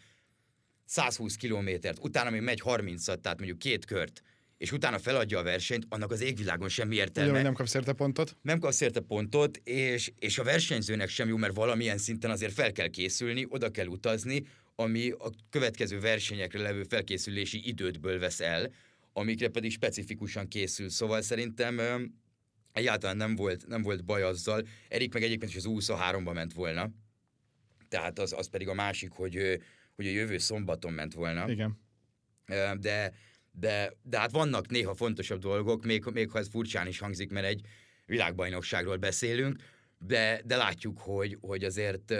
120 0.85 1.35
kilométert, 1.35 1.99
utána 2.01 2.29
még 2.29 2.41
megy 2.41 2.61
30-at, 2.65 3.21
tehát 3.21 3.37
mondjuk 3.37 3.59
két 3.59 3.85
kört, 3.85 4.21
és 4.61 4.71
utána 4.71 4.99
feladja 4.99 5.39
a 5.39 5.43
versenyt, 5.43 5.85
annak 5.89 6.11
az 6.11 6.21
égvilágon 6.21 6.69
semmi 6.69 6.95
értelme. 6.95 7.31
Ugye, 7.31 7.41
nem 7.41 7.53
kapsz 7.53 7.73
érte 7.73 7.93
pontot? 7.93 8.37
Nem 8.41 8.59
kapsz 8.59 8.81
érte 8.81 8.99
pontot, 8.99 9.57
és, 9.57 10.11
és 10.19 10.37
a 10.37 10.43
versenyzőnek 10.43 11.09
sem 11.09 11.27
jó, 11.27 11.37
mert 11.37 11.55
valamilyen 11.55 11.97
szinten 11.97 12.31
azért 12.31 12.53
fel 12.53 12.71
kell 12.71 12.87
készülni, 12.87 13.45
oda 13.49 13.69
kell 13.71 13.85
utazni, 13.85 14.45
ami 14.75 15.09
a 15.09 15.29
következő 15.49 15.99
versenyekre 15.99 16.61
levő 16.61 16.83
felkészülési 16.83 17.67
idődből 17.67 18.19
vesz 18.19 18.39
el, 18.39 18.71
amikre 19.13 19.47
pedig 19.47 19.71
specifikusan 19.71 20.47
készül. 20.47 20.89
Szóval 20.89 21.21
szerintem 21.21 21.79
egyáltalán 22.71 23.17
nem 23.17 23.35
volt, 23.35 23.67
nem 23.67 23.81
volt 23.81 24.05
baj 24.05 24.21
azzal. 24.21 24.67
Erik 24.89 25.13
meg 25.13 25.23
egyébként 25.23 25.51
is 25.51 25.57
az 25.57 25.67
23-ba 25.67 26.33
ment 26.33 26.53
volna. 26.53 26.89
Tehát 27.89 28.19
az, 28.19 28.33
az 28.33 28.49
pedig 28.49 28.67
a 28.67 28.73
másik, 28.73 29.11
hogy, 29.11 29.59
hogy 29.95 30.07
a 30.07 30.11
jövő 30.11 30.37
szombaton 30.37 30.93
ment 30.93 31.13
volna. 31.13 31.49
Igen. 31.49 31.79
De 32.79 33.13
de, 33.51 33.93
de 34.03 34.19
hát 34.19 34.31
vannak 34.31 34.69
néha 34.69 34.95
fontosabb 34.95 35.39
dolgok, 35.39 35.85
még, 35.85 36.05
még 36.13 36.29
ha 36.29 36.39
ez 36.39 36.47
furcsán 36.49 36.87
is 36.87 36.99
hangzik, 36.99 37.31
mert 37.31 37.45
egy 37.45 37.61
világbajnokságról 38.05 38.97
beszélünk, 38.97 39.55
de, 39.99 40.41
de 40.45 40.55
látjuk, 40.55 40.99
hogy, 40.99 41.37
hogy 41.41 41.63
azért 41.63 42.13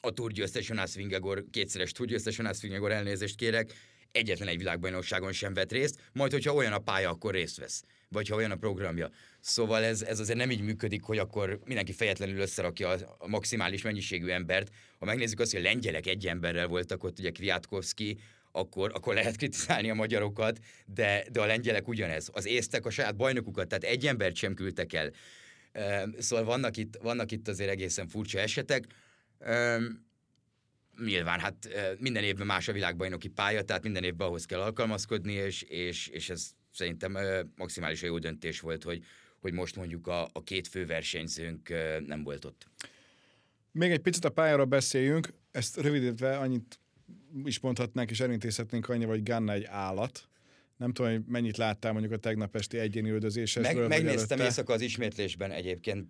a 0.00 0.10
turgyőztes 0.12 0.68
Jonas 0.68 0.94
Vingegor, 0.94 1.44
kétszeres 1.50 1.92
turgyőztes 1.92 2.38
Jonas 2.38 2.60
Vingegor 2.60 2.92
elnézést 2.92 3.36
kérek, 3.36 3.72
egyetlen 4.12 4.48
egy 4.48 4.58
világbajnokságon 4.58 5.32
sem 5.32 5.54
vett 5.54 5.72
részt, 5.72 6.00
majd 6.12 6.32
hogyha 6.32 6.54
olyan 6.54 6.72
a 6.72 6.78
pálya, 6.78 7.10
akkor 7.10 7.34
részt 7.34 7.58
vesz, 7.58 7.82
vagy 8.08 8.28
ha 8.28 8.36
olyan 8.36 8.50
a 8.50 8.56
programja. 8.56 9.10
Szóval 9.40 9.82
ez, 9.84 10.02
ez 10.02 10.20
azért 10.20 10.38
nem 10.38 10.50
így 10.50 10.60
működik, 10.60 11.02
hogy 11.02 11.18
akkor 11.18 11.58
mindenki 11.64 11.92
fejetlenül 11.92 12.40
összerakja 12.40 12.88
a, 12.88 13.16
a 13.18 13.28
maximális 13.28 13.82
mennyiségű 13.82 14.28
embert. 14.28 14.70
Ha 14.98 15.04
megnézzük 15.04 15.40
azt, 15.40 15.52
hogy 15.52 15.60
a 15.60 15.64
lengyelek 15.64 16.06
egy 16.06 16.26
emberrel 16.26 16.66
voltak 16.66 17.04
ott, 17.04 17.18
ugye 17.18 17.30
Kwiatkowski, 17.30 18.18
akkor, 18.58 18.90
akkor 18.94 19.14
lehet 19.14 19.36
kritizálni 19.36 19.90
a 19.90 19.94
magyarokat, 19.94 20.58
de, 20.86 21.24
de 21.32 21.40
a 21.40 21.46
lengyelek 21.46 21.88
ugyanez. 21.88 22.28
Az 22.32 22.46
észtek 22.46 22.86
a 22.86 22.90
saját 22.90 23.16
bajnokukat, 23.16 23.68
tehát 23.68 23.84
egy 23.84 24.06
embert 24.06 24.36
sem 24.36 24.54
küldtek 24.54 24.92
el. 24.92 25.10
Szóval 26.18 26.44
vannak 26.44 26.76
itt, 26.76 26.96
vannak 27.02 27.32
itt 27.32 27.48
azért 27.48 27.70
egészen 27.70 28.08
furcsa 28.08 28.38
esetek. 28.38 28.84
Nyilván, 31.04 31.40
hát 31.40 31.68
minden 31.98 32.24
évben 32.24 32.46
más 32.46 32.68
a 32.68 32.72
világbajnoki 32.72 33.28
pálya, 33.28 33.62
tehát 33.62 33.82
minden 33.82 34.04
évben 34.04 34.26
ahhoz 34.26 34.44
kell 34.44 34.60
alkalmazkodni, 34.60 35.32
és, 35.32 35.62
és, 35.62 36.06
és 36.06 36.30
ez 36.30 36.50
szerintem 36.72 37.16
maximális 37.56 38.02
jó 38.02 38.18
döntés 38.18 38.60
volt, 38.60 38.82
hogy, 38.82 39.04
hogy 39.40 39.52
most 39.52 39.76
mondjuk 39.76 40.06
a, 40.06 40.28
a 40.32 40.42
két 40.42 40.68
fő 40.68 40.86
versenyzőnk 40.86 41.68
nem 42.06 42.22
volt 42.22 42.44
ott. 42.44 42.66
Még 43.72 43.90
egy 43.90 44.00
picit 44.00 44.24
a 44.24 44.30
pályáról 44.30 44.64
beszéljünk, 44.64 45.28
ezt 45.50 45.76
rövidítve 45.76 46.36
annyit 46.36 46.80
is 47.44 47.60
mondhatnánk 47.60 48.10
és 48.10 48.20
elintézhetnénk 48.20 48.88
annyi, 48.88 49.04
hogy 49.04 49.22
Ganna 49.22 49.52
egy 49.52 49.64
állat. 49.64 50.28
Nem 50.76 50.92
tudom, 50.92 51.10
hogy 51.10 51.22
mennyit 51.26 51.56
láttál 51.56 51.92
mondjuk 51.92 52.12
a 52.12 52.16
tegnap 52.16 52.56
esti 52.56 52.78
egyéni 52.78 53.10
üldözésről. 53.10 53.62
Meg, 53.62 53.88
megnéztem 53.88 54.40
éjszaka 54.40 54.72
az 54.72 54.80
ismétlésben 54.80 55.50
egyébként. 55.50 56.08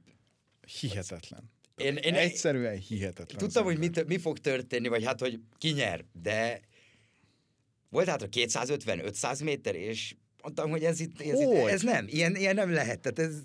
Hihetetlen. 0.81 1.51
Én, 1.77 1.97
én 1.97 2.15
Egyszerűen 2.15 2.77
hihetetlen. 2.77 3.39
Tudtam, 3.39 3.65
hogy 3.65 3.79
mit, 3.79 4.07
mi 4.07 4.19
fog 4.19 4.39
történni, 4.39 4.89
vagy 4.89 5.05
hát, 5.05 5.21
hogy 5.21 5.41
ki 5.59 5.71
nyer, 5.71 6.05
de 6.23 6.61
volt 7.91 8.09
hát 8.09 8.23
a 8.23 8.29
250-500 8.29 9.45
méter, 9.45 9.75
és 9.75 10.15
mondtam, 10.43 10.71
hogy 10.71 10.85
ez 10.85 11.01
itt, 11.01 11.21
ez, 11.21 11.41
itt, 11.41 11.69
ez 11.69 11.83
nem, 11.83 12.07
ilyen, 12.09 12.37
ilyen 12.37 12.55
nem 12.55 12.73
lehet. 12.73 13.01
Tehát 13.01 13.19
ez 13.19 13.43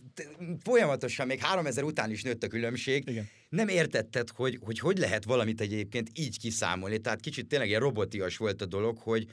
folyamatosan, 0.64 1.28
még 1.28 1.40
3000 1.40 1.84
után 1.84 2.12
is 2.12 2.24
nőtt 2.24 2.44
a 2.44 2.48
különbség. 2.48 3.10
Igen. 3.10 3.30
Nem 3.54 3.68
értetted, 3.68 4.30
hogy, 4.30 4.60
hogy 4.62 4.80
hogy 4.80 4.98
lehet 4.98 5.24
valamit 5.24 5.62
egyébként 5.62 6.10
így 6.14 6.40
kiszámolni. 6.40 6.98
Tehát 6.98 7.20
kicsit 7.20 7.48
tényleg 7.48 7.68
ilyen 7.68 7.80
robotias 7.80 8.38
volt 8.38 8.62
a 8.62 8.66
dolog, 8.66 8.98
hogy 8.98 9.28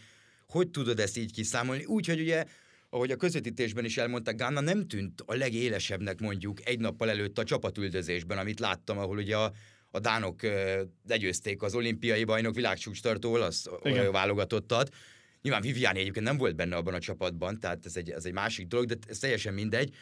hogy 0.48 0.70
tudod 0.70 1.00
ezt 1.00 1.16
így 1.16 1.32
kiszámolni. 1.32 1.84
Úgyhogy 1.84 2.20
ugye 2.20 2.44
ahogy 2.90 3.10
a 3.10 3.16
közvetítésben 3.16 3.84
is 3.84 3.96
elmondták, 3.96 4.36
Gána 4.36 4.60
nem 4.60 4.88
tűnt 4.88 5.22
a 5.26 5.34
legélesebbnek 5.34 6.20
mondjuk 6.20 6.66
egy 6.68 6.78
nappal 6.78 7.10
előtt 7.10 7.38
a 7.38 7.44
csapatüldözésben, 7.44 8.38
amit 8.38 8.60
láttam, 8.60 8.98
ahol 8.98 9.16
ugye 9.16 9.36
a, 9.36 9.52
a 9.90 9.98
dánok 9.98 10.40
legyőzték 11.08 11.62
az 11.62 11.74
olimpiai 11.74 12.24
bajnok 12.24 12.54
világcsúcstartó 12.54 13.32
olasz 13.32 13.66
válogatottat. 14.10 14.94
Nyilván 15.42 15.62
Viviani 15.62 16.00
egyébként 16.00 16.26
nem 16.26 16.36
volt 16.36 16.56
benne 16.56 16.76
abban 16.76 16.94
a 16.94 16.98
csapatban, 16.98 17.60
tehát 17.60 17.86
ez 17.86 17.96
egy, 17.96 18.10
ez 18.10 18.24
egy 18.24 18.32
másik 18.32 18.66
dolog, 18.66 18.86
de 18.86 18.96
ez 19.08 19.18
teljesen 19.18 19.54
mindegy. 19.54 19.94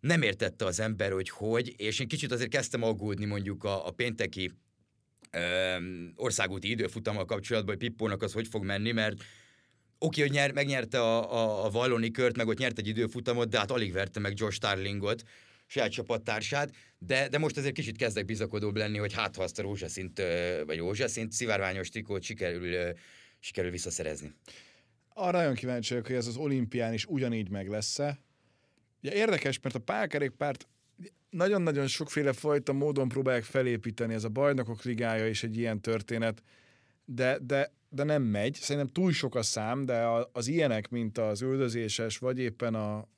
Nem 0.00 0.22
értette 0.22 0.64
az 0.64 0.80
ember, 0.80 1.12
hogy 1.12 1.28
hogy, 1.28 1.74
és 1.76 2.00
én 2.00 2.08
kicsit 2.08 2.32
azért 2.32 2.50
kezdtem 2.50 2.82
aggódni 2.82 3.24
mondjuk 3.24 3.64
a, 3.64 3.86
a 3.86 3.90
pénteki 3.90 4.50
ö, 5.30 5.76
országúti 6.14 6.70
időfutammal 6.70 7.24
kapcsolatban, 7.24 7.76
hogy 7.76 7.88
Pippónak 7.88 8.22
az 8.22 8.32
hogy 8.32 8.48
fog 8.48 8.64
menni, 8.64 8.92
mert 8.92 9.24
oké, 9.98 10.20
hogy 10.20 10.30
nyer, 10.30 10.52
megnyerte 10.52 11.00
a, 11.00 11.32
a, 11.32 11.64
a 11.64 11.70
Valloni 11.70 12.10
kört, 12.10 12.36
meg 12.36 12.46
ott 12.46 12.58
nyert 12.58 12.78
egy 12.78 12.88
időfutamot, 12.88 13.48
de 13.48 13.58
hát 13.58 13.70
alig 13.70 13.92
verte 13.92 14.20
meg 14.20 14.32
Josh 14.36 14.54
Starlingot, 14.54 15.22
saját 15.66 15.90
csapattársát, 15.90 16.74
de, 16.98 17.28
de 17.28 17.38
most 17.38 17.56
azért 17.56 17.74
kicsit 17.74 17.96
kezdek 17.96 18.24
bizakodóbb 18.24 18.76
lenni, 18.76 18.98
hogy 18.98 19.12
hát 19.12 19.36
ha 19.36 19.42
azt 19.42 19.58
a 19.58 19.62
rózsaszint, 19.62 20.22
vagy 20.66 20.78
rózsaszint 20.78 21.32
szivárványos 21.32 21.88
trikót 21.88 22.22
sikerül, 22.22 22.92
sikerül 23.38 23.70
visszaszerezni. 23.70 24.34
Arra 25.08 25.38
nagyon 25.38 25.54
kíváncsi 25.54 25.88
vagyok, 25.88 26.06
hogy 26.06 26.16
ez 26.16 26.26
az 26.26 26.36
olimpián 26.36 26.92
is 26.92 27.04
ugyanígy 27.04 27.48
meg 27.48 27.68
lesz-e. 27.68 28.18
Ugye 29.06 29.14
érdekes, 29.14 29.60
mert 29.60 29.74
a 29.74 29.78
pálkerékpárt 29.78 30.66
nagyon-nagyon 31.30 31.86
sokféle 31.86 32.32
fajta 32.32 32.72
módon 32.72 33.08
próbálják 33.08 33.44
felépíteni, 33.44 34.14
ez 34.14 34.24
a 34.24 34.28
bajnokok 34.28 34.82
ligája 34.82 35.28
is 35.28 35.42
egy 35.42 35.56
ilyen 35.56 35.80
történet, 35.80 36.42
de, 37.04 37.38
de 37.42 37.74
de 37.88 38.04
nem 38.04 38.22
megy. 38.22 38.54
Szerintem 38.54 38.92
túl 38.92 39.12
sok 39.12 39.34
a 39.34 39.42
szám, 39.42 39.84
de 39.84 40.06
az 40.32 40.48
ilyenek, 40.48 40.88
mint 40.88 41.18
az 41.18 41.42
üldözéses, 41.42 42.18
vagy 42.18 42.38
éppen 42.38 42.74
a, 42.74 43.08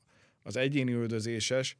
az 0.42 0.56
egyéni 0.56 0.92
üldözéses, 0.92 1.76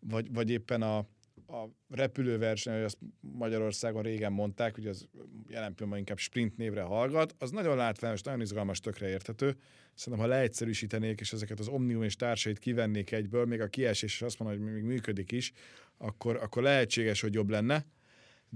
vagy, 0.00 0.32
vagy 0.32 0.50
éppen 0.50 0.82
a, 0.82 1.06
a 1.52 1.68
repülőverseny, 1.88 2.74
hogy 2.74 2.82
azt 2.82 2.98
Magyarországon 3.20 4.02
régen 4.02 4.32
mondták, 4.32 4.74
hogy 4.74 4.86
az 4.86 5.08
jelen 5.46 5.74
pillanatban 5.74 5.98
inkább 5.98 6.18
sprint 6.18 6.56
névre 6.56 6.82
hallgat, 6.82 7.34
az 7.38 7.50
nagyon 7.50 7.76
látványos, 7.76 8.22
nagyon 8.22 8.40
izgalmas, 8.40 8.80
tökre 8.80 9.08
érthető. 9.08 9.56
Szerintem, 9.94 10.28
ha 10.28 10.34
leegyszerűsítenék, 10.34 11.20
és 11.20 11.32
ezeket 11.32 11.58
az 11.58 11.68
Omnium 11.68 12.02
és 12.02 12.16
társait 12.16 12.58
kivennék 12.58 13.12
egyből, 13.12 13.44
még 13.44 13.60
a 13.60 13.68
kiesés 13.68 14.14
is 14.14 14.22
azt 14.22 14.38
mondom, 14.38 14.62
hogy 14.62 14.72
még 14.72 14.82
működik 14.82 15.32
is, 15.32 15.52
akkor, 15.96 16.36
akkor 16.36 16.62
lehetséges, 16.62 17.20
hogy 17.20 17.34
jobb 17.34 17.50
lenne 17.50 17.86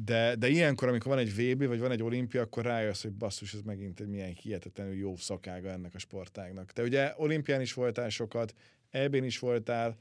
de, 0.04 0.34
de 0.34 0.48
ilyenkor, 0.48 0.88
amikor 0.88 1.10
van 1.10 1.18
egy 1.18 1.34
VB, 1.34 1.66
vagy 1.66 1.80
van 1.80 1.90
egy 1.90 2.02
olimpia, 2.02 2.42
akkor 2.42 2.64
rájössz, 2.64 3.02
hogy 3.02 3.12
basszus, 3.12 3.54
ez 3.54 3.60
megint 3.60 4.00
egy 4.00 4.06
milyen 4.06 4.32
hihetetlenül 4.32 4.94
jó 4.94 5.16
szakága 5.16 5.68
ennek 5.68 5.94
a 5.94 5.98
sportágnak. 5.98 6.72
Te 6.72 6.82
ugye 6.82 7.12
olimpián 7.16 7.60
is 7.60 7.72
voltál 7.72 8.08
sokat, 8.08 8.54
EB-n 8.90 9.24
is 9.24 9.38
voltál, 9.38 9.96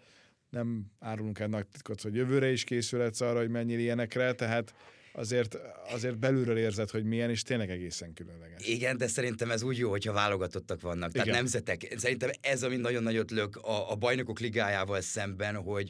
nem 0.55 0.85
árulunk 0.99 1.39
el 1.39 1.47
nagy 1.47 1.67
titkot, 1.67 2.01
hogy 2.01 2.15
jövőre 2.15 2.51
is 2.51 2.63
készülhetsz 2.63 3.21
arra, 3.21 3.39
hogy 3.39 3.49
mennyire 3.49 3.81
ilyenekre, 3.81 4.33
tehát 4.33 4.73
azért, 5.13 5.57
azért 5.89 6.17
belülről 6.17 6.57
érzed, 6.57 6.89
hogy 6.89 7.03
milyen, 7.03 7.29
és 7.29 7.41
tényleg 7.41 7.69
egészen 7.69 8.13
különleges. 8.13 8.67
Igen, 8.67 8.97
de 8.97 9.07
szerintem 9.07 9.51
ez 9.51 9.61
úgy 9.61 9.77
jó, 9.77 9.89
hogyha 9.89 10.13
válogatottak 10.13 10.81
vannak. 10.81 11.11
Tehát 11.11 11.27
Igen. 11.27 11.39
nemzetek. 11.39 11.93
Szerintem 11.97 12.29
ez, 12.41 12.63
ami 12.63 12.75
nagyon 12.75 13.03
nagyot 13.03 13.31
lök 13.31 13.55
a, 13.55 13.91
a 13.91 13.95
bajnokok 13.95 14.39
ligájával 14.39 15.01
szemben, 15.01 15.55
hogy, 15.55 15.89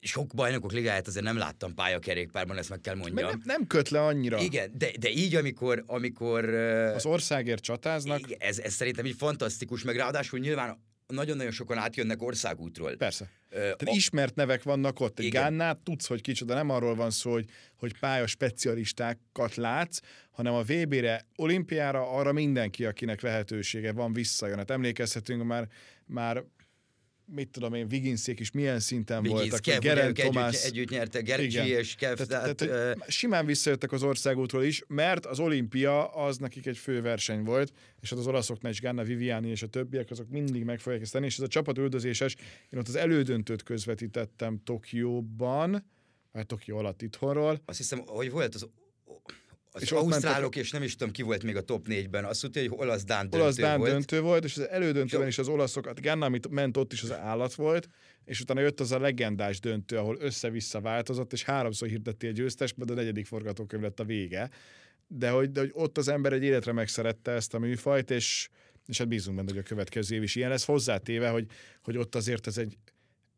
sok 0.00 0.34
bajnokok 0.34 0.72
ligáját 0.72 1.06
azért 1.06 1.24
nem 1.24 1.36
láttam 1.36 1.74
pályakerékpárban, 1.74 2.56
ezt 2.56 2.68
meg 2.68 2.80
kell 2.80 2.94
mondjam. 2.94 3.28
Nem, 3.28 3.40
nem 3.44 3.66
köt 3.66 3.88
le 3.88 4.04
annyira. 4.04 4.38
Igen, 4.38 4.70
de, 4.78 4.90
de 5.00 5.10
így, 5.10 5.34
amikor... 5.34 5.84
amikor 5.86 6.54
az 6.94 7.06
országért 7.06 7.62
csatáznak. 7.62 8.20
Ez, 8.38 8.58
ez 8.58 8.72
szerintem 8.72 9.06
így 9.06 9.16
fantasztikus, 9.16 9.82
meg 9.82 9.96
ráadásul 9.96 10.38
nyilván 10.38 10.78
nagyon-nagyon 11.06 11.52
sokan 11.52 11.78
átjönnek 11.78 12.22
országútról. 12.22 12.96
Persze. 12.96 13.30
Tehát 13.50 13.82
a... 13.82 13.90
ismert 13.90 14.34
nevek 14.34 14.62
vannak 14.62 15.00
ott. 15.00 15.18
Egy 15.18 15.28
Gánnát 15.28 15.78
tudsz, 15.78 16.06
hogy 16.06 16.20
kicsoda. 16.20 16.54
Nem 16.54 16.70
arról 16.70 16.94
van 16.94 17.10
szó, 17.10 17.32
hogy, 17.32 17.48
hogy 17.76 17.98
pálya 17.98 18.26
specialistákat 18.26 19.54
látsz, 19.54 20.00
hanem 20.30 20.54
a 20.54 20.62
VB-re, 20.62 21.26
olimpiára 21.36 22.10
arra 22.10 22.32
mindenki, 22.32 22.84
akinek 22.84 23.20
lehetősége 23.20 23.92
van, 23.92 24.12
visszajön. 24.12 24.56
Hát 24.56 24.70
emlékezhetünk 24.70 25.44
már, 25.44 25.68
már 26.06 26.44
mit 27.34 27.48
tudom 27.48 27.74
én, 27.74 27.88
Viginszék 27.88 28.40
is 28.40 28.50
milyen 28.50 28.80
szinten 28.80 29.22
Vigins, 29.22 29.40
voltak. 29.40 29.60
Kev, 29.60 29.80
Geren 29.80 30.14
Tomás. 30.14 30.54
Együtt, 30.54 30.72
együtt 30.72 30.90
nyerte, 30.90 31.20
Gergyi 31.20 31.68
és 31.68 31.94
Kev. 31.94 32.16
Tehát, 32.16 32.56
tehát, 32.56 32.96
uh, 32.96 33.02
simán 33.08 33.46
visszajöttek 33.46 33.92
az 33.92 34.02
országútról 34.02 34.64
is, 34.64 34.82
mert 34.86 35.26
az 35.26 35.38
olimpia 35.38 36.06
az 36.06 36.36
nekik 36.36 36.66
egy 36.66 36.78
fő 36.78 37.02
verseny 37.02 37.42
volt, 37.42 37.72
és 38.00 38.12
az 38.12 38.26
olaszoknál 38.26 38.72
is 38.72 38.80
Ganna 38.80 39.02
Viviani 39.02 39.48
és 39.48 39.62
a 39.62 39.66
többiek, 39.66 40.10
azok 40.10 40.28
mindig 40.28 40.64
meg 40.64 40.80
fogják 40.80 41.02
ezt 41.02 41.12
tenni, 41.12 41.26
és 41.26 41.36
ez 41.36 41.44
a 41.44 41.48
csapat 41.48 41.78
üldözéses, 41.78 42.36
én 42.70 42.78
ott 42.78 42.88
az 42.88 42.96
elődöntőt 42.96 43.62
közvetítettem 43.62 44.60
Tokióban, 44.64 45.84
vagy 46.32 46.46
Tokió 46.46 46.76
alatt 46.76 47.02
itthonról. 47.02 47.62
Azt 47.64 47.78
hiszem, 47.78 48.02
hogy 48.06 48.30
volt 48.30 48.54
az 48.54 48.68
az 49.82 49.84
és 49.84 49.92
ausztrálok, 49.92 50.40
mentek... 50.40 50.62
és 50.62 50.70
nem 50.70 50.82
is 50.82 50.96
tudom, 50.96 51.12
ki 51.12 51.22
volt 51.22 51.42
még 51.42 51.56
a 51.56 51.60
top 51.60 51.86
négyben. 51.86 52.24
Azt 52.24 52.42
mondta, 52.42 52.60
hogy 52.60 52.70
olasz-dán 52.72 53.20
döntő 53.20 53.38
olasz-dán 53.38 53.78
volt. 53.78 53.90
döntő 53.90 54.20
volt, 54.20 54.44
és 54.44 54.56
az 54.56 54.68
elődöntőben 54.68 55.26
is 55.26 55.38
az 55.38 55.48
olaszokat, 55.48 56.00
Ganna, 56.00 56.26
amit 56.26 56.48
ment 56.48 56.76
ott 56.76 56.92
is 56.92 57.02
az 57.02 57.12
állat 57.12 57.54
volt, 57.54 57.88
és 58.24 58.40
utána 58.40 58.60
jött 58.60 58.80
az 58.80 58.92
a 58.92 58.98
legendás 58.98 59.60
döntő, 59.60 59.96
ahol 59.96 60.16
össze-vissza 60.20 60.80
változott, 60.80 61.32
és 61.32 61.44
háromszor 61.44 61.88
hirdetti 61.88 62.26
a 62.26 62.30
győztes, 62.30 62.74
de 62.76 62.92
a 62.92 62.96
negyedik 62.96 63.26
forgatókönyv 63.26 63.82
lett 63.82 64.00
a 64.00 64.04
vége. 64.04 64.50
De 65.06 65.30
hogy, 65.30 65.52
de 65.52 65.60
hogy 65.60 65.70
ott 65.72 65.98
az 65.98 66.08
ember 66.08 66.32
egy 66.32 66.42
életre 66.42 66.72
megszerette 66.72 67.30
ezt 67.30 67.54
a 67.54 67.58
műfajt, 67.58 68.10
és, 68.10 68.48
és 68.86 68.98
hát 68.98 69.08
bízunk 69.08 69.36
benne, 69.36 69.48
hogy 69.48 69.58
a 69.58 69.62
következő 69.62 70.14
év 70.14 70.22
is 70.22 70.34
ilyen 70.34 70.50
lesz. 70.50 70.64
Hozzátéve, 70.64 71.28
hogy, 71.28 71.46
hogy 71.82 71.96
ott 71.96 72.14
azért 72.14 72.46
ez 72.46 72.58
egy, 72.58 72.76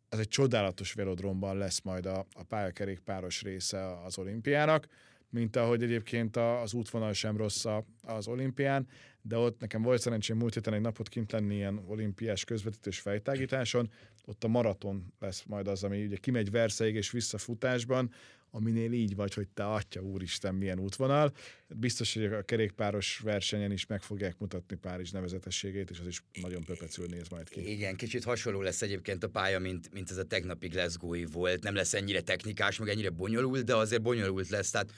ez 0.09 0.19
egy 0.19 0.29
csodálatos 0.29 0.93
velodromban 0.93 1.59
lesz 1.59 1.81
majd 1.81 2.07
a, 2.07 2.27
a 2.33 2.43
pályakerékpáros 2.43 3.43
része 3.43 4.03
az 4.05 4.19
olimpiának 4.19 4.87
mint 5.31 5.57
ahogy 5.57 5.83
egyébként 5.83 6.37
az 6.37 6.75
útvonal 6.75 7.13
sem 7.13 7.37
rossz 7.37 7.65
az 8.03 8.29
olimpián, 8.29 8.89
de 9.23 9.37
ott 9.37 9.61
nekem 9.61 9.83
volt 9.83 10.01
szerencsém 10.01 10.37
múlt 10.37 10.55
héten 10.55 10.75
egy 10.75 10.81
napot 10.81 11.09
kint 11.09 11.33
lenni 11.33 11.55
ilyen 11.55 11.85
olimpiás 11.87 12.45
közvetítős 12.45 12.99
fejtágításon, 12.99 13.91
ott 14.25 14.45
a 14.45 14.49
maraton 14.49 15.13
lesz 15.19 15.43
majd 15.43 15.69
az, 15.69 15.85
ami 15.85 16.05
ugye 16.05 16.17
kimegy 16.17 16.51
Verszeig 16.51 16.95
és 16.95 17.11
visszafutásban, 17.11 18.13
aminél 18.51 18.93
így 18.93 19.15
vagy, 19.15 19.35
hogy 19.35 19.49
te 19.49 19.65
atya 19.65 20.01
úristen, 20.01 20.55
milyen 20.55 20.79
útvonal. 20.79 21.33
Biztos, 21.69 22.15
hogy 22.15 22.25
a 22.25 22.43
kerékpáros 22.43 23.19
versenyen 23.19 23.73
is 23.73 23.87
meg 23.87 24.03
fogják 24.03 24.39
mutatni 24.39 24.77
Párizs 24.77 25.11
nevezetességét, 25.11 25.91
és 25.91 25.99
az 26.01 26.07
is 26.07 26.23
nagyon 26.41 26.65
pöpecül 26.65 27.07
néz 27.07 27.29
majd 27.29 27.49
ki. 27.49 27.71
Igen, 27.71 27.97
kicsit 27.97 28.25
hasonló 28.25 28.61
lesz 28.61 28.83
egyébként 28.83 29.25
a 29.25 29.29
pálya, 29.29 29.59
mint, 29.59 29.93
mint 29.93 30.11
ez 30.11 30.17
a 30.17 30.25
tegnapi 30.25 30.69
glasgow 30.69 31.31
volt. 31.33 31.63
Nem 31.63 31.75
lesz 31.75 31.95
ennyire 31.95 32.21
technikás, 32.21 32.79
meg 32.79 32.89
ennyire 32.89 33.11
bonyolult, 33.11 33.65
de 33.65 33.77
azért 33.77 34.03
bonyolult 34.03 34.49
lesz. 34.49 34.71
Tehát 34.71 34.93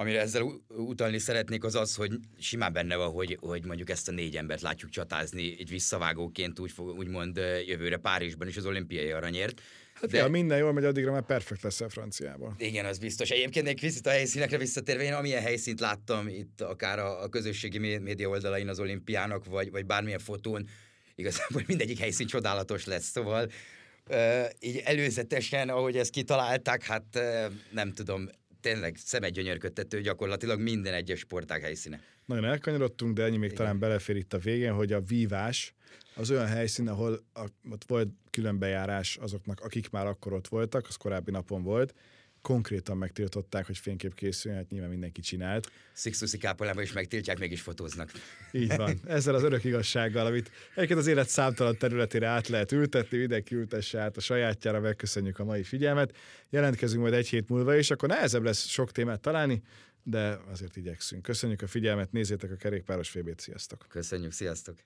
Amire 0.00 0.20
ezzel 0.20 0.42
utalni 0.68 1.18
szeretnék 1.18 1.64
az 1.64 1.74
az, 1.74 1.94
hogy 1.94 2.12
simán 2.38 2.72
benne 2.72 2.96
van, 2.96 3.10
hogy, 3.10 3.38
hogy 3.40 3.64
mondjuk 3.64 3.90
ezt 3.90 4.08
a 4.08 4.12
négy 4.12 4.36
embert 4.36 4.60
látjuk 4.60 4.90
csatázni 4.90 5.56
egy 5.58 5.68
visszavágóként 5.68 6.58
úgy, 6.58 6.72
úgymond 6.76 7.36
jövőre 7.66 7.96
Párizsban 7.96 8.48
is 8.48 8.56
az 8.56 8.66
olimpiai 8.66 9.10
aranyért. 9.10 9.60
Hát 9.94 10.10
de... 10.10 10.18
ja, 10.18 10.28
minden 10.28 10.58
jól 10.58 10.72
megy, 10.72 10.84
addigra 10.84 11.12
már 11.12 11.22
perfekt 11.22 11.62
lesz 11.62 11.80
a 11.80 11.88
franciában. 11.88 12.54
Igen, 12.58 12.84
az 12.84 12.98
biztos. 12.98 13.30
Egyébként 13.30 13.66
egy 13.66 13.80
kicsit 13.80 14.06
a 14.06 14.10
helyszínekre 14.10 14.58
visszatérve, 14.58 15.02
én 15.02 15.12
amilyen 15.12 15.42
helyszínt 15.42 15.80
láttam 15.80 16.28
itt 16.28 16.60
akár 16.60 16.98
a, 16.98 17.22
a 17.22 17.28
közösségi 17.28 17.78
média 17.78 18.28
oldalain 18.28 18.68
az 18.68 18.80
olimpiának, 18.80 19.44
vagy, 19.44 19.70
vagy 19.70 19.86
bármilyen 19.86 20.18
fotón, 20.18 20.68
igazából 21.14 21.62
mindegyik 21.66 21.98
helyszín 21.98 22.26
csodálatos 22.26 22.84
lesz, 22.84 23.10
szóval 23.10 23.50
uh, 24.08 24.44
így 24.60 24.76
előzetesen, 24.84 25.68
ahogy 25.68 25.96
ezt 25.96 26.10
kitalálták, 26.10 26.82
hát 26.82 27.04
uh, 27.14 27.52
nem 27.72 27.92
tudom, 27.92 28.28
tényleg 28.60 28.96
szemegyönyörködtető 28.96 30.00
gyakorlatilag 30.00 30.60
minden 30.60 30.94
egyes 30.94 31.18
sportág 31.18 31.60
helyszíne. 31.60 32.00
Nagyon 32.24 32.44
elkanyarodtunk, 32.44 33.14
de 33.14 33.22
ennyi 33.22 33.36
még 33.36 33.44
Igen. 33.44 33.56
talán 33.56 33.78
belefér 33.78 34.16
itt 34.16 34.32
a 34.32 34.38
végén, 34.38 34.72
hogy 34.72 34.92
a 34.92 35.00
vívás 35.00 35.74
az 36.14 36.30
olyan 36.30 36.46
helyszín, 36.46 36.88
ahol 36.88 37.24
a, 37.32 37.44
ott 37.70 37.84
volt 37.86 38.08
külön 38.30 38.58
bejárás 38.58 39.16
azoknak, 39.16 39.60
akik 39.60 39.90
már 39.90 40.06
akkor 40.06 40.32
ott 40.32 40.48
voltak, 40.48 40.86
az 40.88 40.96
korábbi 40.96 41.30
napon 41.30 41.62
volt, 41.62 41.94
konkrétan 42.42 42.96
megtiltották, 42.96 43.66
hogy 43.66 43.78
fénykép 43.78 44.14
készüljön, 44.14 44.60
hát 44.60 44.70
nyilván 44.70 44.90
mindenki 44.90 45.20
csinált. 45.20 45.70
Sixtuszi 45.92 46.38
kápolában 46.38 46.82
is 46.82 46.92
megtiltják, 46.92 47.38
mégis 47.38 47.60
fotóznak. 47.60 48.10
Így 48.52 48.76
van. 48.76 49.00
Ezzel 49.06 49.34
az 49.34 49.42
örök 49.42 49.64
igazsággal, 49.64 50.26
amit 50.26 50.50
egyébként 50.74 50.98
az 50.98 51.06
élet 51.06 51.28
számtalan 51.28 51.76
területére 51.78 52.26
át 52.26 52.48
lehet 52.48 52.72
ültetni, 52.72 53.18
mindenki 53.18 53.54
ültesse 53.54 54.00
át 54.00 54.16
a 54.16 54.20
sajátjára, 54.20 54.80
megköszönjük 54.80 55.38
a 55.38 55.44
mai 55.44 55.62
figyelmet. 55.62 56.16
Jelentkezünk 56.50 57.02
majd 57.02 57.14
egy 57.14 57.28
hét 57.28 57.48
múlva 57.48 57.76
is, 57.76 57.90
akkor 57.90 58.08
nehezebb 58.08 58.42
lesz 58.42 58.66
sok 58.66 58.92
témát 58.92 59.20
találni, 59.20 59.62
de 60.02 60.40
azért 60.50 60.76
igyekszünk. 60.76 61.22
Köszönjük 61.22 61.62
a 61.62 61.66
figyelmet, 61.66 62.12
nézzétek 62.12 62.50
a 62.50 62.56
kerékpáros 62.56 63.08
fébét, 63.08 63.40
sziasztok! 63.40 63.86
Köszönjük, 63.88 64.32
sziasztok! 64.32 64.76